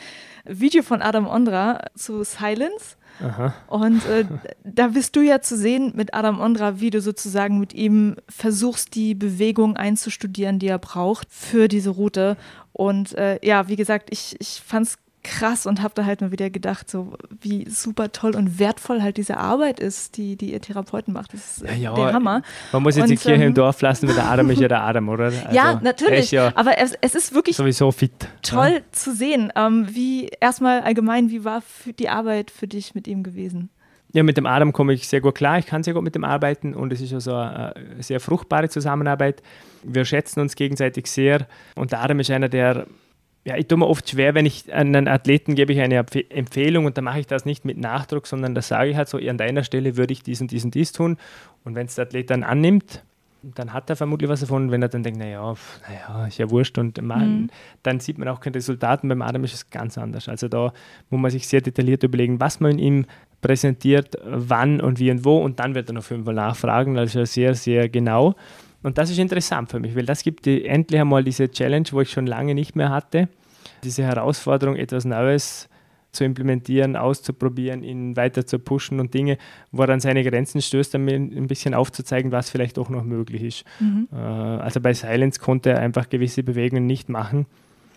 Video 0.45 0.81
von 0.81 1.01
Adam 1.01 1.27
Ondra 1.27 1.85
zu 1.95 2.23
Silence. 2.23 2.97
Aha. 3.21 3.53
Und 3.67 4.05
äh, 4.05 4.25
da 4.63 4.87
bist 4.87 5.15
du 5.15 5.21
ja 5.21 5.41
zu 5.41 5.57
sehen 5.57 5.93
mit 5.95 6.13
Adam 6.13 6.39
Ondra, 6.39 6.79
wie 6.79 6.89
du 6.89 7.01
sozusagen 7.01 7.59
mit 7.59 7.73
ihm 7.73 8.15
versuchst, 8.27 8.95
die 8.95 9.13
Bewegung 9.15 9.77
einzustudieren, 9.77 10.59
die 10.59 10.67
er 10.67 10.79
braucht 10.79 11.27
für 11.31 11.67
diese 11.67 11.91
Route. 11.91 12.37
Und 12.71 13.13
äh, 13.15 13.39
ja, 13.45 13.67
wie 13.67 13.75
gesagt, 13.75 14.09
ich, 14.11 14.35
ich 14.39 14.61
fand 14.65 14.87
es 14.87 14.97
krass 15.23 15.65
und 15.65 15.81
habe 15.81 15.93
da 15.95 16.05
halt 16.05 16.21
mal 16.21 16.31
wieder 16.31 16.49
gedacht, 16.49 16.89
so 16.89 17.13
wie 17.41 17.69
super 17.69 18.11
toll 18.11 18.35
und 18.35 18.59
wertvoll 18.59 19.01
halt 19.01 19.17
diese 19.17 19.37
Arbeit 19.37 19.79
ist, 19.79 20.17
die, 20.17 20.35
die 20.35 20.51
ihr 20.51 20.61
Therapeuten 20.61 21.13
macht. 21.13 21.33
Das 21.33 21.57
ist 21.57 21.65
ja, 21.65 21.73
ja, 21.73 21.93
der 21.93 22.13
Hammer. 22.13 22.41
Man 22.71 22.83
muss 22.83 22.95
jetzt 22.95 23.03
und, 23.03 23.11
die 23.11 23.17
Kirche 23.17 23.41
ähm, 23.41 23.49
im 23.49 23.53
Dorf 23.53 23.81
lassen, 23.81 24.07
weil 24.07 24.15
der 24.15 24.29
Adam 24.29 24.49
ist 24.49 24.59
ja 24.59 24.67
der 24.67 24.83
Adam, 24.83 25.09
oder? 25.09 25.23
Also, 25.43 25.55
ja, 25.55 25.79
natürlich. 25.81 26.31
Ja 26.31 26.53
aber 26.55 26.77
es, 26.77 26.93
es, 27.01 27.15
ist 27.15 27.33
wirklich 27.33 27.55
sowieso 27.55 27.91
fit. 27.91 28.11
toll 28.41 28.73
ja? 28.75 28.79
zu 28.91 29.13
sehen. 29.13 29.51
Ähm, 29.55 29.87
wie 29.89 30.29
erstmal 30.39 30.81
allgemein, 30.81 31.29
wie 31.29 31.43
war 31.43 31.63
die 31.99 32.09
Arbeit 32.09 32.51
für 32.51 32.67
dich 32.67 32.95
mit 32.95 33.07
ihm 33.07 33.23
gewesen? 33.23 33.69
Ja, 34.13 34.21
mit 34.21 34.37
dem 34.37 34.45
Adam 34.45 34.73
komme 34.73 34.93
ich 34.93 35.07
sehr 35.07 35.21
gut 35.21 35.35
klar. 35.35 35.57
Ich 35.57 35.65
kann 35.65 35.83
sehr 35.83 35.93
gut 35.93 36.03
mit 36.03 36.15
ihm 36.15 36.23
arbeiten 36.23 36.75
und 36.75 36.93
es 36.93 37.01
ist 37.01 37.13
also 37.13 37.35
eine 37.35 37.73
sehr 37.99 38.19
fruchtbare 38.19 38.69
Zusammenarbeit. 38.69 39.41
Wir 39.83 40.05
schätzen 40.05 40.39
uns 40.39 40.55
gegenseitig 40.55 41.07
sehr 41.07 41.47
und 41.75 41.91
der 41.91 42.01
Adam 42.01 42.19
ist 42.19 42.29
einer, 42.29 42.49
der 42.49 42.85
ja, 43.45 43.57
ich 43.57 43.67
tue 43.67 43.77
mir 43.77 43.87
oft 43.87 44.09
schwer, 44.09 44.35
wenn 44.35 44.45
ich 44.45 44.71
einen 44.73 45.07
Athleten 45.07 45.55
gebe 45.55 45.73
ich 45.73 45.81
eine 45.81 46.05
Empfehlung 46.29 46.85
und 46.85 46.97
dann 46.97 47.03
mache 47.03 47.19
ich 47.19 47.27
das 47.27 47.45
nicht 47.45 47.65
mit 47.65 47.77
Nachdruck, 47.77 48.25
sondern 48.25 48.55
da 48.55 48.61
sage 48.61 48.91
ich 48.91 48.95
halt 48.95 49.09
so, 49.09 49.17
an 49.17 49.37
deiner 49.37 49.63
Stelle 49.63 49.97
würde 49.97 50.13
ich 50.13 50.23
dies 50.23 50.39
und 50.39 50.51
dies 50.51 50.63
und 50.63 50.75
dies 50.75 50.93
tun. 50.93 51.17
Und 51.65 51.75
wenn 51.75 51.87
es 51.87 51.95
der 51.95 52.05
Athlet 52.05 52.29
dann 52.29 52.43
annimmt, 52.43 53.03
dann 53.43 53.73
hat 53.73 53.89
er 53.89 53.97
vermutlich 53.97 54.29
was 54.29 54.39
davon. 54.39 54.71
Wenn 54.71 54.81
er 54.81 54.87
dann 54.87 55.03
denkt, 55.03 55.19
naja, 55.19 55.55
naja, 55.87 56.27
ist 56.27 56.37
ja 56.37 56.49
wurscht 56.49 56.77
und 56.77 57.01
man, 57.01 57.41
mhm. 57.41 57.49
dann 57.83 57.99
sieht 57.99 58.17
man 58.17 58.29
auch 58.29 58.39
keine 58.39 58.55
Resultate. 58.55 59.05
Beim 59.05 59.21
Adam 59.21 59.43
ist 59.43 59.53
es 59.53 59.69
ganz 59.69 59.97
anders. 59.97 60.29
Also 60.29 60.47
da 60.47 60.71
muss 61.09 61.19
man 61.19 61.29
sich 61.29 61.45
sehr 61.47 61.59
detailliert 61.59 62.03
überlegen, 62.03 62.39
was 62.39 62.61
man 62.61 62.79
ihm 62.79 63.05
präsentiert, 63.41 64.17
wann 64.23 64.79
und 64.79 64.99
wie 64.99 65.11
und 65.11 65.25
wo 65.25 65.39
und 65.39 65.59
dann 65.59 65.75
wird 65.75 65.89
er 65.89 65.93
noch 65.95 66.03
fünfmal 66.03 66.35
nachfragen. 66.35 66.97
Also 66.97 67.25
sehr, 67.25 67.55
sehr 67.55 67.89
genau. 67.89 68.35
Und 68.83 68.97
das 68.97 69.09
ist 69.09 69.17
interessant 69.17 69.71
für 69.71 69.79
mich, 69.79 69.95
weil 69.95 70.05
das 70.05 70.23
gibt 70.23 70.45
die, 70.45 70.65
endlich 70.65 70.99
einmal 70.99 71.23
diese 71.23 71.49
Challenge, 71.49 71.87
wo 71.91 72.01
ich 72.01 72.11
schon 72.11 72.27
lange 72.27 72.53
nicht 72.53 72.75
mehr 72.75 72.89
hatte. 72.89 73.29
Diese 73.83 74.03
Herausforderung, 74.03 74.75
etwas 74.75 75.05
Neues 75.05 75.69
zu 76.11 76.23
implementieren, 76.23 76.95
auszuprobieren, 76.95 77.83
ihn 77.83 78.15
weiter 78.15 78.45
zu 78.45 78.59
pushen 78.59 78.99
und 78.99 79.13
Dinge, 79.13 79.37
wo 79.71 79.81
er 79.81 79.89
an 79.89 79.99
seine 79.99 80.23
Grenzen 80.23 80.61
stößt, 80.61 80.93
dann 80.93 81.07
ein 81.07 81.47
bisschen 81.47 81.73
aufzuzeigen, 81.73 82.31
was 82.31 82.51
vielleicht 82.51 82.77
auch 82.77 82.89
noch 82.89 83.03
möglich 83.03 83.41
ist. 83.41 83.65
Mhm. 83.79 84.07
Äh, 84.13 84.17
also 84.17 84.79
bei 84.79 84.93
Silence 84.93 85.39
konnte 85.39 85.71
er 85.71 85.79
einfach 85.79 86.09
gewisse 86.09 86.43
Bewegungen 86.43 86.85
nicht 86.85 87.09
machen 87.09 87.47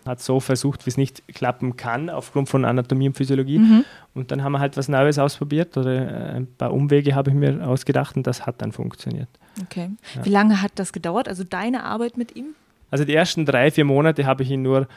hat 0.07 0.21
so 0.21 0.39
versucht, 0.39 0.85
wie 0.85 0.89
es 0.89 0.97
nicht 0.97 1.27
klappen 1.27 1.77
kann, 1.77 2.09
aufgrund 2.09 2.49
von 2.49 2.65
Anatomie 2.65 3.07
und 3.07 3.17
Physiologie. 3.17 3.59
Mhm. 3.59 3.85
Und 4.13 4.31
dann 4.31 4.43
haben 4.43 4.53
wir 4.53 4.59
halt 4.59 4.77
was 4.77 4.87
Neues 4.87 5.19
ausprobiert 5.19 5.77
oder 5.77 5.93
äh, 5.93 6.37
ein 6.37 6.47
paar 6.47 6.73
Umwege 6.73 7.13
habe 7.13 7.29
ich 7.29 7.35
mir 7.35 7.67
ausgedacht 7.67 8.15
und 8.15 8.25
das 8.25 8.45
hat 8.45 8.61
dann 8.61 8.71
funktioniert. 8.71 9.29
Okay. 9.61 9.91
Ja. 10.15 10.25
Wie 10.25 10.29
lange 10.29 10.61
hat 10.61 10.71
das 10.75 10.93
gedauert, 10.93 11.27
also 11.27 11.43
deine 11.43 11.83
Arbeit 11.83 12.17
mit 12.17 12.35
ihm? 12.35 12.55
Also 12.89 13.05
die 13.05 13.13
ersten 13.13 13.45
drei, 13.45 13.69
vier 13.69 13.85
Monate 13.85 14.25
habe 14.25 14.43
ich 14.43 14.49
ihn 14.49 14.61
nur 14.61 14.87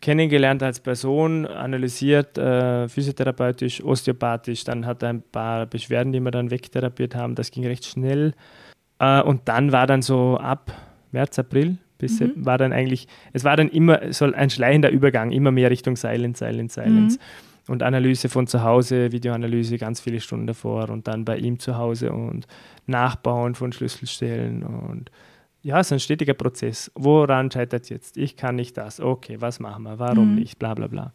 kennengelernt 0.00 0.62
als 0.62 0.80
Person, 0.80 1.46
analysiert, 1.46 2.36
äh, 2.36 2.88
physiotherapeutisch, 2.88 3.82
osteopathisch. 3.82 4.64
Dann 4.64 4.84
hat 4.84 5.02
er 5.02 5.10
ein 5.10 5.22
paar 5.22 5.66
Beschwerden, 5.66 6.12
die 6.12 6.20
wir 6.20 6.30
dann 6.30 6.50
wegtherapiert 6.50 7.14
haben. 7.14 7.34
Das 7.34 7.50
ging 7.50 7.66
recht 7.66 7.84
schnell. 7.84 8.34
Äh, 8.98 9.22
und 9.22 9.48
dann 9.48 9.72
war 9.72 9.86
dann 9.86 10.02
so 10.02 10.36
ab 10.36 10.72
März, 11.12 11.38
April 11.38 11.78
bis 11.98 12.20
mhm. 12.20 12.32
war 12.36 12.58
dann 12.58 12.72
eigentlich, 12.72 13.08
es 13.32 13.44
war 13.44 13.56
dann 13.56 13.68
immer 13.68 14.12
so 14.12 14.26
ein 14.32 14.50
schleichender 14.50 14.90
Übergang, 14.90 15.32
immer 15.32 15.50
mehr 15.50 15.70
Richtung 15.70 15.96
Silence, 15.96 16.44
Silence, 16.44 16.74
Silence. 16.74 17.18
Mhm. 17.18 17.22
Und 17.68 17.82
Analyse 17.82 18.28
von 18.28 18.46
zu 18.46 18.62
Hause, 18.62 19.10
Videoanalyse 19.10 19.76
ganz 19.76 20.00
viele 20.00 20.20
Stunden 20.20 20.46
davor 20.46 20.88
und 20.88 21.08
dann 21.08 21.24
bei 21.24 21.36
ihm 21.36 21.58
zu 21.58 21.76
Hause 21.76 22.12
und 22.12 22.46
Nachbauen 22.86 23.56
von 23.56 23.72
Schlüsselstellen 23.72 24.62
und 24.62 25.10
ja, 25.66 25.80
es 25.80 25.88
ist 25.88 25.92
ein 25.94 25.98
stetiger 25.98 26.34
Prozess. 26.34 26.92
Woran 26.94 27.50
scheitert 27.50 27.82
es 27.82 27.88
jetzt? 27.88 28.16
Ich 28.16 28.36
kann 28.36 28.54
nicht 28.54 28.76
das. 28.76 29.00
Okay, 29.00 29.40
was 29.40 29.58
machen 29.58 29.82
wir? 29.82 29.98
Warum 29.98 30.30
mhm. 30.30 30.34
nicht? 30.36 30.60
Bla 30.60 30.74
bla 30.74 30.86
bla. 30.86 31.12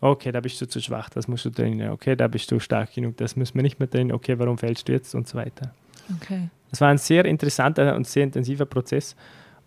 Okay, 0.00 0.32
da 0.32 0.40
bist 0.40 0.60
du 0.60 0.66
zu 0.66 0.80
schwach, 0.80 1.08
das 1.08 1.28
musst 1.28 1.44
du 1.44 1.50
trainieren. 1.50 1.90
Okay, 1.90 2.16
da 2.16 2.26
bist 2.26 2.50
du 2.50 2.58
stark 2.58 2.92
genug, 2.92 3.16
das 3.18 3.36
müssen 3.36 3.54
wir 3.54 3.62
nicht 3.62 3.78
mehr 3.78 3.88
trainieren. 3.88 4.16
Okay, 4.16 4.36
warum 4.40 4.58
fällst 4.58 4.88
du 4.88 4.92
jetzt? 4.92 5.14
Und 5.14 5.28
so 5.28 5.38
weiter. 5.38 5.72
Okay. 6.16 6.48
Das 6.70 6.80
war 6.80 6.88
ein 6.88 6.98
sehr 6.98 7.24
interessanter 7.26 7.94
und 7.94 8.08
sehr 8.08 8.24
intensiver 8.24 8.66
Prozess. 8.66 9.14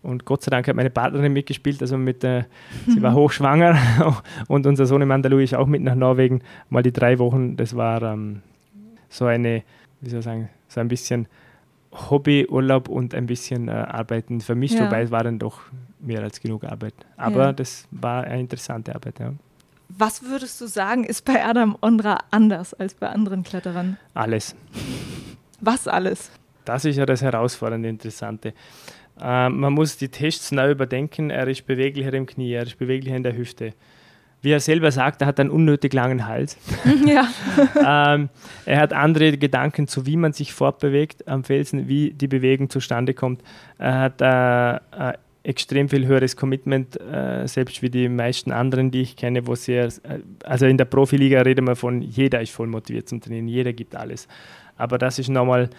Und 0.06 0.24
Gott 0.24 0.42
sei 0.42 0.50
Dank 0.50 0.68
hat 0.68 0.76
meine 0.76 0.90
Partnerin 0.90 1.32
mitgespielt, 1.32 1.82
also 1.82 1.98
mit, 1.98 2.22
äh, 2.22 2.44
sie 2.86 3.02
war 3.02 3.12
hochschwanger 3.20 4.22
und 4.48 4.66
unser 4.66 4.86
Sohn 4.86 5.06
Mandalou 5.06 5.38
ist 5.38 5.54
auch 5.54 5.66
mit 5.66 5.82
nach 5.82 5.96
Norwegen. 5.96 6.42
Mal 6.70 6.82
die 6.82 6.92
drei 6.92 7.18
Wochen, 7.18 7.56
das 7.56 7.74
war 7.74 8.02
ähm, 8.02 8.42
so 9.08 9.24
eine, 9.26 9.64
wie 10.00 10.10
soll 10.10 10.20
ich 10.20 10.24
sagen, 10.24 10.48
so 10.68 10.80
ein 10.80 10.88
bisschen 10.88 11.26
Hobbyurlaub 11.92 12.88
und 12.88 13.14
ein 13.14 13.26
bisschen 13.26 13.68
äh, 13.68 13.72
Arbeiten 13.72 14.40
vermischt, 14.40 14.76
ja. 14.76 14.86
wobei 14.86 15.02
es 15.02 15.10
war 15.10 15.24
dann 15.24 15.40
doch 15.40 15.60
mehr 15.98 16.22
als 16.22 16.40
genug 16.40 16.62
Arbeit. 16.64 16.94
Aber 17.16 17.46
ja. 17.46 17.52
das 17.52 17.88
war 17.90 18.24
eine 18.24 18.40
interessante 18.40 18.94
Arbeit, 18.94 19.18
ja. 19.18 19.32
Was 19.88 20.22
würdest 20.22 20.60
du 20.60 20.66
sagen, 20.66 21.04
ist 21.04 21.24
bei 21.24 21.44
Adam 21.44 21.76
Ondra 21.80 22.18
anders 22.30 22.74
als 22.74 22.94
bei 22.94 23.08
anderen 23.08 23.42
Kletterern? 23.42 23.96
Alles. 24.14 24.54
Was 25.60 25.88
alles? 25.88 26.30
Das 26.64 26.84
ist 26.84 26.96
ja 26.96 27.06
das 27.06 27.22
Herausfordernde, 27.22 27.88
Interessante. 27.88 28.52
Äh, 29.20 29.48
man 29.48 29.72
muss 29.72 29.96
die 29.96 30.08
Tests 30.08 30.52
neu 30.52 30.70
überdenken. 30.70 31.30
Er 31.30 31.48
ist 31.48 31.66
beweglicher 31.66 32.12
im 32.14 32.26
Knie, 32.26 32.52
er 32.52 32.64
ist 32.64 32.78
beweglicher 32.78 33.16
in 33.16 33.22
der 33.22 33.36
Hüfte. 33.36 33.72
wie 34.42 34.52
er 34.52 34.60
selber 34.60 34.92
sagt, 34.92 35.22
er 35.22 35.26
hat 35.26 35.40
einen 35.40 35.50
unnötig 35.50 35.92
langen 35.92 36.26
Hals. 36.26 36.56
Ja. 37.06 37.28
ähm, 38.14 38.28
er 38.64 38.80
hat 38.80 38.92
andere 38.92 39.36
Gedanken 39.38 39.88
zu, 39.88 40.06
wie 40.06 40.16
man 40.16 40.32
sich 40.32 40.52
fortbewegt 40.52 41.26
am 41.26 41.42
Felsen, 41.42 41.88
wie 41.88 42.12
die 42.12 42.28
Bewegung 42.28 42.70
zustande 42.70 43.14
kommt. 43.14 43.42
Er 43.78 44.00
hat 44.00 44.20
äh, 44.20 45.10
äh, 45.10 45.14
extrem 45.42 45.88
viel 45.88 46.06
höheres 46.06 46.36
Commitment, 46.36 47.00
äh, 47.00 47.46
selbst 47.46 47.80
wie 47.82 47.90
die 47.90 48.08
meisten 48.08 48.52
anderen, 48.52 48.90
die 48.90 49.02
ich 49.02 49.16
kenne, 49.16 49.46
wo 49.46 49.54
sehr, 49.54 49.86
äh, 49.86 50.20
also 50.44 50.66
in 50.66 50.76
der 50.76 50.86
Profiliga 50.86 51.40
reden 51.42 51.66
wir 51.66 51.76
von, 51.76 52.02
jeder 52.02 52.40
ist 52.40 52.52
voll 52.52 52.66
motiviert 52.66 53.08
zum 53.08 53.20
Trainieren, 53.20 53.48
jeder 53.48 53.72
gibt 53.72 53.94
alles. 53.94 54.26
Aber 54.76 54.98
das 54.98 55.18
ist 55.18 55.28
nochmal, 55.28 55.70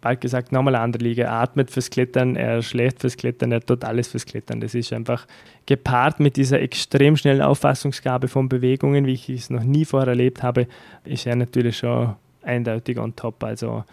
bald 0.00 0.20
gesagt, 0.20 0.52
nochmal 0.52 0.74
andere 0.76 1.02
Liga. 1.02 1.24
Er 1.24 1.32
atmet 1.32 1.70
fürs 1.70 1.90
Klettern, 1.90 2.36
er 2.36 2.62
schläft 2.62 3.00
fürs 3.00 3.16
Klettern, 3.16 3.52
er 3.52 3.60
tut 3.60 3.84
alles 3.84 4.08
fürs 4.08 4.26
Klettern. 4.26 4.60
Das 4.60 4.74
ist 4.74 4.92
einfach 4.92 5.26
gepaart 5.66 6.20
mit 6.20 6.36
dieser 6.36 6.60
extrem 6.60 7.16
schnellen 7.16 7.42
Auffassungsgabe 7.42 8.28
von 8.28 8.48
Bewegungen, 8.48 9.06
wie 9.06 9.14
ich 9.14 9.28
es 9.28 9.50
noch 9.50 9.64
nie 9.64 9.84
vorher 9.84 10.08
erlebt 10.08 10.42
habe, 10.42 10.66
ist 11.04 11.26
er 11.26 11.36
natürlich 11.36 11.78
schon 11.78 12.14
eindeutig 12.42 12.98
on 12.98 13.14
top. 13.16 13.42
Also 13.42 13.84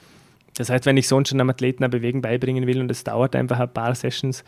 das 0.58 0.70
heißt, 0.70 0.86
wenn 0.86 0.98
ich 0.98 1.08
sonst 1.08 1.30
schon 1.30 1.40
einem 1.40 1.50
Athleten 1.50 1.84
eine 1.84 1.90
Bewegung 1.90 2.22
beibringen 2.22 2.68
will 2.68 2.80
und 2.80 2.92
es 2.92 3.04
dauert 3.04 3.36
einfach 3.36 3.60
ein 3.60 3.74
paar 3.74 3.96
Sessions, 3.96 4.44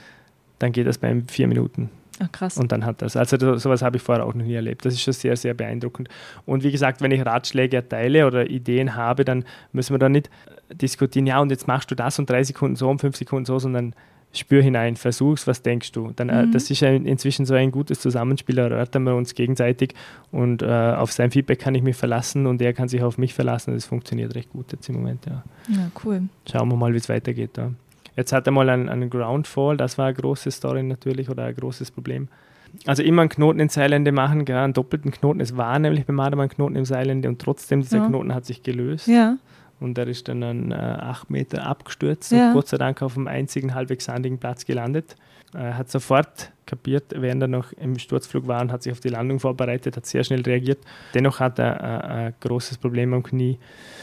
dann 0.59 0.71
geht 0.71 0.87
das 0.87 0.97
bei 0.97 1.11
ihm 1.11 1.27
vier 1.27 1.47
Minuten. 1.47 1.89
Ach, 2.19 2.31
krass. 2.31 2.57
Und 2.57 2.71
dann 2.71 2.85
hat 2.85 3.01
das. 3.01 3.17
Also 3.17 3.57
sowas 3.57 3.81
habe 3.81 3.97
ich 3.97 4.03
vorher 4.03 4.25
auch 4.25 4.33
noch 4.33 4.45
nie 4.45 4.53
erlebt. 4.53 4.85
Das 4.85 4.93
ist 4.93 5.01
schon 5.01 5.13
sehr, 5.13 5.35
sehr 5.35 5.53
beeindruckend. 5.53 6.09
Und 6.45 6.63
wie 6.63 6.71
gesagt, 6.71 7.01
wenn 7.01 7.11
ich 7.11 7.25
Ratschläge 7.25 7.75
erteile 7.77 8.25
oder 8.25 8.49
Ideen 8.49 8.95
habe, 8.95 9.25
dann 9.25 9.43
müssen 9.73 9.93
wir 9.93 9.99
da 9.99 10.09
nicht 10.09 10.29
diskutieren, 10.71 11.27
ja, 11.27 11.39
und 11.39 11.51
jetzt 11.51 11.67
machst 11.67 11.91
du 11.91 11.95
das 11.95 12.17
und 12.17 12.29
drei 12.29 12.43
Sekunden 12.43 12.75
so 12.75 12.89
und 12.89 12.99
fünf 12.99 13.15
Sekunden 13.17 13.45
so, 13.45 13.59
sondern 13.59 13.93
spür 14.37 14.61
hinein, 14.61 14.95
versuch's, 14.95 15.47
was 15.47 15.61
denkst 15.61 15.91
du. 15.91 16.11
Dann, 16.15 16.29
äh, 16.29 16.45
mhm. 16.45 16.51
Das 16.51 16.69
ist 16.69 16.81
ja 16.81 16.89
inzwischen 16.89 17.45
so 17.45 17.53
ein 17.53 17.71
gutes 17.71 17.99
Zusammenspiel, 17.99 18.57
erörtern 18.57 19.03
wir 19.03 19.15
uns 19.15 19.33
gegenseitig 19.33 19.93
und 20.31 20.61
äh, 20.61 20.65
auf 20.65 21.11
sein 21.11 21.31
Feedback 21.31 21.59
kann 21.59 21.75
ich 21.75 21.83
mich 21.83 21.95
verlassen 21.95 22.45
und 22.45 22.61
er 22.61 22.73
kann 22.73 22.87
sich 22.87 23.01
auf 23.01 23.17
mich 23.17 23.33
verlassen. 23.33 23.73
Das 23.73 23.85
funktioniert 23.85 24.35
recht 24.35 24.51
gut 24.51 24.71
jetzt 24.71 24.89
im 24.89 24.95
Moment, 24.95 25.25
ja. 25.25 25.43
Ja, 25.69 25.91
cool. 26.03 26.23
Schauen 26.49 26.69
wir 26.69 26.75
mal, 26.75 26.93
wie 26.93 26.97
es 26.97 27.09
weitergeht. 27.09 27.57
Ja. 27.57 27.71
Jetzt 28.15 28.31
hat 28.31 28.47
er 28.47 28.51
mal 28.51 28.69
einen, 28.69 28.89
einen 28.89 29.09
Groundfall, 29.09 29.77
das 29.77 29.97
war 29.97 30.07
eine 30.07 30.15
große 30.15 30.51
Story 30.51 30.83
natürlich 30.83 31.29
oder 31.29 31.45
ein 31.45 31.55
großes 31.55 31.91
Problem. 31.91 32.27
Also 32.85 33.03
immer 33.03 33.21
einen 33.21 33.29
Knoten 33.29 33.59
in 33.59 33.69
Seilende 33.69 34.11
machen, 34.11 34.45
ja, 34.47 34.63
einen 34.63 34.73
doppelten 34.73 35.11
Knoten. 35.11 35.39
Es 35.39 35.55
war 35.55 35.79
nämlich 35.79 36.05
beim 36.05 36.19
Adam 36.19 36.41
ein 36.41 36.49
Knoten 36.49 36.75
im 36.75 36.85
Seilende 36.85 37.29
und 37.29 37.39
trotzdem 37.39 37.81
dieser 37.81 37.99
ja. 37.99 38.07
Knoten 38.07 38.33
hat 38.33 38.45
sich 38.45 38.63
gelöst. 38.63 39.07
Ja. 39.07 39.37
Und 39.79 39.97
er 39.97 40.07
ist 40.07 40.27
dann 40.27 40.43
an 40.43 40.71
äh, 40.71 40.75
acht 40.75 41.29
Meter 41.29 41.65
abgestürzt 41.65 42.31
ja. 42.31 42.47
und 42.47 42.53
Gott 42.53 42.67
sei 42.67 42.77
Dank 42.77 43.01
auf 43.01 43.17
einem 43.17 43.27
einzigen 43.27 43.73
halbwegs 43.73 44.05
sandigen 44.05 44.39
Platz 44.39 44.65
gelandet. 44.65 45.15
Er 45.53 45.77
hat 45.77 45.89
sofort 45.89 46.51
kapiert, 46.65 47.13
während 47.15 47.41
er 47.41 47.47
noch 47.47 47.71
im 47.73 47.97
Sturzflug 47.97 48.47
war 48.47 48.61
und 48.61 48.71
hat 48.71 48.83
sich 48.83 48.91
auf 48.91 48.99
die 48.99 49.09
Landung 49.09 49.39
vorbereitet, 49.39 49.95
hat 49.95 50.05
sehr 50.05 50.23
schnell 50.23 50.41
reagiert. 50.41 50.79
Dennoch 51.13 51.39
hat 51.39 51.59
er 51.59 51.79
äh, 51.79 52.13
ein 52.27 52.33
großes 52.39 52.77
Problem 52.77 53.13
am 53.13 53.23
Knie. 53.23 53.57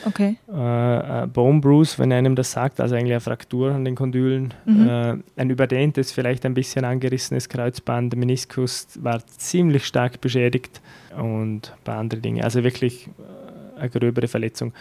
Okay. 0.07 0.36
Äh, 0.49 1.26
Bone 1.26 1.61
Bruise, 1.61 1.99
wenn 1.99 2.12
einem 2.12 2.36
das 2.36 2.53
sagt, 2.53 2.80
also 2.80 2.95
eigentlich 2.95 3.12
eine 3.12 3.20
Fraktur 3.20 3.72
an 3.72 3.84
den 3.84 3.95
Kondylen. 3.95 4.55
Mhm. 4.64 4.88
Äh, 4.88 5.16
ein 5.36 5.51
überdehntes, 5.51 6.12
vielleicht 6.12 6.47
ein 6.47 6.55
bisschen 6.55 6.84
angerissenes 6.84 7.49
Kreuzband, 7.49 8.16
Meniskus 8.16 8.86
war 9.01 9.26
ziemlich 9.26 9.84
stark 9.84 10.20
beschädigt 10.20 10.80
und 11.16 11.72
ein 11.72 11.84
paar 11.84 11.99
andere 11.99 12.20
Dinge. 12.20 12.45
Also 12.45 12.62
wirklich 12.64 13.09
äh, 13.09 13.41
eine 13.83 13.91
gröbere 13.91 14.28
Verletzung. 14.28 14.72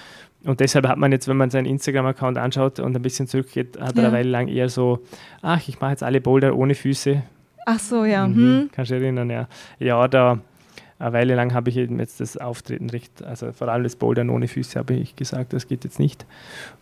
Und 0.44 0.60
deshalb 0.60 0.88
hat 0.88 0.98
man 0.98 1.12
jetzt, 1.12 1.28
wenn 1.28 1.38
man 1.38 1.50
seinen 1.50 1.66
Instagram-Account 1.66 2.38
anschaut 2.38 2.80
und 2.80 2.96
ein 2.96 3.02
bisschen 3.02 3.28
zurückgeht, 3.28 3.80
hat 3.80 3.98
er 3.98 4.06
eine 4.06 4.14
Weile 4.14 4.30
lang 4.30 4.48
eher 4.48 4.70
so, 4.70 5.00
ach, 5.42 5.68
ich 5.68 5.80
mache 5.82 5.92
jetzt 5.92 6.04
alle 6.04 6.22
Boulder 6.22 6.56
ohne 6.56 6.76
Füße. 6.76 7.24
Ach 7.66 7.80
so, 7.80 8.06
ja. 8.06 8.28
Mhm. 8.28 8.36
Hm. 8.36 8.70
Kannst 8.72 8.92
du 8.92 8.96
erinnern, 8.96 9.30
ja. 9.30 9.48
Ja, 9.80 10.08
da 10.08 10.40
eine 11.02 11.14
Weile 11.14 11.36
lang 11.36 11.54
habe 11.54 11.72
ich 11.72 11.78
eben 11.78 12.00
jetzt 12.00 12.20
das 12.20 12.38
Auftreten 12.38 12.90
recht, 12.92 13.24
also 13.24 13.52
vor 13.54 13.68
allem 13.68 13.84
das 13.84 13.96
Bouldern 13.96 14.30
ohne 14.30 14.48
Füße 14.48 14.78
habe 14.78 14.94
ich 14.94 15.16
gesagt, 15.16 15.52
das 15.52 15.68
geht 15.68 15.84
jetzt 15.84 16.00
nicht. 16.00 16.28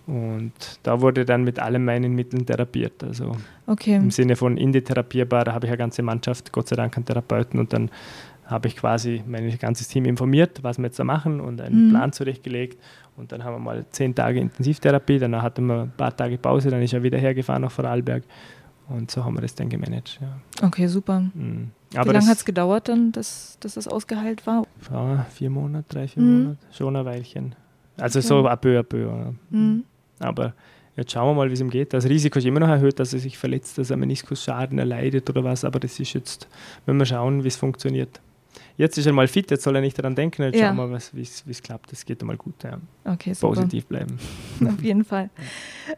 Und 0.07 0.51
da 0.83 0.99
wurde 0.99 1.23
dann 1.23 1.45
mit 1.45 1.59
allen 1.59 1.85
meinen 1.85 2.13
Mitteln 2.15 2.45
therapiert. 2.45 3.01
Also 3.01 3.37
okay. 3.65 3.95
im 3.95 4.11
Sinne 4.11 4.35
von 4.35 4.57
indetherapierbar, 4.57 5.45
da 5.45 5.53
habe 5.53 5.67
ich 5.67 5.71
eine 5.71 5.77
ganze 5.77 6.01
Mannschaft, 6.01 6.51
Gott 6.51 6.67
sei 6.67 6.75
Dank 6.75 6.97
an 6.97 7.05
Therapeuten 7.05 7.61
und 7.61 7.71
dann 7.71 7.89
habe 8.49 8.67
ich 8.67 8.75
quasi 8.75 9.23
mein 9.27 9.55
ganzes 9.59 9.87
Team 9.87 10.05
informiert, 10.05 10.63
was 10.63 10.79
wir 10.79 10.85
jetzt 10.85 10.97
da 10.97 11.03
machen 11.03 11.39
und 11.39 11.61
einen 11.61 11.87
mhm. 11.87 11.89
Plan 11.91 12.11
zurechtgelegt. 12.11 12.81
Und 13.15 13.31
dann 13.31 13.43
haben 13.43 13.55
wir 13.55 13.59
mal 13.59 13.85
zehn 13.91 14.15
Tage 14.15 14.39
Intensivtherapie, 14.39 15.19
danach 15.19 15.43
hatten 15.43 15.67
wir 15.67 15.81
ein 15.83 15.91
paar 15.95 16.15
Tage 16.15 16.37
Pause, 16.37 16.69
dann 16.69 16.81
ist 16.81 16.93
er 16.93 17.03
wieder 17.03 17.17
hergefahren 17.17 17.61
nach 17.61 17.71
Vorarlberg. 17.71 18.23
Und 18.87 19.11
so 19.11 19.23
haben 19.23 19.35
wir 19.35 19.41
das 19.41 19.53
dann 19.53 19.69
gemanagt. 19.69 20.19
Ja. 20.19 20.65
Okay, 20.65 20.87
super. 20.87 21.19
Mhm. 21.19 21.69
Wie 21.91 21.97
lange 21.97 22.27
hat 22.27 22.37
es 22.37 22.45
gedauert, 22.45 22.89
dann, 22.89 23.11
dass, 23.11 23.57
dass 23.59 23.75
das 23.75 23.87
ausgeheilt 23.87 24.47
war? 24.47 24.65
Ja, 24.91 25.25
vier 25.29 25.51
Monate, 25.51 25.85
drei, 25.89 26.07
vier 26.07 26.23
mhm. 26.23 26.43
Monate, 26.43 26.57
schon 26.71 26.95
ein 26.95 27.05
Weilchen. 27.05 27.53
Also 27.97 28.19
okay. 28.19 28.27
so 28.27 28.47
ein 28.47 28.57
peu, 28.59 28.79
ein 28.79 28.85
peu. 28.85 29.33
Mhm. 29.51 29.83
Aber 30.19 30.53
jetzt 30.95 31.11
schauen 31.11 31.29
wir 31.29 31.35
mal, 31.35 31.49
wie 31.49 31.53
es 31.53 31.61
ihm 31.61 31.69
geht. 31.69 31.93
Das 31.93 32.05
Risiko 32.05 32.39
ist 32.39 32.45
immer 32.45 32.61
noch 32.61 32.69
erhöht, 32.69 32.99
dass 32.99 33.13
er 33.13 33.19
sich 33.19 33.37
verletzt, 33.37 33.77
dass 33.77 33.91
er 33.91 33.97
Meniskusschaden 33.97 34.79
erleidet 34.79 35.29
oder 35.29 35.43
was, 35.43 35.63
aber 35.65 35.79
das 35.79 35.99
ist 35.99 36.13
jetzt, 36.13 36.47
wenn 36.87 36.97
wir 36.97 37.05
schauen, 37.05 37.43
wie 37.43 37.47
es 37.47 37.57
funktioniert 37.57 38.19
jetzt 38.79 38.97
ist 38.97 39.05
er 39.05 39.13
mal 39.13 39.27
fit, 39.27 39.51
jetzt 39.51 39.63
soll 39.63 39.75
er 39.75 39.81
nicht 39.81 39.97
daran 39.99 40.15
denken, 40.15 40.41
jetzt 40.41 40.55
ja. 40.55 40.67
schauen 40.67 40.77
wir 40.77 40.87
mal, 40.87 41.01
wie 41.11 41.21
es 41.21 41.61
klappt. 41.61 41.91
Das 41.91 42.05
geht 42.05 42.23
mal 42.23 42.37
gut. 42.37 42.63
Ja. 42.63 42.79
Okay, 43.03 43.33
super. 43.33 43.55
Positiv 43.55 43.85
bleiben. 43.87 44.17
Auf 44.65 44.81
jeden 44.81 45.03
Fall. 45.03 45.29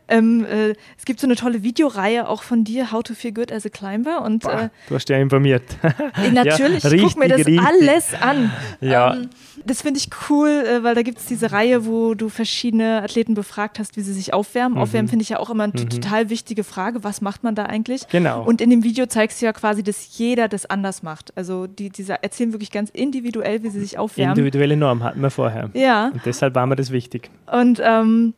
Ähm, 0.07 0.45
äh, 0.45 0.73
es 0.97 1.05
gibt 1.05 1.19
so 1.19 1.27
eine 1.27 1.35
tolle 1.35 1.61
Videoreihe 1.61 2.27
auch 2.27 2.41
von 2.41 2.63
dir, 2.63 2.91
How 2.91 3.03
to 3.03 3.13
Feel 3.13 3.33
Good 3.33 3.51
as 3.51 3.65
a 3.65 3.69
Climber. 3.69 4.23
Und, 4.23 4.43
Boah, 4.43 4.63
äh, 4.63 4.69
du 4.89 4.95
hast 4.95 5.07
ja 5.09 5.17
informiert. 5.17 5.63
Natürlich, 6.33 6.83
ja, 6.83 6.91
ich 6.91 7.03
gucke 7.03 7.19
mir 7.19 7.29
das 7.29 7.39
richtig. 7.39 7.61
alles 7.61 8.13
an. 8.19 8.51
Ja. 8.81 9.13
Ähm, 9.13 9.29
das 9.65 9.83
finde 9.83 9.99
ich 9.99 10.09
cool, 10.29 10.49
äh, 10.49 10.83
weil 10.83 10.95
da 10.95 11.03
gibt 11.03 11.19
es 11.19 11.25
diese 11.25 11.51
Reihe, 11.51 11.85
wo 11.85 12.15
du 12.15 12.29
verschiedene 12.29 13.03
Athleten 13.03 13.35
befragt 13.35 13.77
hast, 13.77 13.95
wie 13.95 14.01
sie 14.01 14.13
sich 14.13 14.33
aufwärmen. 14.33 14.77
Mhm. 14.77 14.81
Aufwärmen 14.81 15.07
finde 15.07 15.23
ich 15.23 15.29
ja 15.29 15.39
auch 15.39 15.49
immer 15.49 15.65
eine 15.65 15.73
mhm. 15.73 15.89
total 15.89 16.29
wichtige 16.29 16.63
Frage. 16.63 17.03
Was 17.03 17.21
macht 17.21 17.43
man 17.43 17.53
da 17.53 17.65
eigentlich? 17.65 18.07
Genau. 18.07 18.43
Und 18.43 18.59
in 18.59 18.69
dem 18.69 18.83
Video 18.83 19.05
zeigst 19.05 19.41
du 19.41 19.45
ja 19.45 19.53
quasi, 19.53 19.83
dass 19.83 20.17
jeder 20.17 20.47
das 20.47 20.65
anders 20.65 21.03
macht. 21.03 21.37
Also 21.37 21.67
die, 21.67 21.89
diese 21.89 22.23
erzählen 22.23 22.53
wirklich 22.53 22.70
ganz 22.71 22.89
individuell, 22.89 23.63
wie 23.63 23.69
sie 23.69 23.79
sich 23.79 23.97
aufwärmen. 23.97 24.37
Individuelle 24.37 24.77
Norm 24.77 25.03
hatten 25.03 25.21
wir 25.21 25.29
vorher. 25.29 25.69
Ja. 25.73 26.09
Und 26.13 26.25
deshalb 26.25 26.55
war 26.55 26.65
mir 26.65 26.75
das 26.75 26.91
wichtig. 26.91 27.29
Und 27.51 27.81
ähm, 27.83 28.33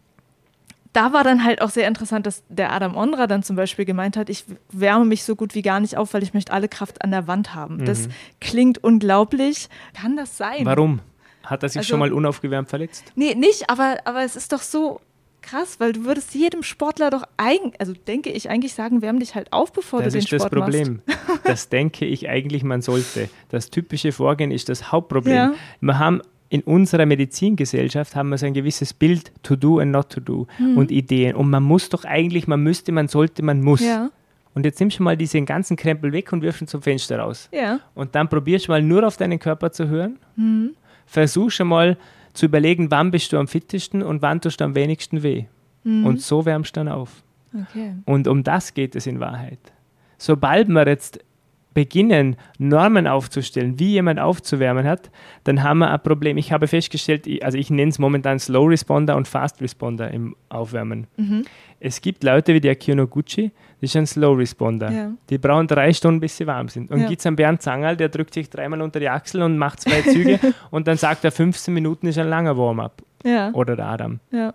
da 0.93 1.11
war 1.11 1.23
dann 1.23 1.43
halt 1.43 1.61
auch 1.61 1.69
sehr 1.69 1.87
interessant, 1.87 2.25
dass 2.27 2.43
der 2.49 2.71
Adam 2.71 2.95
Ondra 2.95 3.27
dann 3.27 3.43
zum 3.43 3.55
Beispiel 3.55 3.85
gemeint 3.85 4.15
hat, 4.15 4.29
ich 4.29 4.45
wärme 4.71 5.05
mich 5.05 5.23
so 5.23 5.35
gut 5.35 5.55
wie 5.55 5.63
gar 5.63 5.79
nicht 5.79 5.97
auf, 5.97 6.13
weil 6.13 6.23
ich 6.23 6.33
möchte 6.33 6.53
alle 6.53 6.69
Kraft 6.69 7.03
an 7.03 7.11
der 7.11 7.27
Wand 7.27 7.55
haben. 7.55 7.77
Mhm. 7.77 7.85
Das 7.85 8.09
klingt 8.39 8.83
unglaublich. 8.83 9.69
Kann 9.93 10.15
das 10.15 10.37
sein? 10.37 10.65
Warum? 10.65 10.99
Hat 11.43 11.63
er 11.63 11.69
sich 11.69 11.79
also, 11.79 11.89
schon 11.89 11.99
mal 11.99 12.13
unaufgewärmt 12.13 12.69
verletzt? 12.69 13.03
Nee, 13.15 13.35
nicht, 13.35 13.69
aber, 13.69 13.97
aber 14.05 14.23
es 14.23 14.35
ist 14.35 14.53
doch 14.53 14.61
so 14.61 15.01
krass, 15.43 15.79
weil 15.79 15.93
du 15.93 16.05
würdest 16.05 16.33
jedem 16.33 16.63
Sportler 16.63 17.11
doch 17.11 17.23
eigentlich, 17.37 17.79
also 17.79 17.93
denke 17.93 18.31
ich 18.31 18.49
eigentlich 18.49 18.73
sagen, 18.73 19.01
wärm 19.01 19.19
dich 19.19 19.35
halt 19.35 19.53
auf, 19.53 19.71
bevor 19.71 20.01
das 20.01 20.13
du 20.13 20.19
den 20.19 20.27
Sport 20.27 20.53
machst. 20.55 20.73
Das 20.73 20.75
ist 20.75 20.81
das 20.81 20.87
Problem. 20.87 21.01
das 21.43 21.69
denke 21.69 22.05
ich 22.05 22.27
eigentlich, 22.27 22.63
man 22.63 22.81
sollte. 22.81 23.29
Das 23.49 23.69
typische 23.69 24.11
Vorgehen 24.11 24.51
ist 24.51 24.69
das 24.69 24.91
Hauptproblem. 24.91 25.35
Ja. 25.35 25.53
Wir 25.81 25.99
haben 25.99 26.21
in 26.49 26.61
unserer 26.61 27.05
Medizingesellschaft 27.05 28.15
haben 28.15 28.29
wir 28.29 28.37
so 28.37 28.45
ein 28.45 28.53
gewisses 28.53 28.93
Bild, 28.93 29.31
to 29.41 29.55
do 29.55 29.79
and 29.79 29.91
not 29.91 30.09
to 30.09 30.19
do 30.19 30.45
hm. 30.57 30.77
und 30.77 30.91
Ideen. 30.91 31.35
Und 31.35 31.49
man 31.49 31.63
muss 31.63 31.89
doch 31.89 32.05
eigentlich, 32.05 32.47
man 32.47 32.61
müsste, 32.61 32.91
man 32.91 33.07
sollte, 33.07 33.43
man 33.43 33.61
muss. 33.61 33.81
Ja. 33.81 34.11
Und 34.53 34.65
jetzt 34.65 34.79
nimmst 34.79 34.99
du 34.99 35.03
mal 35.03 35.17
diesen 35.17 35.47
ganzen 35.47 35.77
Krempel 35.77 36.11
weg 36.11 36.31
und 36.31 36.43
wirfst 36.43 36.61
ihn 36.61 36.67
zum 36.67 36.83
Fenster 36.83 37.17
raus. 37.17 37.49
Ja. 37.51 37.79
Und 37.95 38.13
dann 38.13 38.29
probierst 38.29 38.67
du 38.67 38.71
mal 38.71 38.83
nur 38.83 39.05
auf 39.05 39.17
deinen 39.17 39.39
Körper 39.39 39.71
zu 39.71 39.87
hören. 39.87 40.19
Hm. 40.35 40.75
Versuch 41.07 41.49
schon 41.49 41.69
mal 41.69 41.97
zu 42.33 42.45
überlegen, 42.45 42.91
wann 42.91 43.11
bist 43.11 43.31
du 43.31 43.37
am 43.37 43.47
fittesten 43.47 44.01
und 44.01 44.21
wann 44.21 44.41
tust 44.41 44.59
du 44.59 44.65
am 44.65 44.75
wenigsten 44.75 45.23
weh. 45.23 45.45
Mhm. 45.83 46.05
Und 46.05 46.21
so 46.21 46.45
wärmst 46.45 46.75
du 46.75 46.79
dann 46.79 46.87
auf. 46.87 47.23
Okay. 47.53 47.93
Und 48.05 48.27
um 48.27 48.43
das 48.43 48.73
geht 48.73 48.95
es 48.95 49.05
in 49.05 49.19
Wahrheit. 49.19 49.59
Sobald 50.17 50.67
wir 50.69 50.87
jetzt 50.87 51.19
beginnen, 51.73 52.35
Normen 52.57 53.07
aufzustellen, 53.07 53.79
wie 53.79 53.91
jemand 53.91 54.19
aufzuwärmen 54.19 54.85
hat, 54.85 55.09
dann 55.43 55.63
haben 55.63 55.79
wir 55.79 55.91
ein 55.91 56.01
Problem. 56.01 56.37
Ich 56.37 56.51
habe 56.51 56.67
festgestellt, 56.67 57.27
also 57.43 57.57
ich 57.57 57.69
nenne 57.69 57.89
es 57.89 57.99
momentan 57.99 58.39
Slow 58.39 58.69
Responder 58.69 59.15
und 59.15 59.27
Fast 59.27 59.61
Responder 59.61 60.11
im 60.11 60.35
Aufwärmen. 60.49 61.07
Mhm. 61.17 61.45
Es 61.85 61.99
gibt 61.99 62.23
Leute 62.23 62.53
wie 62.53 62.61
der 62.61 62.71
Akio 62.71 63.05
Gucci, 63.05 63.51
das 63.81 63.89
ist 63.89 63.97
ein 63.97 64.07
Slow 64.07 64.37
Responder. 64.37 64.89
Ja. 64.89 65.11
Die 65.29 65.37
brauchen 65.37 65.67
drei 65.67 65.91
Stunden, 65.91 66.21
bis 66.21 66.37
sie 66.37 66.47
warm 66.47 66.69
sind. 66.69 66.89
Und 66.89 67.01
ja. 67.01 67.07
gibt 67.09 67.19
es 67.19 67.25
einen 67.25 67.35
Bernd 67.35 67.61
Zangerl, 67.61 67.97
der 67.97 68.07
drückt 68.07 68.33
sich 68.33 68.49
dreimal 68.49 68.81
unter 68.81 69.01
die 69.01 69.09
Achsel 69.09 69.41
und 69.41 69.57
macht 69.57 69.81
zwei 69.81 70.01
Züge 70.01 70.39
und 70.71 70.87
dann 70.87 70.95
sagt 70.95 71.25
er, 71.25 71.31
15 71.33 71.73
Minuten 71.73 72.07
ist 72.07 72.17
ein 72.17 72.29
langer 72.29 72.57
Warm-up. 72.57 73.03
Ja. 73.25 73.51
Oder 73.51 73.75
der 73.75 73.87
Adam. 73.87 74.21
Ja. 74.31 74.53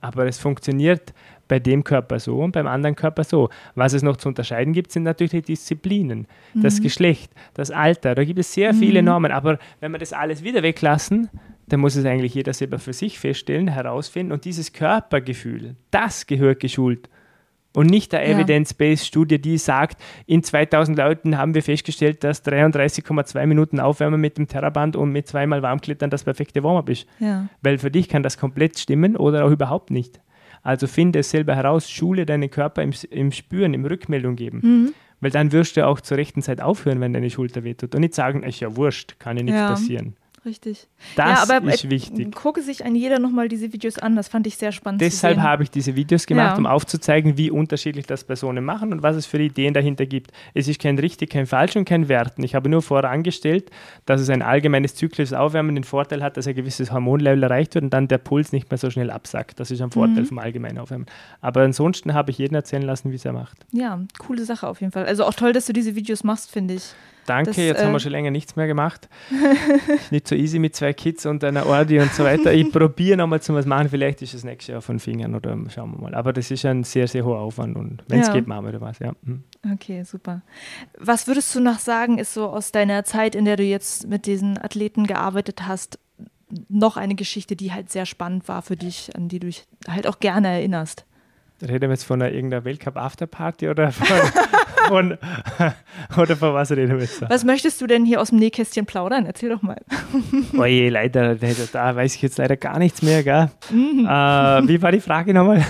Aber 0.00 0.26
es 0.26 0.38
funktioniert 0.38 1.14
bei 1.46 1.60
dem 1.60 1.84
Körper 1.84 2.18
so 2.18 2.40
und 2.40 2.50
beim 2.50 2.66
anderen 2.66 2.96
Körper 2.96 3.22
so. 3.22 3.48
Was 3.76 3.92
es 3.92 4.02
noch 4.02 4.16
zu 4.16 4.26
unterscheiden 4.26 4.72
gibt, 4.72 4.90
sind 4.90 5.04
natürlich 5.04 5.30
die 5.30 5.42
Disziplinen, 5.42 6.26
mhm. 6.54 6.62
das 6.62 6.80
Geschlecht, 6.80 7.30
das 7.54 7.70
Alter. 7.70 8.16
Da 8.16 8.24
gibt 8.24 8.40
es 8.40 8.52
sehr 8.52 8.74
viele 8.74 9.02
mhm. 9.02 9.06
Normen. 9.06 9.30
Aber 9.30 9.60
wenn 9.78 9.92
wir 9.92 9.98
das 9.98 10.12
alles 10.12 10.42
wieder 10.42 10.64
weglassen, 10.64 11.28
dann 11.72 11.80
muss 11.80 11.96
es 11.96 12.04
eigentlich 12.04 12.34
jeder 12.34 12.52
selber 12.52 12.78
für 12.78 12.92
sich 12.92 13.18
feststellen, 13.18 13.68
herausfinden. 13.68 14.32
Und 14.32 14.44
dieses 14.44 14.72
Körpergefühl, 14.72 15.76
das 15.90 16.26
gehört 16.26 16.60
geschult. 16.60 17.08
und 17.72 17.86
nicht 17.86 18.10
der 18.12 18.22
Evidence-Based-Studie, 18.28 19.40
die 19.40 19.56
sagt, 19.56 20.02
in 20.26 20.42
2000 20.42 20.98
Leuten 20.98 21.38
haben 21.38 21.54
wir 21.54 21.62
festgestellt, 21.62 22.24
dass 22.24 22.44
33,2 22.44 23.46
Minuten 23.46 23.78
Aufwärmen 23.78 24.20
mit 24.20 24.38
dem 24.38 24.48
Terraband 24.48 24.96
und 24.96 25.12
mit 25.12 25.28
zweimal 25.28 25.62
Warmklettern 25.62 26.10
das 26.10 26.24
perfekte 26.24 26.62
Warm-up 26.64 26.88
ist. 26.88 27.06
Ja. 27.20 27.48
Weil 27.62 27.78
für 27.78 27.90
dich 27.92 28.08
kann 28.08 28.22
das 28.24 28.38
komplett 28.38 28.76
stimmen 28.78 29.16
oder 29.16 29.44
auch 29.44 29.50
überhaupt 29.50 29.90
nicht. 29.92 30.20
Also 30.62 30.86
finde 30.88 31.20
es 31.20 31.30
selber 31.30 31.54
heraus, 31.54 31.88
schule 31.88 32.26
deinen 32.26 32.50
Körper 32.50 32.82
im, 32.82 32.92
im 33.10 33.30
Spüren, 33.32 33.72
im 33.72 33.84
Rückmeldung 33.86 34.34
geben. 34.36 34.60
Mhm. 34.62 34.92
Weil 35.20 35.30
dann 35.30 35.52
wirst 35.52 35.76
du 35.76 35.86
auch 35.86 36.00
zur 36.00 36.16
rechten 36.16 36.42
Zeit 36.42 36.60
aufhören, 36.60 37.00
wenn 37.00 37.12
deine 37.12 37.30
Schulter 37.30 37.62
wehtut. 37.62 37.94
Und 37.94 38.00
nicht 38.00 38.14
sagen, 38.14 38.42
ist 38.42 38.58
ja 38.60 38.74
wurscht, 38.76 39.18
kann 39.20 39.36
ja 39.36 39.42
nichts 39.44 39.60
Ja. 39.60 39.68
passieren. 39.68 40.16
Richtig. 40.42 40.86
Das 41.16 41.48
ja, 41.48 41.56
aber 41.56 41.68
ist 41.70 41.84
äh, 41.84 41.90
wichtig. 41.90 42.34
Gucke 42.34 42.62
sich 42.62 42.82
ein 42.84 42.94
jeder 42.94 43.18
nochmal 43.18 43.48
diese 43.48 43.74
Videos 43.74 43.98
an. 43.98 44.16
Das 44.16 44.28
fand 44.28 44.46
ich 44.46 44.56
sehr 44.56 44.72
spannend. 44.72 45.02
Deshalb 45.02 45.38
habe 45.38 45.62
ich 45.64 45.70
diese 45.70 45.96
Videos 45.96 46.24
gemacht, 46.26 46.52
Ja. 46.52 46.56
um 46.58 46.64
aufzuzeigen, 46.64 47.36
wie 47.36 47.50
unterschiedlich 47.50 48.06
das 48.06 48.24
Personen 48.24 48.64
machen 48.64 48.90
und 48.92 49.02
was 49.02 49.16
es 49.16 49.26
für 49.26 49.38
Ideen 49.38 49.74
dahinter 49.74 50.06
gibt. 50.06 50.32
Es 50.54 50.66
ist 50.66 50.80
kein 50.80 50.98
richtig, 50.98 51.28
kein 51.30 51.44
falsch 51.46 51.76
und 51.76 51.84
kein 51.84 52.08
Werten. 52.08 52.42
Ich 52.42 52.54
habe 52.54 52.70
nur 52.70 52.80
vorangestellt, 52.80 53.70
dass 54.06 54.20
es 54.20 54.30
ein 54.30 54.40
allgemeines 54.40 54.94
zyklisches 54.94 55.34
Aufwärmen 55.34 55.74
den 55.74 55.84
Vorteil 55.84 56.22
hat, 56.22 56.38
dass 56.38 56.46
ein 56.46 56.54
gewisses 56.54 56.90
Hormonlevel 56.90 57.42
erreicht 57.42 57.74
wird 57.74 57.84
und 57.84 57.90
dann 57.90 58.08
der 58.08 58.18
Puls 58.18 58.52
nicht 58.52 58.70
mehr 58.70 58.78
so 58.78 58.88
schnell 58.88 59.10
absackt. 59.10 59.60
Das 59.60 59.70
ist 59.70 59.82
ein 59.82 59.90
Vorteil 59.90 60.22
Mhm. 60.22 60.26
vom 60.26 60.38
allgemeinen 60.38 60.78
Aufwärmen. 60.78 61.06
Aber 61.42 61.60
ansonsten 61.60 62.14
habe 62.14 62.30
ich 62.30 62.38
jeden 62.38 62.54
erzählen 62.54 62.82
lassen, 62.82 63.10
wie 63.10 63.16
es 63.16 63.26
er 63.26 63.34
macht. 63.34 63.58
Ja, 63.72 64.00
coole 64.18 64.44
Sache 64.46 64.66
auf 64.68 64.80
jeden 64.80 64.92
Fall. 64.92 65.04
Also 65.04 65.24
auch 65.26 65.34
toll, 65.34 65.52
dass 65.52 65.66
du 65.66 65.74
diese 65.74 65.94
Videos 65.96 66.24
machst, 66.24 66.50
finde 66.50 66.74
ich. 66.74 66.94
Danke, 67.26 67.50
Das, 67.50 67.56
jetzt 67.56 67.80
haben 67.82 67.90
äh, 67.90 67.92
wir 67.92 68.00
schon 68.00 68.12
länger 68.12 68.30
nichts 68.30 68.56
mehr 68.56 68.66
gemacht. 68.66 69.08
Ist 69.94 70.10
nicht 70.12 70.26
so 70.26 70.34
easy 70.34 70.58
mit 70.58 70.74
zwei 70.74 70.92
Kids 70.92 71.26
und 71.26 71.44
einer 71.44 71.66
Ordi 71.66 72.00
und 72.00 72.12
so 72.12 72.24
weiter. 72.24 72.52
Ich 72.52 72.72
probiere 72.72 73.16
nochmal 73.16 73.40
zu 73.40 73.54
was 73.54 73.66
machen. 73.66 73.88
Vielleicht 73.88 74.22
ist 74.22 74.34
es 74.34 74.42
nächstes 74.44 74.72
Jahr 74.72 74.82
von 74.82 74.98
Fingern 74.98 75.34
oder 75.34 75.56
schauen 75.72 75.92
wir 75.92 75.98
mal. 76.00 76.14
Aber 76.14 76.32
das 76.32 76.50
ist 76.50 76.64
ein 76.64 76.82
sehr, 76.84 77.06
sehr 77.08 77.24
hoher 77.24 77.38
Aufwand 77.38 77.76
und 77.76 78.02
wenn 78.08 78.20
es 78.20 78.28
Ja. 78.28 78.32
geht, 78.34 78.46
machen 78.46 78.64
wir 78.66 78.72
da 78.72 78.80
was. 78.80 78.98
Ja. 78.98 79.12
Mhm. 79.22 79.44
Okay, 79.74 80.02
super. 80.04 80.42
Was 80.98 81.26
würdest 81.26 81.54
du 81.54 81.60
noch 81.60 81.78
sagen, 81.78 82.18
ist 82.18 82.34
so 82.34 82.48
aus 82.48 82.72
deiner 82.72 83.04
Zeit, 83.04 83.34
in 83.34 83.44
der 83.44 83.56
du 83.56 83.62
jetzt 83.62 84.08
mit 84.08 84.26
diesen 84.26 84.58
Athleten 84.58 85.06
gearbeitet 85.06 85.66
hast, 85.66 85.98
noch 86.68 86.96
eine 86.96 87.14
Geschichte, 87.14 87.54
die 87.54 87.72
halt 87.72 87.90
sehr 87.90 88.06
spannend 88.06 88.48
war 88.48 88.62
für 88.62 88.76
dich, 88.76 89.14
an 89.14 89.28
die 89.28 89.38
du 89.38 89.46
dich 89.46 89.66
halt 89.88 90.06
auch 90.08 90.18
gerne 90.18 90.48
erinnerst? 90.48 91.04
Reden 91.62 91.82
wir 91.82 91.90
jetzt 91.90 92.04
von 92.04 92.20
einer, 92.22 92.32
irgendeiner 92.32 92.64
Weltcup-Afterparty 92.64 93.68
oder 93.68 93.92
von, 93.92 94.06
von, 94.90 95.16
oder 96.18 96.36
von 96.36 96.54
was 96.54 96.70
reden 96.72 96.94
wir 96.96 97.00
jetzt? 97.04 97.22
Was 97.30 97.44
möchtest 97.44 97.80
du 97.80 97.86
denn 97.86 98.04
hier 98.04 98.20
aus 98.20 98.30
dem 98.30 98.38
Nähkästchen 98.38 98.86
plaudern? 98.86 99.24
Erzähl 99.26 99.48
doch 99.50 99.62
mal. 99.62 99.80
Oh 100.58 100.64
je, 100.64 100.88
leider, 100.88 101.36
da, 101.36 101.96
weiß 101.96 102.14
ich 102.16 102.22
jetzt 102.22 102.38
leider 102.38 102.56
gar 102.56 102.78
nichts 102.78 103.02
mehr. 103.02 103.22
Gell? 103.22 103.50
Mhm. 103.70 104.04
Äh, 104.04 104.68
wie 104.68 104.82
war 104.82 104.92
die 104.92 105.00
Frage 105.00 105.32
nochmal? 105.32 105.64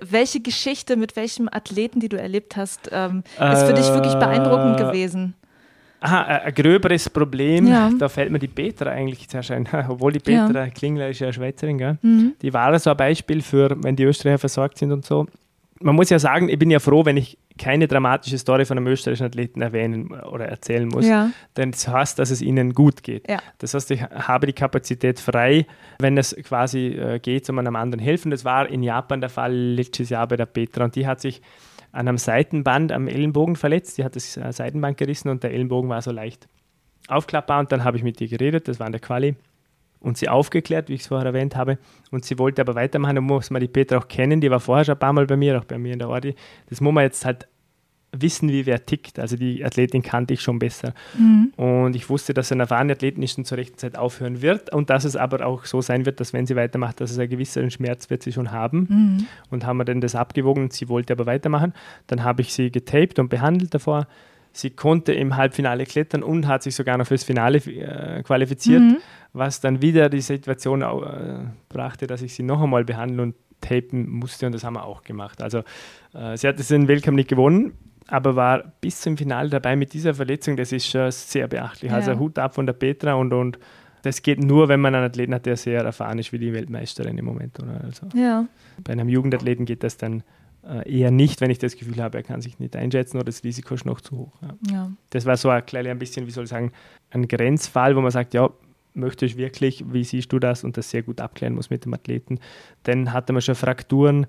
Welche 0.00 0.40
Geschichte 0.40 0.96
mit 0.96 1.16
welchem 1.16 1.48
Athleten, 1.52 2.00
die 2.00 2.08
du 2.08 2.18
erlebt 2.18 2.56
hast, 2.56 2.88
ähm, 2.92 3.22
ist 3.52 3.62
für 3.62 3.74
dich 3.74 3.86
wirklich 3.92 4.14
beeindruckend 4.14 4.80
Äh, 4.80 4.84
gewesen? 4.84 5.34
Aha, 6.00 6.22
ein, 6.22 6.40
ein 6.46 6.54
gröberes 6.54 7.10
Problem, 7.10 7.66
Ja. 7.66 7.90
da 7.98 8.08
fällt 8.08 8.30
mir 8.30 8.38
die 8.38 8.48
Petra 8.48 8.90
eigentlich 8.90 9.28
zuerst 9.28 9.50
ein. 9.50 9.68
Obwohl 9.88 10.12
die 10.12 10.30
Ja. 10.32 10.46
Petra 10.46 10.68
Klingler 10.68 11.10
ist 11.10 11.20
ja 11.20 11.30
Schweizerin, 11.32 11.76
gell? 11.78 11.98
Mhm. 12.00 12.32
Die 12.40 12.52
war 12.54 12.76
so 12.78 12.90
ein 12.90 12.96
Beispiel 12.96 13.42
für, 13.42 13.76
wenn 13.82 13.96
die 13.96 14.04
Österreicher 14.04 14.38
versorgt 14.38 14.78
sind 14.78 14.92
und 14.92 15.04
so. 15.04 15.26
Man 15.82 15.94
muss 15.94 16.10
ja 16.10 16.18
sagen, 16.18 16.50
ich 16.50 16.58
bin 16.58 16.70
ja 16.70 16.78
froh, 16.78 17.06
wenn 17.06 17.16
ich 17.16 17.38
keine 17.58 17.88
dramatische 17.88 18.36
Story 18.36 18.66
von 18.66 18.76
einem 18.76 18.86
österreichischen 18.86 19.26
Athleten 19.26 19.62
erwähnen 19.62 20.12
oder 20.12 20.46
erzählen 20.46 20.86
muss. 20.86 21.06
Ja, 21.06 21.30
Denn 21.56 21.70
das 21.70 21.88
heißt, 21.88 22.18
dass 22.18 22.30
es 22.30 22.42
ihnen 22.42 22.74
gut 22.74 23.02
geht. 23.02 23.28
ja. 23.28 23.38
Das 23.58 23.72
heißt, 23.74 23.90
ich 23.90 24.02
habe 24.02 24.46
die 24.46 24.52
Kapazität 24.52 25.20
frei, 25.20 25.66
wenn 25.98 26.18
es 26.18 26.36
quasi 26.44 26.88
äh, 26.88 27.18
geht, 27.18 27.48
um 27.48 27.58
einem 27.58 27.76
anderen 27.76 28.02
helfen. 28.02 28.30
Das 28.30 28.44
war 28.44 28.68
in 28.68 28.82
Japan 28.82 29.20
der 29.20 29.30
Fall 29.30 29.54
letztes 29.54 30.10
Jahr 30.10 30.28
bei 30.28 30.36
der 30.36 30.46
Petra 30.46 30.84
und 30.84 30.96
die 30.96 31.06
hat 31.06 31.20
sich 31.20 31.40
an 31.92 32.06
einem 32.06 32.18
Seitenband 32.18 32.92
am 32.92 33.08
Ellenbogen 33.08 33.56
verletzt. 33.56 33.98
Die 33.98 34.04
hat 34.04 34.16
das 34.16 34.36
äh, 34.36 34.52
Seitenband 34.52 34.98
gerissen 34.98 35.28
und 35.28 35.42
der 35.42 35.52
Ellenbogen 35.52 35.88
war 35.88 36.02
so 36.02 36.12
leicht 36.12 36.46
aufklappbar 37.08 37.58
und 37.60 37.72
dann 37.72 37.84
habe 37.84 37.96
ich 37.96 38.02
mit 38.02 38.20
ihr 38.20 38.28
geredet, 38.28 38.68
das 38.68 38.78
war 38.78 38.86
in 38.86 38.92
der 38.92 39.00
Quali 39.00 39.34
und 40.00 40.16
sie 40.16 40.28
aufgeklärt, 40.28 40.88
wie 40.88 40.94
ich 40.94 41.02
es 41.02 41.06
vorher 41.08 41.26
erwähnt 41.26 41.56
habe. 41.56 41.78
Und 42.10 42.24
sie 42.24 42.38
wollte 42.38 42.62
aber 42.62 42.74
weitermachen. 42.74 43.14
Da 43.14 43.20
muss 43.20 43.50
man 43.50 43.60
die 43.60 43.68
Petra 43.68 43.98
auch 43.98 44.08
kennen. 44.08 44.40
Die 44.40 44.50
war 44.50 44.60
vorher 44.60 44.84
schon 44.84 44.94
ein 44.94 44.98
paar 44.98 45.12
Mal 45.12 45.26
bei 45.26 45.36
mir, 45.36 45.58
auch 45.58 45.64
bei 45.64 45.78
mir 45.78 45.92
in 45.92 45.98
der 45.98 46.08
Ordi. 46.08 46.34
Das 46.68 46.80
muss 46.80 46.92
man 46.92 47.04
jetzt 47.04 47.24
halt 47.24 47.46
wissen, 48.12 48.48
wie 48.48 48.66
wer 48.66 48.84
tickt. 48.84 49.18
Also 49.18 49.36
die 49.36 49.64
Athletin 49.64 50.02
kannte 50.02 50.34
ich 50.34 50.40
schon 50.40 50.58
besser. 50.58 50.94
Mhm. 51.16 51.52
Und 51.56 51.94
ich 51.94 52.08
wusste, 52.08 52.34
dass 52.34 52.50
eine 52.50 52.62
erfahrene 52.62 52.94
Athletin 52.94 53.20
nicht 53.20 53.34
schon 53.34 53.44
zur 53.44 53.58
rechten 53.58 53.78
Zeit 53.78 53.96
aufhören 53.96 54.42
wird 54.42 54.72
und 54.72 54.90
dass 54.90 55.04
es 55.04 55.16
aber 55.16 55.46
auch 55.46 55.64
so 55.64 55.80
sein 55.80 56.06
wird, 56.06 56.18
dass 56.20 56.32
wenn 56.32 56.46
sie 56.46 56.56
weitermacht, 56.56 57.00
dass 57.00 57.10
es 57.10 57.18
einen 57.18 57.30
gewissen 57.30 57.70
Schmerz 57.70 58.10
wird 58.10 58.22
sie 58.22 58.32
schon 58.32 58.50
haben. 58.50 58.86
Mhm. 58.88 59.26
Und 59.50 59.66
haben 59.66 59.76
wir 59.76 59.84
dann 59.84 60.00
das 60.00 60.14
abgewogen 60.14 60.64
und 60.64 60.72
sie 60.72 60.88
wollte 60.88 61.12
aber 61.12 61.26
weitermachen. 61.26 61.72
Dann 62.06 62.24
habe 62.24 62.42
ich 62.42 62.52
sie 62.52 62.70
getaped 62.70 63.18
und 63.18 63.28
behandelt 63.28 63.74
davor. 63.74 64.06
Sie 64.52 64.70
konnte 64.70 65.12
im 65.12 65.36
Halbfinale 65.36 65.84
klettern 65.84 66.22
und 66.22 66.46
hat 66.46 66.62
sich 66.62 66.74
sogar 66.74 66.98
noch 66.98 67.06
fürs 67.06 67.24
Finale 67.24 67.58
äh, 67.58 68.22
qualifiziert, 68.22 68.80
Mhm. 68.82 68.96
was 69.32 69.60
dann 69.60 69.80
wieder 69.82 70.08
die 70.08 70.20
Situation 70.20 70.82
äh, 70.82 70.86
brachte, 71.68 72.06
dass 72.06 72.22
ich 72.22 72.34
sie 72.34 72.42
noch 72.42 72.60
einmal 72.60 72.84
behandeln 72.84 73.20
und 73.20 73.34
tapen 73.60 74.08
musste 74.08 74.46
und 74.46 74.52
das 74.52 74.64
haben 74.64 74.74
wir 74.74 74.84
auch 74.84 75.02
gemacht. 75.02 75.42
Also 75.42 75.58
äh, 76.14 76.36
sie 76.36 76.48
hat 76.48 76.58
es 76.58 76.70
in 76.70 76.88
Welcome 76.88 77.14
nicht 77.16 77.28
gewonnen, 77.28 77.74
aber 78.08 78.34
war 78.34 78.72
bis 78.80 79.00
zum 79.02 79.16
Finale 79.16 79.50
dabei 79.50 79.76
mit 79.76 79.92
dieser 79.92 80.14
Verletzung. 80.14 80.56
Das 80.56 80.72
ist 80.72 80.88
schon 80.88 81.10
sehr 81.10 81.46
beachtlich. 81.46 81.90
Ja. 81.92 81.98
Also 81.98 82.18
Hut 82.18 82.38
ab 82.38 82.54
von 82.54 82.66
der 82.66 82.72
Petra 82.72 83.14
und, 83.14 83.32
und 83.32 83.58
das 84.02 84.22
geht 84.22 84.42
nur, 84.42 84.68
wenn 84.68 84.80
man 84.80 84.94
einen 84.94 85.04
Athleten 85.04 85.34
hat, 85.34 85.44
der 85.46 85.56
sehr 85.58 85.82
erfahren 85.82 86.18
ist 86.18 86.32
wie 86.32 86.38
die 86.38 86.52
Weltmeisterin 86.54 87.18
im 87.18 87.24
Moment. 87.26 87.60
Oder? 87.60 87.82
Also 87.84 88.06
Ja, 88.14 88.46
bei 88.82 88.92
einem 88.92 89.10
Jugendathleten 89.10 89.66
geht 89.66 89.84
das 89.84 89.98
dann 89.98 90.22
eher 90.84 91.10
nicht, 91.10 91.40
wenn 91.40 91.50
ich 91.50 91.58
das 91.58 91.76
Gefühl 91.76 92.02
habe, 92.02 92.18
er 92.18 92.22
kann 92.22 92.40
sich 92.40 92.58
nicht 92.58 92.76
einschätzen 92.76 93.16
oder 93.16 93.24
das 93.24 93.42
Risiko 93.44 93.74
ist 93.74 93.86
noch 93.86 94.00
zu 94.00 94.18
hoch. 94.18 94.32
Ja. 94.42 94.54
ja. 94.70 94.92
Das 95.10 95.26
war 95.26 95.36
so 95.36 95.48
ein 95.48 95.64
kleines, 95.64 95.90
ein 95.90 95.98
bisschen, 95.98 96.26
wie 96.26 96.30
soll 96.30 96.44
ich 96.44 96.50
sagen, 96.50 96.72
ein 97.10 97.28
Grenzfall, 97.28 97.96
wo 97.96 98.00
man 98.00 98.10
sagt, 98.10 98.34
ja, 98.34 98.50
möchtest 98.94 99.34
du 99.34 99.38
wirklich, 99.38 99.84
wie 99.92 100.04
siehst 100.04 100.32
du 100.32 100.38
das 100.38 100.64
und 100.64 100.76
das 100.76 100.90
sehr 100.90 101.02
gut 101.02 101.20
abklären 101.20 101.54
muss 101.54 101.70
mit 101.70 101.84
dem 101.84 101.94
Athleten. 101.94 102.38
Dann 102.82 103.12
hatte 103.12 103.32
man 103.32 103.42
schon 103.42 103.54
Frakturen. 103.54 104.26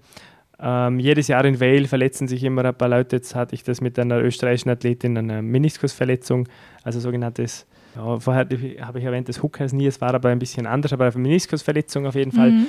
Ähm, 0.59 0.99
jedes 0.99 1.27
Jahr 1.27 1.43
in 1.45 1.59
Vale 1.59 1.87
verletzen 1.87 2.27
sich 2.27 2.43
immer 2.43 2.63
ein 2.63 2.75
paar 2.75 2.89
Leute. 2.89 3.15
Jetzt 3.15 3.33
hatte 3.35 3.55
ich 3.55 3.63
das 3.63 3.81
mit 3.81 3.97
einer 3.97 4.21
österreichischen 4.21 4.69
Athletin, 4.69 5.17
eine 5.17 5.41
Meniskusverletzung, 5.41 6.47
also 6.83 6.99
sogenanntes, 6.99 7.65
ja, 7.95 8.19
vorher 8.19 8.47
habe 8.81 8.99
ich 8.99 9.05
erwähnt, 9.05 9.27
das 9.27 9.41
Hook 9.41 9.59
heißt 9.59 9.73
nie, 9.73 9.87
es 9.87 9.99
war 9.99 10.13
aber 10.13 10.29
ein 10.29 10.39
bisschen 10.39 10.67
anders, 10.67 10.93
aber 10.93 11.05
eine 11.05 11.17
Meniskusverletzung 11.17 12.05
auf 12.05 12.15
jeden 12.15 12.31
Fall. 12.31 12.51
Mhm. 12.51 12.67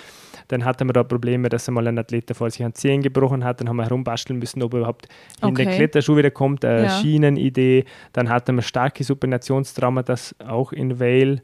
Dann 0.49 0.65
hatte 0.65 0.85
man 0.85 0.93
da 0.95 1.03
Probleme, 1.05 1.49
dass 1.49 1.69
einmal 1.69 1.87
ein 1.89 1.99
Athlet 1.99 2.29
davor 2.31 2.51
sich 2.51 2.63
einen 2.65 2.75
Zehen 2.75 3.03
gebrochen 3.03 3.45
hat. 3.45 3.61
Dann 3.61 3.69
haben 3.69 3.77
wir 3.77 3.85
herumbasteln 3.85 4.39
müssen, 4.39 4.63
ob 4.63 4.75
er 4.75 4.79
überhaupt 4.81 5.09
in 5.43 5.55
den 5.55 5.67
Okay. 5.69 5.77
Kletterschuh 5.77 6.17
wieder 6.17 6.31
kommt. 6.31 6.65
Eine 6.65 6.85
Ja. 6.85 6.89
Schienenidee. 6.91 7.85
Dann 8.13 8.29
hatte 8.29 8.53
man 8.53 8.63
starke 8.63 9.05
Supinationstrauma, 9.05 10.03
das 10.03 10.35
auch 10.47 10.73
in 10.73 10.99
Vale, 11.01 11.43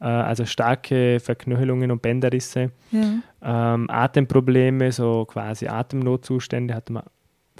äh, 0.00 0.04
also 0.04 0.44
starke 0.44 1.18
Verknöchelungen 1.20 1.90
und 1.90 2.02
Bänderrisse. 2.02 2.70
ja. 2.90 3.20
Ähm, 3.40 3.86
Atemprobleme, 3.88 4.90
so 4.90 5.24
quasi 5.26 5.68
Atemnotzustände 5.68 6.74
hatte 6.74 6.92
man. 6.92 7.04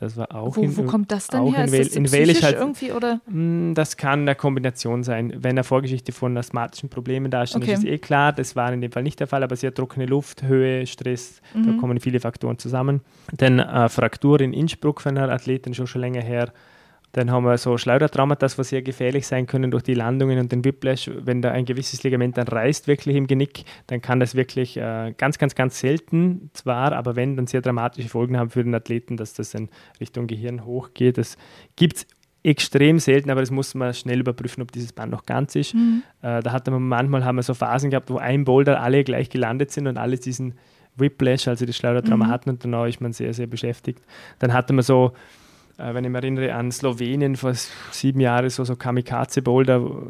Das 0.00 0.16
war 0.16 0.32
auch 0.32 0.56
Wo, 0.56 0.62
in, 0.62 0.76
wo 0.76 0.84
kommt 0.84 1.10
das 1.10 1.26
denn 1.26 1.40
auch 1.40 1.52
her? 1.52 1.64
in 1.64 1.72
Ist 1.74 1.88
das 1.90 1.96
in 1.96 2.04
psychisch 2.04 2.42
halt- 2.44 2.56
irgendwie 2.56 2.92
oder? 2.92 3.20
Mm, 3.28 3.74
Das 3.74 3.96
kann 3.96 4.20
eine 4.20 4.36
Kombination 4.36 5.02
sein. 5.02 5.32
Wenn 5.36 5.50
eine 5.50 5.64
Vorgeschichte 5.64 6.12
von 6.12 6.36
asthmatischen 6.36 6.88
Problemen 6.88 7.30
da 7.32 7.42
ist, 7.42 7.54
dann 7.54 7.62
Okay. 7.62 7.72
ist 7.72 7.80
es 7.80 7.84
eh 7.84 7.98
klar. 7.98 8.32
Das 8.32 8.54
war 8.54 8.72
in 8.72 8.80
dem 8.80 8.92
Fall 8.92 9.02
nicht 9.02 9.18
der 9.18 9.26
Fall, 9.26 9.42
aber 9.42 9.56
sehr 9.56 9.74
trockene 9.74 10.06
Luft, 10.06 10.44
Höhe, 10.44 10.86
Stress, 10.86 11.40
da 11.52 11.58
Mhm. 11.72 11.78
kommen 11.78 11.98
viele 12.00 12.20
Faktoren 12.20 12.58
zusammen. 12.58 13.00
Dann 13.36 13.58
äh, 13.58 13.88
Fraktur 13.88 14.40
in 14.40 14.52
Innsbruck 14.52 15.00
von 15.00 15.18
einer 15.18 15.32
Athletin, 15.32 15.74
schon 15.74 15.88
schon 15.88 16.00
länger 16.00 16.22
her. 16.22 16.52
Dann 17.12 17.30
haben 17.30 17.44
wir 17.44 17.56
so 17.58 17.78
Schleudertraumata, 17.78 18.46
was 18.56 18.68
sehr 18.68 18.82
gefährlich 18.82 19.26
sein 19.26 19.46
können 19.46 19.70
durch 19.70 19.82
die 19.82 19.94
Landungen 19.94 20.38
und 20.38 20.52
den 20.52 20.64
Whiplash. 20.64 21.10
Wenn 21.14 21.40
da 21.42 21.50
ein 21.52 21.64
gewisses 21.64 22.02
Ligament 22.02 22.36
dann 22.36 22.48
reißt, 22.48 22.86
wirklich 22.86 23.16
im 23.16 23.26
Genick, 23.26 23.64
dann 23.86 24.02
kann 24.02 24.20
das 24.20 24.34
wirklich 24.34 24.76
äh, 24.76 25.14
ganz, 25.16 25.38
ganz, 25.38 25.54
ganz 25.54 25.80
selten 25.80 26.50
zwar, 26.52 26.92
aber 26.92 27.16
wenn, 27.16 27.36
dann 27.36 27.46
sehr 27.46 27.62
dramatische 27.62 28.08
Folgen 28.08 28.36
haben 28.36 28.50
für 28.50 28.62
den 28.62 28.74
Athleten, 28.74 29.16
dass 29.16 29.32
das 29.34 29.50
dann 29.50 29.68
Richtung 30.00 30.26
Gehirn 30.26 30.64
hochgeht. 30.64 31.18
Das 31.18 31.36
gibt 31.76 31.96
es 31.96 32.06
extrem 32.42 32.98
selten, 32.98 33.30
aber 33.30 33.40
das 33.40 33.50
muss 33.50 33.74
man 33.74 33.92
schnell 33.94 34.20
überprüfen, 34.20 34.62
ob 34.62 34.70
dieses 34.72 34.92
Band 34.92 35.10
noch 35.10 35.26
ganz 35.26 35.54
ist. 35.56 35.74
Mhm. 35.74 36.02
Äh, 36.22 36.42
da 36.42 36.52
hatte 36.52 36.70
man 36.70 36.82
manchmal 36.82 37.24
haben 37.24 37.36
wir 37.36 37.42
so 37.42 37.54
Phasen 37.54 37.90
gehabt, 37.90 38.10
wo 38.10 38.18
ein 38.18 38.44
Boulder 38.44 38.80
alle 38.80 39.02
gleich 39.02 39.28
gelandet 39.28 39.70
sind 39.70 39.86
und 39.86 39.98
alle 39.98 40.16
diesen 40.18 40.54
Whiplash, 40.96 41.48
also 41.48 41.64
das 41.64 41.76
Schleudertrauma 41.76 42.26
Mhm. 42.26 42.30
hatten 42.30 42.50
und 42.50 42.64
danach 42.64 42.86
ist 42.86 43.00
man 43.00 43.12
sehr, 43.12 43.32
sehr 43.34 43.46
beschäftigt. 43.46 44.02
Dann 44.38 44.52
hatte 44.52 44.72
man 44.72 44.82
so, 44.82 45.12
wenn 45.78 46.04
ich 46.04 46.10
mich 46.10 46.22
erinnere 46.22 46.54
an 46.54 46.70
Slowenien 46.72 47.36
vor 47.36 47.52
sieben 47.54 48.20
Jahren, 48.20 48.50
so, 48.50 48.64
so 48.64 48.74
Kamikaze-Boulder, 48.76 49.82
wo, 49.82 50.02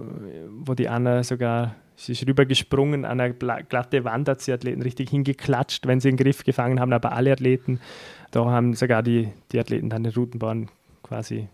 wo 0.64 0.74
die 0.74 0.88
Anna 0.88 1.22
sogar, 1.22 1.74
sie 1.96 2.12
ist 2.12 2.26
rübergesprungen, 2.26 3.04
an 3.04 3.20
eine 3.20 3.34
bla- 3.34 3.60
glatte 3.62 4.04
Wand 4.04 4.28
hat 4.28 4.40
sie 4.40 4.52
Athleten 4.52 4.82
richtig 4.82 5.10
hingeklatscht, 5.10 5.86
wenn 5.86 6.00
sie 6.00 6.08
den 6.08 6.16
Griff 6.16 6.42
gefangen 6.44 6.80
haben, 6.80 6.92
aber 6.92 7.12
alle 7.12 7.32
Athleten, 7.32 7.80
da 8.30 8.44
haben 8.46 8.74
sogar 8.74 9.02
die, 9.02 9.28
die 9.52 9.58
Athleten 9.60 9.90
dann 9.90 10.04
den 10.04 10.12
Routenbahn 10.12 10.68
quasi 11.02 11.48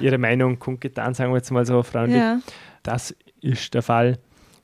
ihre 0.00 0.18
Meinung 0.18 0.58
kundgetan, 0.58 1.14
sagen 1.14 1.32
wir 1.32 1.36
jetzt 1.36 1.50
mal 1.50 1.64
so 1.66 1.82
freundlich. 1.82 2.18
Ja. 2.20 2.40
Das 2.82 3.14
ist 3.40 3.74
der 3.74 3.82
Fall. 3.82 4.18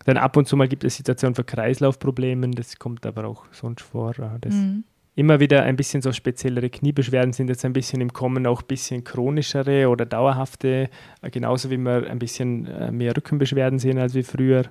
Dann 0.07 0.17
ab 0.17 0.37
und 0.37 0.47
zu 0.49 0.57
mal 0.57 0.69
gibt 0.69 0.85
es 0.85 0.97
Situationen 0.97 1.35
für 1.35 1.45
Kreislaufprobleme, 1.45 2.51
das 2.51 2.79
kommt 2.79 3.07
aber 3.07 3.25
auch 3.27 3.45
sonst 3.53 3.83
vor. 3.83 4.11
äh, 4.19 4.39
Das 4.41 4.55
Mhm. 4.55 4.85
Immer 5.17 5.41
wieder 5.41 5.63
ein 5.63 5.77
bisschen 5.77 6.03
so 6.03 6.13
speziellere 6.13 6.71
Kniebeschwerden 6.71 7.33
sind 7.33 7.49
jetzt 7.49 7.65
ein 7.65 7.73
bisschen 7.73 8.01
im 8.01 8.13
Kommen, 8.13 8.47
auch 8.47 8.63
ein 8.63 8.67
bisschen 8.67 9.05
chronischere 9.05 9.89
oder 9.89 10.07
dauerhafte, 10.07 10.89
äh, 11.23 11.31
genauso 11.31 11.71
wie 11.71 11.77
wir 11.77 12.11
ein 12.11 12.19
bisschen 12.19 12.67
äh, 12.67 12.91
mehr 12.91 13.17
Rückenbeschwerden 13.17 13.79
sehen 13.79 13.99
als 13.99 14.15
wie 14.15 14.25
früher. 14.25 14.65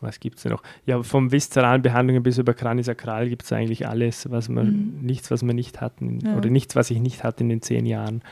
Was 0.00 0.18
gibt 0.18 0.36
es 0.36 0.42
denn 0.42 0.52
noch? 0.52 0.62
Ja, 0.84 1.02
vom 1.02 1.30
viszeralen 1.30 1.82
Behandlungen 1.82 2.22
bis 2.22 2.38
über 2.38 2.54
Kranisakral 2.54 3.28
gibt 3.28 3.44
es 3.44 3.52
eigentlich 3.52 3.86
alles, 3.86 4.30
was 4.30 4.48
man, 4.48 4.66
mhm. 4.66 4.98
nichts, 5.00 5.30
was 5.30 5.44
wir 5.44 5.54
nicht 5.54 5.80
hatten, 5.80 6.18
ja. 6.20 6.36
oder 6.36 6.50
nichts, 6.50 6.74
was 6.74 6.90
ich 6.90 6.98
nicht 6.98 7.22
hatte 7.22 7.44
in 7.44 7.48
den 7.48 7.62
zehn 7.62 7.86
Jahren. 7.86 8.22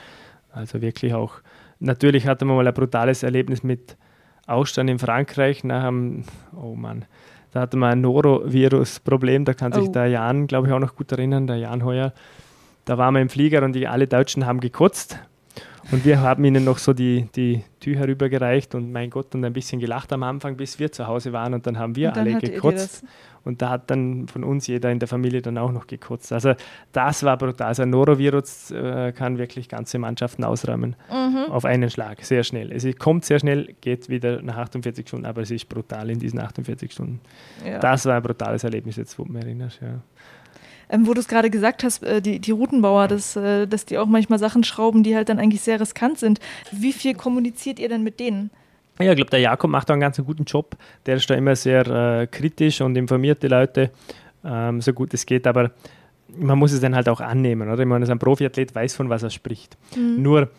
Also 0.53 0.83
wirklich 0.83 1.15
auch, 1.15 1.35
natürlich 1.79 2.27
hatte 2.27 2.45
man 2.45 2.57
mal 2.57 2.67
ein 2.67 2.75
brutales 2.75 3.23
Erlebnis 3.23 3.63
mit 3.63 3.97
Ausstand 4.47 4.91
in 4.91 4.99
Frankreich 4.99 5.63
nach 5.63 5.85
einem, 5.85 6.25
oh 6.61 6.75
Mann, 6.75 7.05
da 7.53 7.61
hatte 7.61 7.77
man 7.77 7.91
ein 7.91 8.01
Norovirus-Problem, 8.01 9.45
da 9.45 9.55
kann 9.55 9.73
sich 9.73 9.89
oh. 9.89 9.93
der 9.93 10.07
Jan, 10.07 10.47
glaube 10.47 10.69
ich, 10.69 10.73
auch 10.73 10.79
noch 10.79 10.95
gut 10.95 11.11
erinnern, 11.13 11.47
der 11.47 11.57
Jan 11.57 11.85
Heuer. 11.85 12.13
Da 12.85 12.99
waren 12.99 13.15
wir 13.15 13.21
im 13.21 13.29
Flieger 13.29 13.63
und 13.63 13.73
die, 13.73 13.87
alle 13.87 14.07
Deutschen 14.07 14.47
haben 14.47 14.61
gekotzt. 14.61 15.19
Und 15.93 16.05
wir 16.05 16.21
haben 16.21 16.45
ihnen 16.45 16.65
noch 16.65 16.79
so 16.79 16.93
die, 16.93 17.27
die 17.35 17.65
Tücher 17.81 18.07
rübergereicht 18.07 18.75
und 18.75 18.93
mein 18.93 19.11
Gott, 19.11 19.35
und 19.35 19.45
ein 19.45 19.53
bisschen 19.53 19.81
gelacht 19.81 20.13
am 20.13 20.23
Anfang, 20.23 20.57
bis 20.57 20.79
wir 20.79 20.93
zu 20.93 21.07
Hause 21.07 21.33
waren 21.33 21.53
und 21.55 21.67
dann 21.67 21.79
haben 21.79 21.97
wir 21.97 22.13
dann 22.13 22.29
alle 22.29 22.39
gekotzt. 22.39 23.05
Und 23.43 23.63
da 23.63 23.71
hat 23.71 23.91
dann 23.91 24.29
von 24.29 24.45
uns 24.45 24.67
jeder 24.67 24.91
in 24.91 24.99
der 24.99 25.09
Familie 25.09 25.41
dann 25.41 25.57
auch 25.57 25.73
noch 25.73 25.87
gekotzt. 25.87 26.31
Also 26.33 26.53
das 26.93 27.23
war 27.25 27.39
brutal. 27.39 27.69
Also 27.69 27.83
ein 27.83 27.91
Norovirus 27.91 28.71
äh, 28.71 29.13
kann 29.13 29.39
wirklich 29.39 29.69
ganze 29.69 29.99
Mannschaften 29.99 30.45
ausräumen 30.45 30.95
mhm. 31.11 31.51
auf 31.51 31.65
einen 31.65 31.89
Schlag, 31.89 32.23
sehr 32.23 32.45
schnell. 32.45 32.71
Es 32.71 32.87
kommt 32.99 33.25
sehr 33.25 33.41
schnell, 33.41 33.75
geht 33.81 34.11
wieder 34.11 34.43
nach 34.43 34.59
48 34.59 35.09
Stunden, 35.09 35.27
aber 35.27 35.41
es 35.41 35.51
ist 35.51 35.69
brutal 35.69 36.11
in 36.11 36.19
diesen 36.19 36.39
48 36.39 36.93
Stunden. 36.93 37.21
Ja. 37.65 37.79
Das 37.79 38.05
war 38.05 38.17
ein 38.17 38.23
brutales 38.23 38.63
Erlebnis 38.63 38.97
jetzt, 38.97 39.19
wo 39.19 39.25
du 39.25 39.33
mich 39.33 39.43
erinnerst. 39.43 39.81
Ja. 39.81 40.01
Ähm, 40.91 41.07
wo 41.07 41.15
du 41.15 41.21
es 41.21 41.29
gerade 41.29 41.51
gesagt 41.51 41.85
hast, 41.85 42.03
äh, 42.03 42.21
die, 42.21 42.41
die 42.41 42.51
Routenbauer, 42.51 43.07
dass, 43.09 43.37
äh, 43.37 43.67
dass 43.67 43.87
die 43.87 43.97
auch 43.99 44.07
manchmal 44.07 44.39
Sachen 44.39 44.65
schrauben, 44.65 45.03
die 45.03 45.15
halt 45.15 45.29
dann 45.29 45.39
eigentlich 45.39 45.61
sehr 45.61 45.81
riskant 45.81 46.19
sind. 46.19 46.41
Wie 46.73 46.93
viel 46.93 47.15
kommuniziert 47.15 47.79
ihr 47.79 47.89
denn 47.89 48.03
mit 48.03 48.19
denen? 48.19 48.51
Ja, 48.99 49.13
ich 49.13 49.17
glaube, 49.17 49.31
der 49.31 49.41
Jakob 49.41 49.71
macht 49.71 49.89
da 49.89 49.95
einen 49.95 50.01
ganz 50.01 50.19
guten 50.19 50.45
Job. 50.45 50.77
Der 51.07 51.17
ist 51.17 51.31
da 51.31 51.35
immer 51.35 51.57
sehr 51.57 51.87
äh, 51.87 52.27
kritisch 52.27 52.81
und 52.81 52.97
informiert 52.97 53.43
die 53.43 53.49
Leute, 53.49 53.91
ähm, 54.45 54.81
so 54.81 54.93
gut 54.93 55.15
es 55.15 55.25
geht. 55.25 55.47
Aber 55.47 55.71
man 56.37 56.59
muss 56.59 56.73
es 56.73 56.81
dann 56.81 56.95
halt 56.95 57.09
auch 57.09 57.21
annehmen. 57.21 57.71
Oder? 57.71 57.81
Ich 57.81 57.87
meine, 57.87 58.07
ein 58.07 58.19
Profiathlet 58.19 58.75
weiß, 58.75 58.95
von 58.95 59.09
was 59.09 59.23
er 59.23 59.31
spricht. 59.31 59.79
Mhm. 59.97 60.23
Nur, 60.23 60.51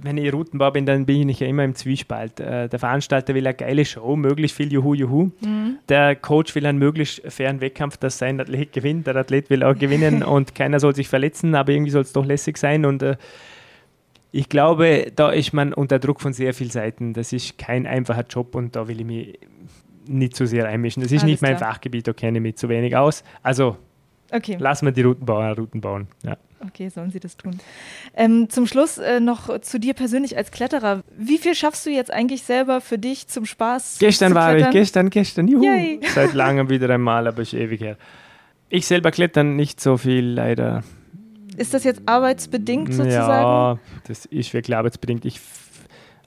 wenn 0.00 0.16
ich 0.16 0.32
Routenbauer 0.32 0.72
bin, 0.72 0.86
dann 0.86 1.06
bin 1.06 1.28
ich 1.28 1.40
ja 1.40 1.46
immer 1.46 1.64
im 1.64 1.74
Zwiespalt. 1.74 2.38
Äh, 2.38 2.68
der 2.68 2.78
Veranstalter 2.78 3.34
will 3.34 3.46
eine 3.46 3.56
geile 3.56 3.84
Show, 3.84 4.14
möglichst 4.14 4.56
viel 4.56 4.72
Juhu, 4.72 4.94
Juhu. 4.94 5.30
Mhm. 5.40 5.78
Der 5.88 6.14
Coach 6.14 6.54
will 6.54 6.66
einen 6.66 6.78
möglichst 6.78 7.22
fairen 7.32 7.60
Wettkampf, 7.60 7.96
dass 7.96 8.18
sein 8.18 8.40
Athlet 8.40 8.72
gewinnt. 8.72 9.06
Der 9.06 9.16
Athlet 9.16 9.50
will 9.50 9.64
auch 9.64 9.76
gewinnen 9.76 10.22
und 10.22 10.54
keiner 10.54 10.78
soll 10.78 10.94
sich 10.94 11.08
verletzen, 11.08 11.54
aber 11.54 11.72
irgendwie 11.72 11.90
soll 11.90 12.02
es 12.02 12.12
doch 12.12 12.24
lässig 12.24 12.58
sein. 12.58 12.84
Und 12.84 13.02
äh, 13.02 13.16
ich 14.30 14.48
glaube, 14.48 15.10
da 15.14 15.30
ist 15.30 15.52
man 15.52 15.72
unter 15.72 15.98
Druck 15.98 16.20
von 16.20 16.32
sehr 16.32 16.54
vielen 16.54 16.70
Seiten. 16.70 17.12
Das 17.12 17.32
ist 17.32 17.58
kein 17.58 17.86
einfacher 17.86 18.24
Job 18.28 18.54
und 18.54 18.76
da 18.76 18.86
will 18.86 19.00
ich 19.00 19.06
mich 19.06 19.38
nicht 20.06 20.36
zu 20.36 20.46
sehr 20.46 20.66
einmischen. 20.68 21.02
Das 21.02 21.10
ist 21.10 21.22
Alles 21.22 21.30
nicht 21.30 21.42
mein 21.42 21.56
klar. 21.56 21.72
Fachgebiet, 21.72 22.06
da 22.06 22.12
kenne 22.12 22.38
ich 22.38 22.42
mich 22.42 22.56
zu 22.56 22.68
wenig 22.68 22.96
aus. 22.96 23.24
Also 23.42 23.76
okay. 24.32 24.56
lassen 24.58 24.86
wir 24.86 24.92
die 24.92 25.02
Routenbauer 25.02 25.56
Routen 25.56 25.80
bauen. 25.80 26.08
Ja. 26.24 26.36
Okay, 26.66 26.88
sollen 26.88 27.10
sie 27.10 27.20
das 27.20 27.36
tun. 27.36 27.58
Ähm, 28.14 28.48
zum 28.48 28.66
Schluss 28.66 28.98
äh, 28.98 29.20
noch 29.20 29.60
zu 29.60 29.78
dir 29.78 29.94
persönlich 29.94 30.36
als 30.36 30.50
Kletterer. 30.50 31.02
Wie 31.16 31.38
viel 31.38 31.54
schaffst 31.54 31.84
du 31.84 31.90
jetzt 31.90 32.10
eigentlich 32.10 32.42
selber 32.42 32.80
für 32.80 32.98
dich 32.98 33.28
zum 33.28 33.44
Spaß? 33.44 33.98
Gestern 34.00 34.34
war 34.34 34.56
ich, 34.56 34.68
gestern, 34.70 35.10
gestern, 35.10 35.48
juhu. 35.48 35.64
Yay. 35.64 36.00
Seit 36.14 36.32
langem 36.32 36.70
wieder 36.70 36.88
einmal, 36.90 37.26
aber 37.26 37.42
ist 37.42 37.52
ewig 37.52 37.80
her. 37.80 37.96
Ich 38.68 38.86
selber 38.86 39.10
klettern 39.10 39.54
nicht 39.54 39.80
so 39.80 39.96
viel, 39.96 40.24
leider. 40.24 40.82
Ist 41.56 41.74
das 41.74 41.84
jetzt 41.84 42.02
arbeitsbedingt 42.06 42.92
sozusagen? 42.92 43.78
Ja, 43.78 43.78
das 44.06 44.26
ist 44.26 44.52
wirklich 44.52 44.76
arbeitsbedingt. 44.76 45.24
Ich 45.24 45.40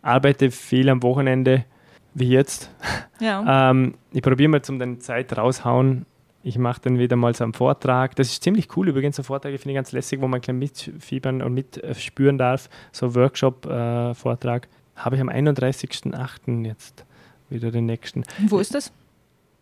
arbeite 0.01 0.51
viel 0.51 0.89
am 0.89 1.03
Wochenende, 1.03 1.65
wie 2.13 2.29
jetzt. 2.29 2.71
Ja. 3.19 3.71
ähm, 3.71 3.95
ich 4.11 4.21
probiere 4.21 4.49
mal 4.49 4.61
zum 4.61 4.79
den 4.79 5.01
Zeit 5.01 5.37
raushauen. 5.37 6.05
Ich 6.41 6.57
mache 6.57 6.81
dann 6.81 6.97
wieder 6.99 7.15
mal 7.15 7.35
so 7.35 7.43
einen 7.43 7.53
Vortrag. 7.53 8.15
Das 8.15 8.27
ist 8.27 8.43
ziemlich 8.43 8.75
cool 8.77 8.87
übrigens, 8.87 9.17
so 9.17 9.23
Vorträge 9.23 9.57
finde 9.57 9.73
ich 9.73 9.75
ganz 9.75 9.91
lässig, 9.91 10.21
wo 10.21 10.27
man 10.27 10.39
gleich 10.39 10.55
mitfiebern 10.55 11.41
und 11.41 11.53
mitspüren 11.53 12.37
darf. 12.37 12.69
So 12.91 13.13
Workshop-Vortrag. 13.13 14.65
Äh, 14.65 14.99
Habe 14.99 15.15
ich 15.15 15.21
am 15.21 15.29
31.08. 15.29 16.65
jetzt 16.65 17.05
wieder 17.49 17.71
den 17.71 17.85
nächsten. 17.85 18.23
Wo 18.47 18.59
ist 18.59 18.73
das? 18.73 18.91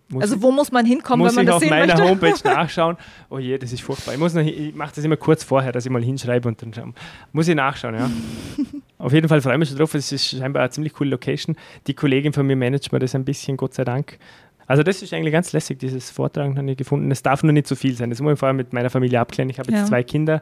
Muss 0.10 0.24
also 0.24 0.42
wo 0.42 0.52
muss 0.52 0.72
man 0.72 0.86
hinkommen, 0.86 1.28
wenn 1.28 1.36
man 1.36 1.46
das 1.46 1.60
sehen 1.60 1.70
möchte? 1.70 1.88
Muss 1.88 1.96
ich 1.96 2.02
auf 2.02 2.22
meiner 2.22 2.32
Homepage 2.32 2.44
nachschauen. 2.56 2.98
Oh 3.30 3.40
je, 3.40 3.58
das 3.58 3.74
ist 3.74 3.82
furchtbar. 3.82 4.14
Ich, 4.14 4.48
ich 4.48 4.76
mache 4.76 4.96
das 4.96 5.04
immer 5.04 5.18
kurz 5.18 5.44
vorher, 5.44 5.74
dass 5.74 5.86
ich 5.86 5.92
mal 5.92 6.02
hinschreibe 6.02 6.48
und 6.48 6.62
dann 6.62 6.74
schauen. 6.74 6.94
muss 7.34 7.48
ich 7.50 7.56
nachschauen. 7.56 7.96
Ja. 7.96 8.10
auf 9.00 9.12
jeden 9.12 9.28
Fall 9.28 9.42
freue 9.42 9.54
ich 9.54 9.60
mich 9.60 9.70
schon 9.70 9.78
drauf. 9.78 9.94
Es 9.96 10.12
ist 10.14 10.30
scheinbar 10.30 10.62
eine 10.62 10.70
ziemlich 10.70 10.94
coole 10.94 11.10
Location. 11.10 11.58
Die 11.88 11.94
Kollegin 11.94 12.32
von 12.32 12.48
mir 12.48 12.56
managt 12.56 12.94
mir 12.94 13.00
das 13.00 13.16
ein 13.16 13.26
bisschen, 13.26 13.58
Gott 13.58 13.74
sei 13.74 13.84
Dank. 13.84 14.18
Also 14.68 14.84
das 14.84 15.02
ist 15.02 15.14
eigentlich 15.14 15.32
ganz 15.32 15.54
lässig, 15.54 15.80
dieses 15.80 16.12
Vortragen 16.12 16.58
habe 16.58 16.70
ich 16.70 16.78
gefunden. 16.78 17.10
Es 17.10 17.24
darf 17.24 17.42
nur 17.42 17.54
nicht 17.54 17.68
zu 17.68 17.76
viel 17.76 17.96
sein. 17.96 18.10
Das 18.10 18.22
muss 18.22 18.34
ich 18.34 18.40
vorher 18.40 18.54
mit 18.54 18.74
meiner 18.74 18.90
Familie 18.90 19.20
abklären. 19.20 19.50
Ich 19.50 19.60
habe 19.60 19.72
jetzt 19.72 19.82
ja. 19.82 19.86
zwei 19.86 20.04
Kinder 20.04 20.42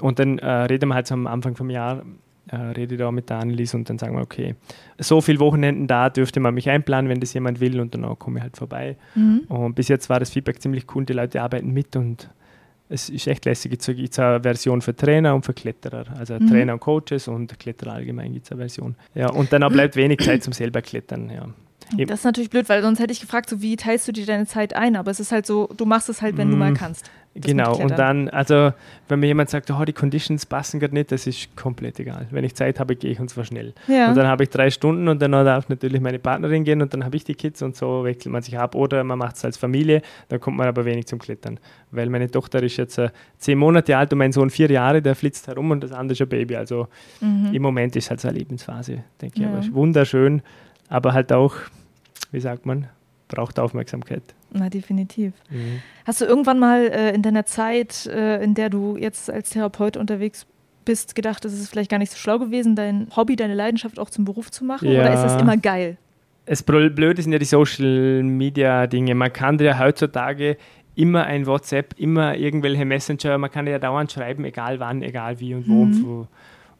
und 0.00 0.18
dann 0.18 0.38
äh, 0.38 0.46
reden 0.46 0.88
wir 0.90 0.94
halt 0.94 1.06
so 1.06 1.14
am 1.14 1.26
Anfang 1.26 1.56
vom 1.56 1.70
Jahr 1.70 2.02
äh, 2.48 2.56
rede 2.56 2.96
da 2.96 3.10
mit 3.10 3.30
der 3.30 3.38
Annelies 3.38 3.74
und 3.74 3.88
dann 3.88 3.98
sagen 3.98 4.16
wir, 4.16 4.22
okay, 4.22 4.56
so 4.98 5.20
viele 5.20 5.40
Wochenenden 5.40 5.86
da 5.86 6.10
dürfte 6.10 6.40
man 6.40 6.54
mich 6.54 6.68
einplanen, 6.68 7.08
wenn 7.08 7.20
das 7.20 7.32
jemand 7.34 7.60
will 7.60 7.80
und 7.80 7.94
dann 7.94 8.18
komme 8.18 8.38
ich 8.38 8.42
halt 8.42 8.56
vorbei. 8.56 8.96
Mhm. 9.14 9.42
Und 9.48 9.74
bis 9.74 9.88
jetzt 9.88 10.10
war 10.10 10.20
das 10.20 10.30
Feedback 10.30 10.60
ziemlich 10.60 10.86
cool, 10.94 11.04
die 11.04 11.12
Leute 11.12 11.40
arbeiten 11.40 11.72
mit 11.72 11.94
und 11.96 12.28
es 12.88 13.08
ist 13.08 13.26
echt 13.26 13.44
lässig. 13.46 13.72
Jetzt 13.72 13.86
gibt 13.86 14.12
es 14.12 14.18
eine 14.18 14.42
Version 14.42 14.82
für 14.82 14.94
Trainer 14.94 15.34
und 15.34 15.46
für 15.46 15.54
Kletterer. 15.54 16.04
Also 16.18 16.34
mhm. 16.34 16.48
Trainer 16.48 16.72
und 16.74 16.80
Coaches 16.80 17.26
und 17.26 17.58
Kletterer 17.58 17.94
allgemein 17.94 18.34
gibt 18.34 18.44
es 18.44 18.52
eine 18.52 18.58
Version. 18.58 18.96
Ja, 19.14 19.30
und 19.30 19.52
dann 19.52 19.62
bleibt 19.72 19.96
wenig 19.96 20.18
Zeit 20.18 20.42
zum 20.42 20.52
selber 20.52 20.82
Klettern. 20.82 21.30
Ja. 21.30 21.46
Das 22.06 22.20
ist 22.20 22.24
natürlich 22.24 22.50
blöd, 22.50 22.68
weil 22.68 22.82
sonst 22.82 22.98
hätte 22.98 23.12
ich 23.12 23.20
gefragt, 23.20 23.48
so 23.48 23.62
wie 23.62 23.76
teilst 23.76 24.08
du 24.08 24.12
dir 24.12 24.26
deine 24.26 24.46
Zeit 24.46 24.74
ein? 24.74 24.96
Aber 24.96 25.10
es 25.10 25.20
ist 25.20 25.32
halt 25.32 25.46
so, 25.46 25.68
du 25.76 25.84
machst 25.84 26.08
es 26.08 26.22
halt, 26.22 26.36
wenn 26.36 26.48
mm, 26.48 26.50
du 26.50 26.56
mal 26.56 26.70
mm, 26.72 26.74
kannst. 26.74 27.10
Genau, 27.34 27.76
und 27.76 27.98
dann, 27.98 28.28
also 28.28 28.72
wenn 29.08 29.20
mir 29.20 29.26
jemand 29.26 29.48
sagt, 29.48 29.70
oh, 29.70 29.84
die 29.84 29.94
Conditions 29.94 30.44
passen 30.44 30.80
gerade 30.80 30.92
nicht, 30.92 31.12
das 31.12 31.26
ist 31.26 31.56
komplett 31.56 31.98
egal. 31.98 32.26
Wenn 32.30 32.44
ich 32.44 32.54
Zeit 32.54 32.78
habe, 32.78 32.94
gehe 32.94 33.10
ich 33.10 33.20
und 33.20 33.30
zwar 33.30 33.44
schnell. 33.44 33.72
Ja. 33.88 34.10
Und 34.10 34.16
dann 34.16 34.26
habe 34.26 34.42
ich 34.42 34.50
drei 34.50 34.70
Stunden 34.70 35.08
und 35.08 35.22
dann 35.22 35.32
darf 35.32 35.68
natürlich 35.70 36.02
meine 36.02 36.18
Partnerin 36.18 36.64
gehen 36.64 36.82
und 36.82 36.92
dann 36.92 37.04
habe 37.04 37.16
ich 37.16 37.24
die 37.24 37.34
Kids 37.34 37.62
und 37.62 37.74
so 37.74 38.04
wechselt 38.04 38.32
man 38.32 38.42
sich 38.42 38.58
ab. 38.58 38.74
Oder 38.74 39.02
man 39.02 39.18
macht 39.18 39.36
es 39.36 39.44
als 39.46 39.56
Familie, 39.56 40.02
dann 40.28 40.40
kommt 40.40 40.58
man 40.58 40.68
aber 40.68 40.84
wenig 40.84 41.06
zum 41.06 41.18
Klettern. 41.18 41.58
Weil 41.90 42.10
meine 42.10 42.30
Tochter 42.30 42.62
ist 42.62 42.76
jetzt 42.76 42.98
äh, 42.98 43.08
zehn 43.38 43.56
Monate 43.56 43.96
alt 43.96 44.12
und 44.12 44.18
mein 44.18 44.32
Sohn 44.32 44.50
vier 44.50 44.70
Jahre, 44.70 45.00
der 45.00 45.14
flitzt 45.14 45.48
herum 45.48 45.70
und 45.70 45.82
das 45.82 45.92
andere 45.92 46.12
ist 46.12 46.20
ein 46.20 46.28
Baby. 46.28 46.56
Also 46.56 46.88
mhm. 47.20 47.50
im 47.54 47.62
Moment 47.62 47.96
ist 47.96 48.10
halt 48.10 48.20
so 48.20 48.28
eine 48.28 48.38
Lebensphase, 48.38 49.04
denke 49.22 49.40
ja. 49.40 49.48
ich. 49.58 49.68
Aber 49.68 49.74
wunderschön, 49.74 50.42
aber 50.92 51.12
halt 51.12 51.32
auch 51.32 51.54
wie 52.32 52.40
sagt 52.40 52.66
man, 52.66 52.88
braucht 53.28 53.58
Aufmerksamkeit. 53.60 54.22
Na, 54.52 54.68
definitiv. 54.68 55.32
Mhm. 55.50 55.80
Hast 56.04 56.20
du 56.20 56.24
irgendwann 56.24 56.58
mal 56.58 56.88
äh, 56.88 57.14
in 57.14 57.22
deiner 57.22 57.46
Zeit, 57.46 58.06
äh, 58.06 58.42
in 58.42 58.54
der 58.54 58.68
du 58.68 58.96
jetzt 58.96 59.30
als 59.30 59.50
Therapeut 59.50 59.96
unterwegs 59.96 60.46
bist, 60.84 61.14
gedacht, 61.14 61.44
es 61.44 61.52
ist 61.52 61.70
vielleicht 61.70 61.90
gar 61.90 61.98
nicht 61.98 62.10
so 62.10 62.18
schlau 62.18 62.38
gewesen, 62.38 62.74
dein 62.74 63.08
Hobby, 63.14 63.36
deine 63.36 63.54
Leidenschaft 63.54 63.98
auch 63.98 64.10
zum 64.10 64.24
Beruf 64.24 64.50
zu 64.50 64.64
machen? 64.64 64.90
Ja. 64.90 65.00
Oder 65.00 65.14
ist 65.14 65.22
das 65.22 65.40
immer 65.40 65.56
geil? 65.56 65.96
Das 66.44 66.62
Blöde 66.62 67.22
sind 67.22 67.32
ja 67.32 67.38
die 67.38 67.44
Social 67.44 68.22
Media 68.24 68.86
Dinge. 68.88 69.14
Man 69.14 69.32
kann 69.32 69.58
ja 69.60 69.78
heutzutage 69.78 70.56
immer 70.96 71.24
ein 71.24 71.46
WhatsApp, 71.46 71.94
immer 71.98 72.36
irgendwelche 72.36 72.84
Messenger, 72.84 73.38
man 73.38 73.50
kann 73.50 73.66
ja 73.66 73.78
dauernd 73.78 74.10
schreiben, 74.10 74.44
egal 74.44 74.80
wann, 74.80 75.02
egal 75.02 75.38
wie 75.40 75.54
und 75.54 75.68
wo. 75.68 75.84
Mhm. 75.84 76.28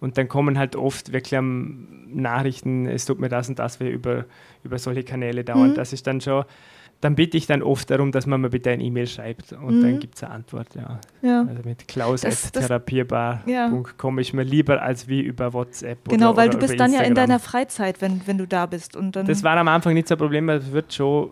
Und 0.02 0.18
dann 0.18 0.26
kommen 0.26 0.58
halt 0.58 0.74
oft 0.74 1.12
wirklich 1.12 1.40
Nachrichten, 1.40 2.86
es 2.86 3.04
tut 3.04 3.20
mir 3.20 3.28
das 3.28 3.48
und 3.48 3.60
das 3.60 3.78
weh 3.78 3.88
über, 3.88 4.24
über 4.64 4.80
solche 4.80 5.04
Kanäle 5.04 5.44
dauernd. 5.44 5.70
Mhm. 5.70 5.76
Das 5.76 5.92
ist 5.92 6.08
dann 6.08 6.20
schon, 6.20 6.44
dann 7.00 7.14
bitte 7.14 7.36
ich 7.36 7.46
dann 7.46 7.62
oft 7.62 7.88
darum, 7.88 8.10
dass 8.10 8.26
man 8.26 8.40
mir 8.40 8.50
bitte 8.50 8.70
ein 8.70 8.80
E-Mail 8.80 9.06
schreibt 9.06 9.52
und 9.52 9.78
mhm. 9.78 9.82
dann 9.82 10.00
gibt 10.00 10.16
es 10.16 10.24
eine 10.24 10.34
Antwort. 10.34 10.74
Ja. 10.74 10.98
ja. 11.22 11.46
Also 11.48 11.62
mit 11.64 11.86
klaus.therapierbar.com 11.86 14.16
ja. 14.16 14.20
ist 14.20 14.32
mir 14.32 14.42
lieber 14.42 14.82
als 14.82 15.06
wie 15.06 15.20
über 15.20 15.52
WhatsApp. 15.52 16.08
Genau, 16.08 16.30
oder, 16.30 16.36
weil 16.36 16.48
oder 16.48 16.58
du 16.58 16.66
bist 16.66 16.80
dann 16.80 16.86
Instagram. 16.86 17.04
ja 17.04 17.08
in 17.08 17.14
deiner 17.14 17.38
Freizeit, 17.38 18.00
wenn, 18.00 18.22
wenn 18.26 18.38
du 18.38 18.48
da 18.48 18.66
bist. 18.66 18.96
Und 18.96 19.14
dann 19.14 19.26
das 19.26 19.44
war 19.44 19.56
am 19.56 19.68
Anfang 19.68 19.94
nicht 19.94 20.08
so 20.08 20.16
ein 20.16 20.18
Problem, 20.18 20.48
es 20.48 20.72
wird 20.72 20.92
schon, 20.92 21.30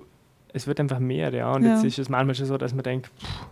es 0.53 0.69
wird 0.69 0.79
einfach 0.79 1.01
mehr, 1.01 1.35
ja. 1.35 1.53
Und 1.53 1.65
ja. 1.65 1.75
jetzt 1.75 1.85
ist 1.85 1.99
es 1.99 2.09
manchmal 2.09 2.37
schon 2.37 2.47
so, 2.47 2.57
dass 2.57 2.73
man 2.73 2.85
denkt, 2.85 3.11
pff, 3.21 3.49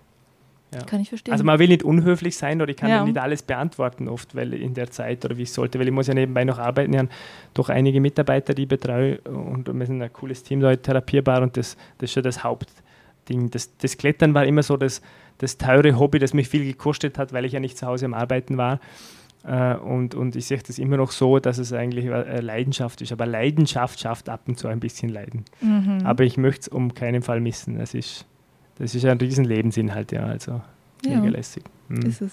ja. 0.73 0.83
Kann 0.83 1.01
ich 1.01 1.09
verstehen. 1.09 1.33
Also 1.33 1.45
man 1.45 1.59
will 1.59 1.69
nicht 1.69 1.83
unhöflich 1.83 2.37
sein 2.37 2.61
oder 2.61 2.71
ich 2.71 2.77
kann 2.77 2.91
ja. 2.91 3.05
nicht 3.05 3.17
alles 3.17 3.43
beantworten 3.43 4.07
oft, 4.09 4.35
weil 4.35 4.53
in 4.53 4.75
der 4.75 4.91
Zeit 4.91 5.25
oder 5.25 5.37
wie 5.39 5.43
ich 5.43 5.53
sollte, 5.53 5.79
weil 5.79 5.87
ich 5.87 5.95
muss 5.95 6.09
ja 6.09 6.15
nebenbei 6.15 6.45
noch 6.45 6.59
arbeiten. 6.59 6.93
Ich 6.93 6.99
habe 6.99 7.09
doch 7.55 7.71
einige 7.71 8.01
Mitarbeiter, 8.01 8.53
die 8.53 8.63
ich 8.63 8.69
betreue 8.69 9.19
und 9.21 9.73
wir 9.73 9.87
sind 9.87 10.03
ein 10.03 10.13
cooles 10.13 10.43
Team 10.43 10.61
da 10.61 10.77
therapierbar 10.77 11.43
und 11.43 11.57
das, 11.57 11.77
das 11.97 12.11
ist 12.11 12.15
schon 12.15 12.23
das 12.23 12.45
Hauptding. 12.45 13.51
Das, 13.51 13.77
das 13.79 13.97
Klettern 13.97 14.35
war 14.35 14.45
immer 14.45 14.63
so 14.63 14.77
das, 14.77 15.01
das 15.39 15.57
teure 15.57 15.99
Hobby, 15.99 16.19
das 16.19 16.35
mich 16.35 16.49
viel 16.49 16.65
gekostet 16.65 17.17
hat, 17.17 17.33
weil 17.33 17.47
ich 17.47 17.53
ja 17.53 17.61
nicht 17.61 17.79
zu 17.79 17.87
Hause 17.87 18.05
am 18.05 18.15
Arbeiten 18.15 18.57
war. 18.59 18.81
Uh, 19.45 19.79
und, 19.83 20.17
und 20.17 20.35
ich 20.35 20.47
sehe 20.47 20.59
das 20.59 20.79
immer 20.79 20.97
noch 20.97 21.13
so, 21.13 21.39
dass 21.39 21.59
es 21.59 21.73
eigentlich 21.73 22.11
eine 22.11 22.41
Leidenschaft 22.41 23.01
ist. 23.01 23.13
Aber 23.13 23.25
Leidenschaft 23.25 24.01
schafft 24.01 24.29
ab 24.29 24.43
und 24.47 24.59
zu 24.59 24.67
ein 24.67 24.81
bisschen 24.81 25.09
Leiden. 25.09 25.45
Mhm. 25.61 26.01
Aber 26.05 26.25
ich 26.25 26.37
möchte 26.37 26.63
es 26.63 26.69
um 26.69 26.93
keinen 26.93 27.23
Fall 27.23 27.41
missen. 27.41 27.79
Das 27.79 27.95
ist 27.95 28.27
das 28.79 28.95
ist 28.95 29.05
ein 29.05 29.19
riesen 29.19 29.45
Lebensinhalt, 29.45 30.13
ja. 30.13 30.25
Also 30.25 30.61
ja. 31.05 31.21
mega 31.21 31.29
lässig. 31.37 31.65
Mhm. 31.89 32.03
Ist 32.03 32.23
es. 32.23 32.33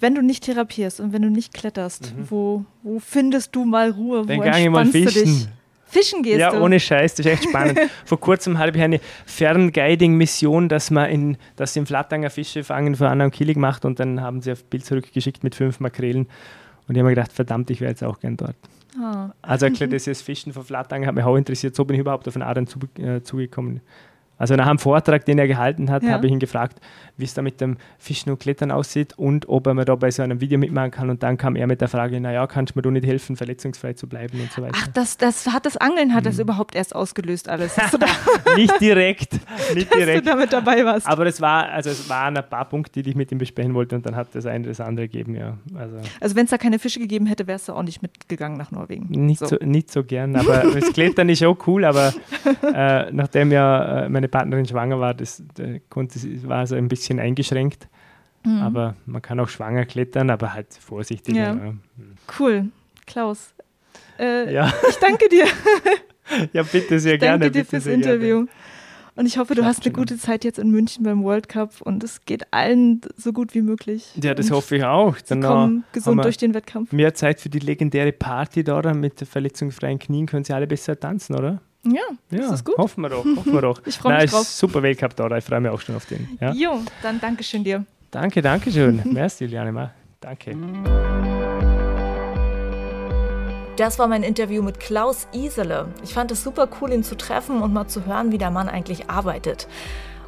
Wenn 0.00 0.14
du 0.14 0.22
nicht 0.22 0.44
therapierst 0.44 1.00
und 1.00 1.12
wenn 1.12 1.22
du 1.22 1.30
nicht 1.30 1.54
kletterst, 1.54 2.14
mhm. 2.16 2.30
wo, 2.30 2.64
wo 2.82 2.98
findest 2.98 3.54
du 3.54 3.64
mal 3.64 3.90
Ruhe? 3.90 4.24
Dann 4.26 4.38
wo 4.38 4.42
entspannst 4.42 4.64
ich 4.64 4.70
mal 4.70 4.86
fischen. 4.86 5.24
du 5.24 5.30
dich? 5.30 5.48
Fischen 5.86 6.22
gehst 6.22 6.38
ja, 6.38 6.50
du? 6.50 6.56
Ja, 6.56 6.62
ohne 6.62 6.80
Scheiß, 6.80 7.16
das 7.16 7.26
ist 7.26 7.32
echt 7.32 7.44
spannend. 7.44 7.78
Vor 8.06 8.18
kurzem 8.18 8.58
habe 8.58 8.70
ich 8.74 8.82
eine 8.82 8.98
Fernguiding-Mission, 9.26 10.70
dass 10.70 10.90
man 10.90 11.10
in, 11.10 11.36
dass 11.56 11.74
sie 11.74 11.80
im 11.80 11.86
Flattanger 11.86 12.30
Fische 12.30 12.64
fangen 12.64 12.94
für 12.94 13.08
Anna 13.08 13.26
und 13.26 13.34
Kili 13.34 13.52
gemacht 13.52 13.84
und 13.84 14.00
dann 14.00 14.22
haben 14.22 14.40
sie 14.40 14.52
ein 14.52 14.58
Bild 14.70 14.86
zurückgeschickt 14.86 15.44
mit 15.44 15.54
fünf 15.54 15.80
Makrelen. 15.80 16.28
Und 16.88 16.94
ich 16.94 16.98
habe 16.98 17.10
mir 17.10 17.14
gedacht, 17.14 17.32
verdammt, 17.32 17.70
ich 17.70 17.82
wäre 17.82 17.90
jetzt 17.90 18.02
auch 18.02 18.20
gern 18.20 18.38
dort. 18.38 18.56
Oh. 18.98 19.30
Also 19.42 19.68
klar, 19.70 19.88
das 19.90 20.06
ist 20.06 20.22
Fischen 20.22 20.54
von 20.54 20.64
Flattanger 20.64 21.06
hat 21.06 21.14
mich 21.14 21.24
auch 21.24 21.36
interessiert. 21.36 21.76
So 21.76 21.84
bin 21.84 21.94
ich 21.94 22.00
überhaupt 22.00 22.26
auf 22.26 22.32
den 22.32 22.42
Adern 22.42 22.66
zu, 22.66 22.78
äh, 22.98 23.22
zugekommen. 23.22 23.82
Also 24.42 24.56
nach 24.56 24.66
einem 24.66 24.80
Vortrag, 24.80 25.24
den 25.24 25.38
er 25.38 25.46
gehalten 25.46 25.88
hat, 25.88 26.02
ja. 26.02 26.10
habe 26.10 26.26
ich 26.26 26.32
ihn 26.32 26.40
gefragt, 26.40 26.80
wie 27.16 27.22
es 27.22 27.32
da 27.32 27.42
mit 27.42 27.60
dem 27.60 27.76
Fischen 28.00 28.28
und 28.32 28.40
Klettern 28.40 28.72
aussieht 28.72 29.16
und 29.16 29.48
ob 29.48 29.68
er 29.68 29.74
mir 29.74 29.84
da 29.84 29.94
bei 29.94 30.10
so 30.10 30.20
einem 30.20 30.40
Video 30.40 30.58
mitmachen 30.58 30.90
kann. 30.90 31.10
Und 31.10 31.22
dann 31.22 31.36
kam 31.36 31.54
er 31.54 31.68
mit 31.68 31.80
der 31.80 31.86
Frage, 31.86 32.20
naja, 32.20 32.44
kannst 32.48 32.74
du 32.74 32.78
mir 32.78 32.82
du 32.82 32.90
nicht 32.90 33.06
helfen, 33.06 33.36
verletzungsfrei 33.36 33.92
zu 33.92 34.08
bleiben 34.08 34.40
und 34.40 34.50
so 34.50 34.62
weiter. 34.62 34.74
Ach, 34.76 34.88
das, 34.88 35.16
das 35.16 35.46
hat 35.46 35.64
das 35.64 35.76
Angeln 35.76 36.12
hat 36.12 36.24
mhm. 36.24 36.30
das 36.30 36.40
überhaupt 36.40 36.74
erst 36.74 36.92
ausgelöst 36.92 37.48
alles. 37.48 37.76
nicht 38.56 38.80
direkt, 38.80 39.34
nicht 39.76 39.94
direkt. 39.94 40.26
Dass 40.26 40.34
du 40.34 40.38
damit 40.38 40.52
dabei 40.52 40.84
warst. 40.84 41.06
Aber 41.06 41.24
es 41.26 41.40
war, 41.40 41.68
also 41.68 41.90
es 41.90 42.08
waren 42.08 42.36
ein 42.36 42.48
paar 42.48 42.68
Punkte, 42.68 43.00
die 43.00 43.10
ich 43.10 43.16
mit 43.16 43.30
ihm 43.30 43.38
besprechen 43.38 43.74
wollte 43.74 43.94
und 43.94 44.04
dann 44.04 44.16
hat 44.16 44.34
das 44.34 44.46
eine 44.46 44.66
das 44.66 44.80
andere 44.80 45.06
gegeben, 45.06 45.36
ja. 45.36 45.56
Also, 45.72 45.98
also 46.20 46.34
wenn 46.34 46.46
es 46.46 46.50
da 46.50 46.58
keine 46.58 46.80
Fische 46.80 46.98
gegeben 46.98 47.26
hätte, 47.26 47.46
wärst 47.46 47.68
du 47.68 47.74
auch 47.74 47.84
nicht 47.84 48.02
mitgegangen 48.02 48.58
nach 48.58 48.72
Norwegen. 48.72 49.06
Nicht 49.08 49.38
so, 49.38 49.46
so 49.46 49.56
nicht 49.60 49.92
so 49.92 50.02
gern, 50.02 50.34
aber 50.34 50.64
das 50.74 50.92
Klettern 50.92 51.28
ist 51.28 51.44
auch 51.44 51.56
cool, 51.68 51.84
aber 51.84 52.12
äh, 52.74 53.12
nachdem 53.12 53.52
ja 53.52 54.06
äh, 54.06 54.08
meine 54.08 54.31
Partnerin 54.32 54.66
schwanger 54.66 54.98
war, 54.98 55.14
das, 55.14 55.44
da 55.54 55.64
konnte, 55.88 56.18
war 56.48 56.66
so 56.66 56.74
ein 56.74 56.88
bisschen 56.88 57.20
eingeschränkt. 57.20 57.86
Mhm. 58.44 58.58
Aber 58.58 58.96
man 59.06 59.22
kann 59.22 59.38
auch 59.38 59.48
schwanger 59.48 59.84
klettern, 59.84 60.30
aber 60.30 60.52
halt 60.52 60.74
vorsichtig. 60.74 61.36
Ja. 61.36 61.54
Ja. 61.54 61.74
Cool. 62.38 62.66
Klaus. 63.06 63.54
Äh, 64.18 64.52
ja. 64.52 64.72
Ich 64.88 64.96
danke 64.96 65.28
dir. 65.28 65.46
ja, 66.52 66.64
bitte 66.64 66.98
sehr 66.98 67.14
ich 67.14 67.20
gerne. 67.20 67.44
Danke 67.44 67.58
dir 67.60 67.64
fürs 67.64 67.86
Interview. 67.86 68.46
Gerne. 68.46 68.48
Und 69.14 69.26
ich 69.26 69.36
hoffe, 69.36 69.54
du 69.54 69.64
hast 69.64 69.84
eine 69.84 69.92
gute 69.92 70.16
Zeit 70.16 70.42
jetzt 70.42 70.58
in 70.58 70.70
München 70.70 71.04
beim 71.04 71.22
World 71.22 71.46
Cup 71.46 71.82
und 71.82 72.02
es 72.02 72.24
geht 72.24 72.50
allen 72.50 73.02
so 73.16 73.34
gut 73.34 73.54
wie 73.54 73.60
möglich. 73.60 74.10
Ja, 74.22 74.32
das 74.32 74.46
und 74.46 74.56
hoffe 74.56 74.76
ich 74.76 74.84
auch. 74.84 75.20
Dann 75.20 75.42
kommen 75.42 75.84
gesund 75.92 76.24
durch 76.24 76.38
den 76.38 76.54
Wettkampf. 76.54 76.92
Mehr 76.92 77.12
Zeit 77.12 77.38
für 77.40 77.50
die 77.50 77.58
legendäre 77.58 78.12
Party 78.12 78.64
da 78.64 78.94
mit 78.94 79.20
verletzungsfreien 79.20 79.98
Knien 79.98 80.24
können 80.24 80.44
sie 80.44 80.54
alle 80.54 80.66
besser 80.66 80.98
tanzen, 80.98 81.36
oder? 81.36 81.60
Ja, 81.84 82.00
ja, 82.30 82.38
das 82.38 82.52
ist 82.52 82.64
gut. 82.64 82.78
Hoffen 82.78 83.02
wir 83.02 83.08
doch, 83.08 83.24
hoffen 83.24 83.52
wir 83.52 83.60
doch. 83.60 83.82
ich 83.86 83.98
freue 83.98 84.22
mich 84.22 84.30
drauf. 84.30 84.46
Super 84.46 84.82
Weltcup 84.82 85.16
da, 85.16 85.36
ich 85.36 85.44
freue 85.44 85.60
mich 85.60 85.70
auch 85.70 85.80
schon 85.80 85.96
auf 85.96 86.06
den. 86.06 86.38
Ja? 86.40 86.52
Jo, 86.52 86.80
dann 87.02 87.20
danke 87.20 87.42
schön 87.42 87.64
dir. 87.64 87.84
Danke, 88.10 88.40
danke 88.40 88.70
schön. 88.70 89.00
Merci, 89.04 89.44
Juliane. 89.44 89.90
Danke. 90.20 90.56
Das 93.76 93.98
war 93.98 94.06
mein 94.06 94.22
Interview 94.22 94.62
mit 94.62 94.78
Klaus 94.78 95.26
Isele. 95.32 95.88
Ich 96.04 96.14
fand 96.14 96.30
es 96.30 96.44
super 96.44 96.68
cool, 96.80 96.92
ihn 96.92 97.02
zu 97.02 97.16
treffen 97.16 97.62
und 97.62 97.72
mal 97.72 97.88
zu 97.88 98.06
hören, 98.06 98.30
wie 98.30 98.38
der 98.38 98.50
Mann 98.50 98.68
eigentlich 98.68 99.10
arbeitet. 99.10 99.66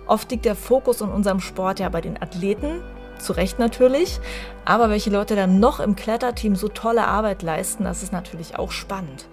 Oft 0.07 0.31
liegt 0.31 0.47
der 0.47 0.57
Fokus 0.57 1.03
in 1.03 1.09
unserem 1.09 1.41
Sport 1.41 1.79
ja 1.79 1.89
bei 1.89 2.01
den 2.01 2.21
Athleten, 2.21 2.83
zu 3.19 3.33
Recht 3.33 3.61
natürlich. 3.61 4.19
Aber 4.65 4.91
welche 4.91 5.11
Leute 5.11 5.37
dann 5.37 5.61
noch 5.61 5.79
im 5.79 5.95
Kletterteam 5.95 6.57
so 6.57 6.69
tolle 6.69 7.07
Arbeit 7.07 7.43
leisten, 7.43 7.85
das 7.85 8.03
ist 8.03 8.13
natürlich 8.13 8.59
auch 8.59 8.73
spannend. 8.73 9.27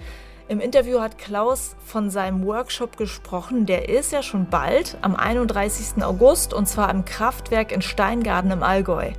Im 0.48 0.60
Interview 0.60 1.00
hat 1.00 1.18
Klaus 1.18 1.76
von 1.86 2.10
seinem 2.10 2.46
Workshop 2.46 2.98
gesprochen. 2.98 3.66
Der 3.66 3.90
ist 3.90 4.12
ja 4.12 4.22
schon 4.22 4.50
bald, 4.50 4.98
am 5.02 5.16
31. 5.16 6.04
August, 6.04 6.54
und 6.54 6.68
zwar 6.68 6.90
im 6.90 7.06
Kraftwerk 7.06 7.72
in 7.72 7.82
Steingarten 7.82 8.52
im 8.52 8.64
Allgäu. 8.64 9.12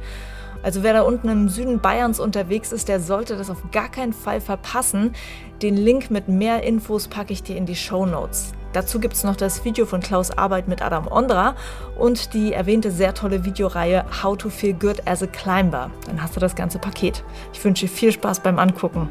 Also 0.63 0.83
wer 0.83 0.93
da 0.93 1.03
unten 1.03 1.29
im 1.29 1.49
Süden 1.49 1.81
Bayerns 1.81 2.21
unterwegs 2.21 2.71
ist, 2.71 2.89
der 2.89 3.01
sollte 3.01 3.37
das 3.37 3.51
auf 3.51 3.71
gar 3.73 3.89
keinen 3.89 4.13
Fall 4.13 4.41
verpassen. 4.41 5.15
Den 5.61 5.77
Link 5.77 6.11
mit 6.11 6.29
mehr 6.29 6.63
Infos 6.63 7.09
packe 7.09 7.33
ich 7.33 7.43
dir 7.43 7.57
in 7.57 7.67
die 7.67 7.77
Show 7.77 8.07
Notes. 8.07 8.53
Dazu 8.73 9.01
gibt 9.01 9.15
es 9.15 9.25
noch 9.25 9.37
das 9.37 9.65
Video 9.65 9.85
von 9.85 10.01
Klaus 10.01 10.31
Arbeit 10.31 10.67
mit 10.67 10.81
Adam 10.81 11.07
Ondra 11.07 11.57
und 11.99 12.33
die 12.33 12.53
erwähnte 12.53 12.91
sehr 12.91 13.13
tolle 13.13 13.45
Videoreihe 13.45 14.05
How 14.23 14.37
to 14.37 14.49
Feel 14.49 14.73
Good 14.73 15.07
as 15.07 15.23
a 15.23 15.27
Climber. 15.27 15.91
Dann 16.07 16.23
hast 16.23 16.37
du 16.37 16.41
das 16.41 16.55
ganze 16.55 16.79
Paket. 16.79 17.23
Ich 17.53 17.63
wünsche 17.65 17.87
dir 17.87 17.93
viel 17.93 18.13
Spaß 18.13 18.41
beim 18.41 18.59
Angucken. 18.59 19.11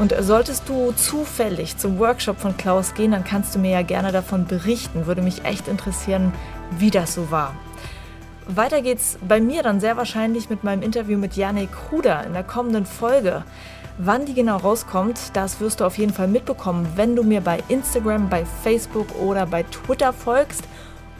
Und 0.00 0.14
solltest 0.18 0.66
du 0.66 0.92
zufällig 0.92 1.76
zum 1.76 1.98
Workshop 1.98 2.40
von 2.40 2.56
Klaus 2.56 2.94
gehen, 2.94 3.10
dann 3.10 3.22
kannst 3.22 3.54
du 3.54 3.58
mir 3.58 3.70
ja 3.70 3.82
gerne 3.82 4.12
davon 4.12 4.46
berichten. 4.46 5.04
Würde 5.04 5.20
mich 5.20 5.44
echt 5.44 5.68
interessieren, 5.68 6.32
wie 6.78 6.90
das 6.90 7.14
so 7.14 7.30
war. 7.30 7.54
Weiter 8.46 8.80
geht's 8.80 9.18
bei 9.28 9.42
mir 9.42 9.62
dann 9.62 9.78
sehr 9.78 9.98
wahrscheinlich 9.98 10.48
mit 10.48 10.64
meinem 10.64 10.80
Interview 10.80 11.18
mit 11.18 11.36
Janik 11.36 11.68
Huder 11.90 12.24
in 12.24 12.32
der 12.32 12.44
kommenden 12.44 12.86
Folge. 12.86 13.44
Wann 13.98 14.24
die 14.24 14.32
genau 14.32 14.56
rauskommt, 14.56 15.18
das 15.34 15.60
wirst 15.60 15.80
du 15.80 15.84
auf 15.84 15.98
jeden 15.98 16.14
Fall 16.14 16.28
mitbekommen, 16.28 16.88
wenn 16.96 17.14
du 17.14 17.22
mir 17.22 17.42
bei 17.42 17.58
Instagram, 17.68 18.30
bei 18.30 18.46
Facebook 18.46 19.14
oder 19.20 19.44
bei 19.44 19.64
Twitter 19.64 20.14
folgst. 20.14 20.64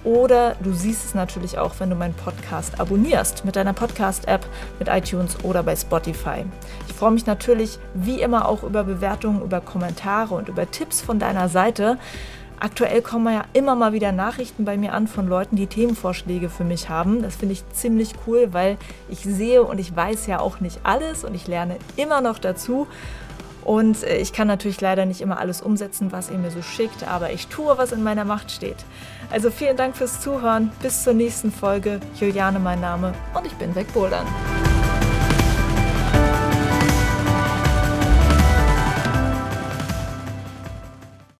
Oder 0.04 0.56
du 0.62 0.72
siehst 0.72 1.04
es 1.04 1.14
natürlich 1.14 1.58
auch, 1.58 1.74
wenn 1.78 1.90
du 1.90 1.96
meinen 1.96 2.14
Podcast 2.14 2.80
abonnierst 2.80 3.44
mit 3.44 3.56
deiner 3.56 3.74
Podcast-App, 3.74 4.46
mit 4.78 4.88
iTunes 4.88 5.44
oder 5.44 5.62
bei 5.62 5.76
Spotify. 5.76 6.46
Ich 6.88 6.94
freue 6.94 7.10
mich 7.10 7.26
natürlich 7.26 7.78
wie 7.94 8.20
immer 8.22 8.48
auch 8.48 8.62
über 8.62 8.84
Bewertungen, 8.84 9.42
über 9.42 9.60
Kommentare 9.60 10.34
und 10.34 10.48
über 10.48 10.70
Tipps 10.70 11.00
von 11.00 11.18
deiner 11.18 11.48
Seite. 11.48 11.98
Aktuell 12.62 13.00
kommen 13.00 13.32
ja 13.32 13.44
immer 13.54 13.74
mal 13.74 13.94
wieder 13.94 14.12
Nachrichten 14.12 14.66
bei 14.66 14.76
mir 14.76 14.92
an 14.92 15.08
von 15.08 15.26
Leuten, 15.26 15.56
die 15.56 15.66
Themenvorschläge 15.66 16.50
für 16.50 16.64
mich 16.64 16.90
haben. 16.90 17.22
Das 17.22 17.36
finde 17.36 17.54
ich 17.54 17.66
ziemlich 17.70 18.12
cool, 18.26 18.48
weil 18.52 18.76
ich 19.08 19.20
sehe 19.20 19.62
und 19.62 19.78
ich 19.78 19.96
weiß 19.96 20.26
ja 20.26 20.40
auch 20.40 20.60
nicht 20.60 20.80
alles 20.82 21.24
und 21.24 21.34
ich 21.34 21.46
lerne 21.46 21.76
immer 21.96 22.20
noch 22.20 22.38
dazu. 22.38 22.86
Und 23.64 24.02
äh, 24.04 24.16
ich 24.16 24.32
kann 24.32 24.48
natürlich 24.48 24.80
leider 24.80 25.06
nicht 25.06 25.20
immer 25.20 25.38
alles 25.38 25.60
umsetzen, 25.62 26.12
was 26.12 26.30
ihr 26.30 26.38
mir 26.38 26.50
so 26.50 26.62
schickt, 26.62 27.06
aber 27.06 27.32
ich 27.32 27.48
tue, 27.48 27.76
was 27.78 27.92
in 27.92 28.02
meiner 28.02 28.24
Macht 28.24 28.50
steht. 28.50 28.76
Also 29.30 29.50
vielen 29.50 29.76
Dank 29.76 29.96
fürs 29.96 30.20
Zuhören. 30.20 30.72
Bis 30.82 31.04
zur 31.04 31.14
nächsten 31.14 31.52
Folge. 31.52 32.00
Juliane 32.18 32.58
mein 32.58 32.80
Name 32.80 33.14
und 33.34 33.46
ich 33.46 33.54
bin 33.54 33.74
wegbouldern. 33.74 34.26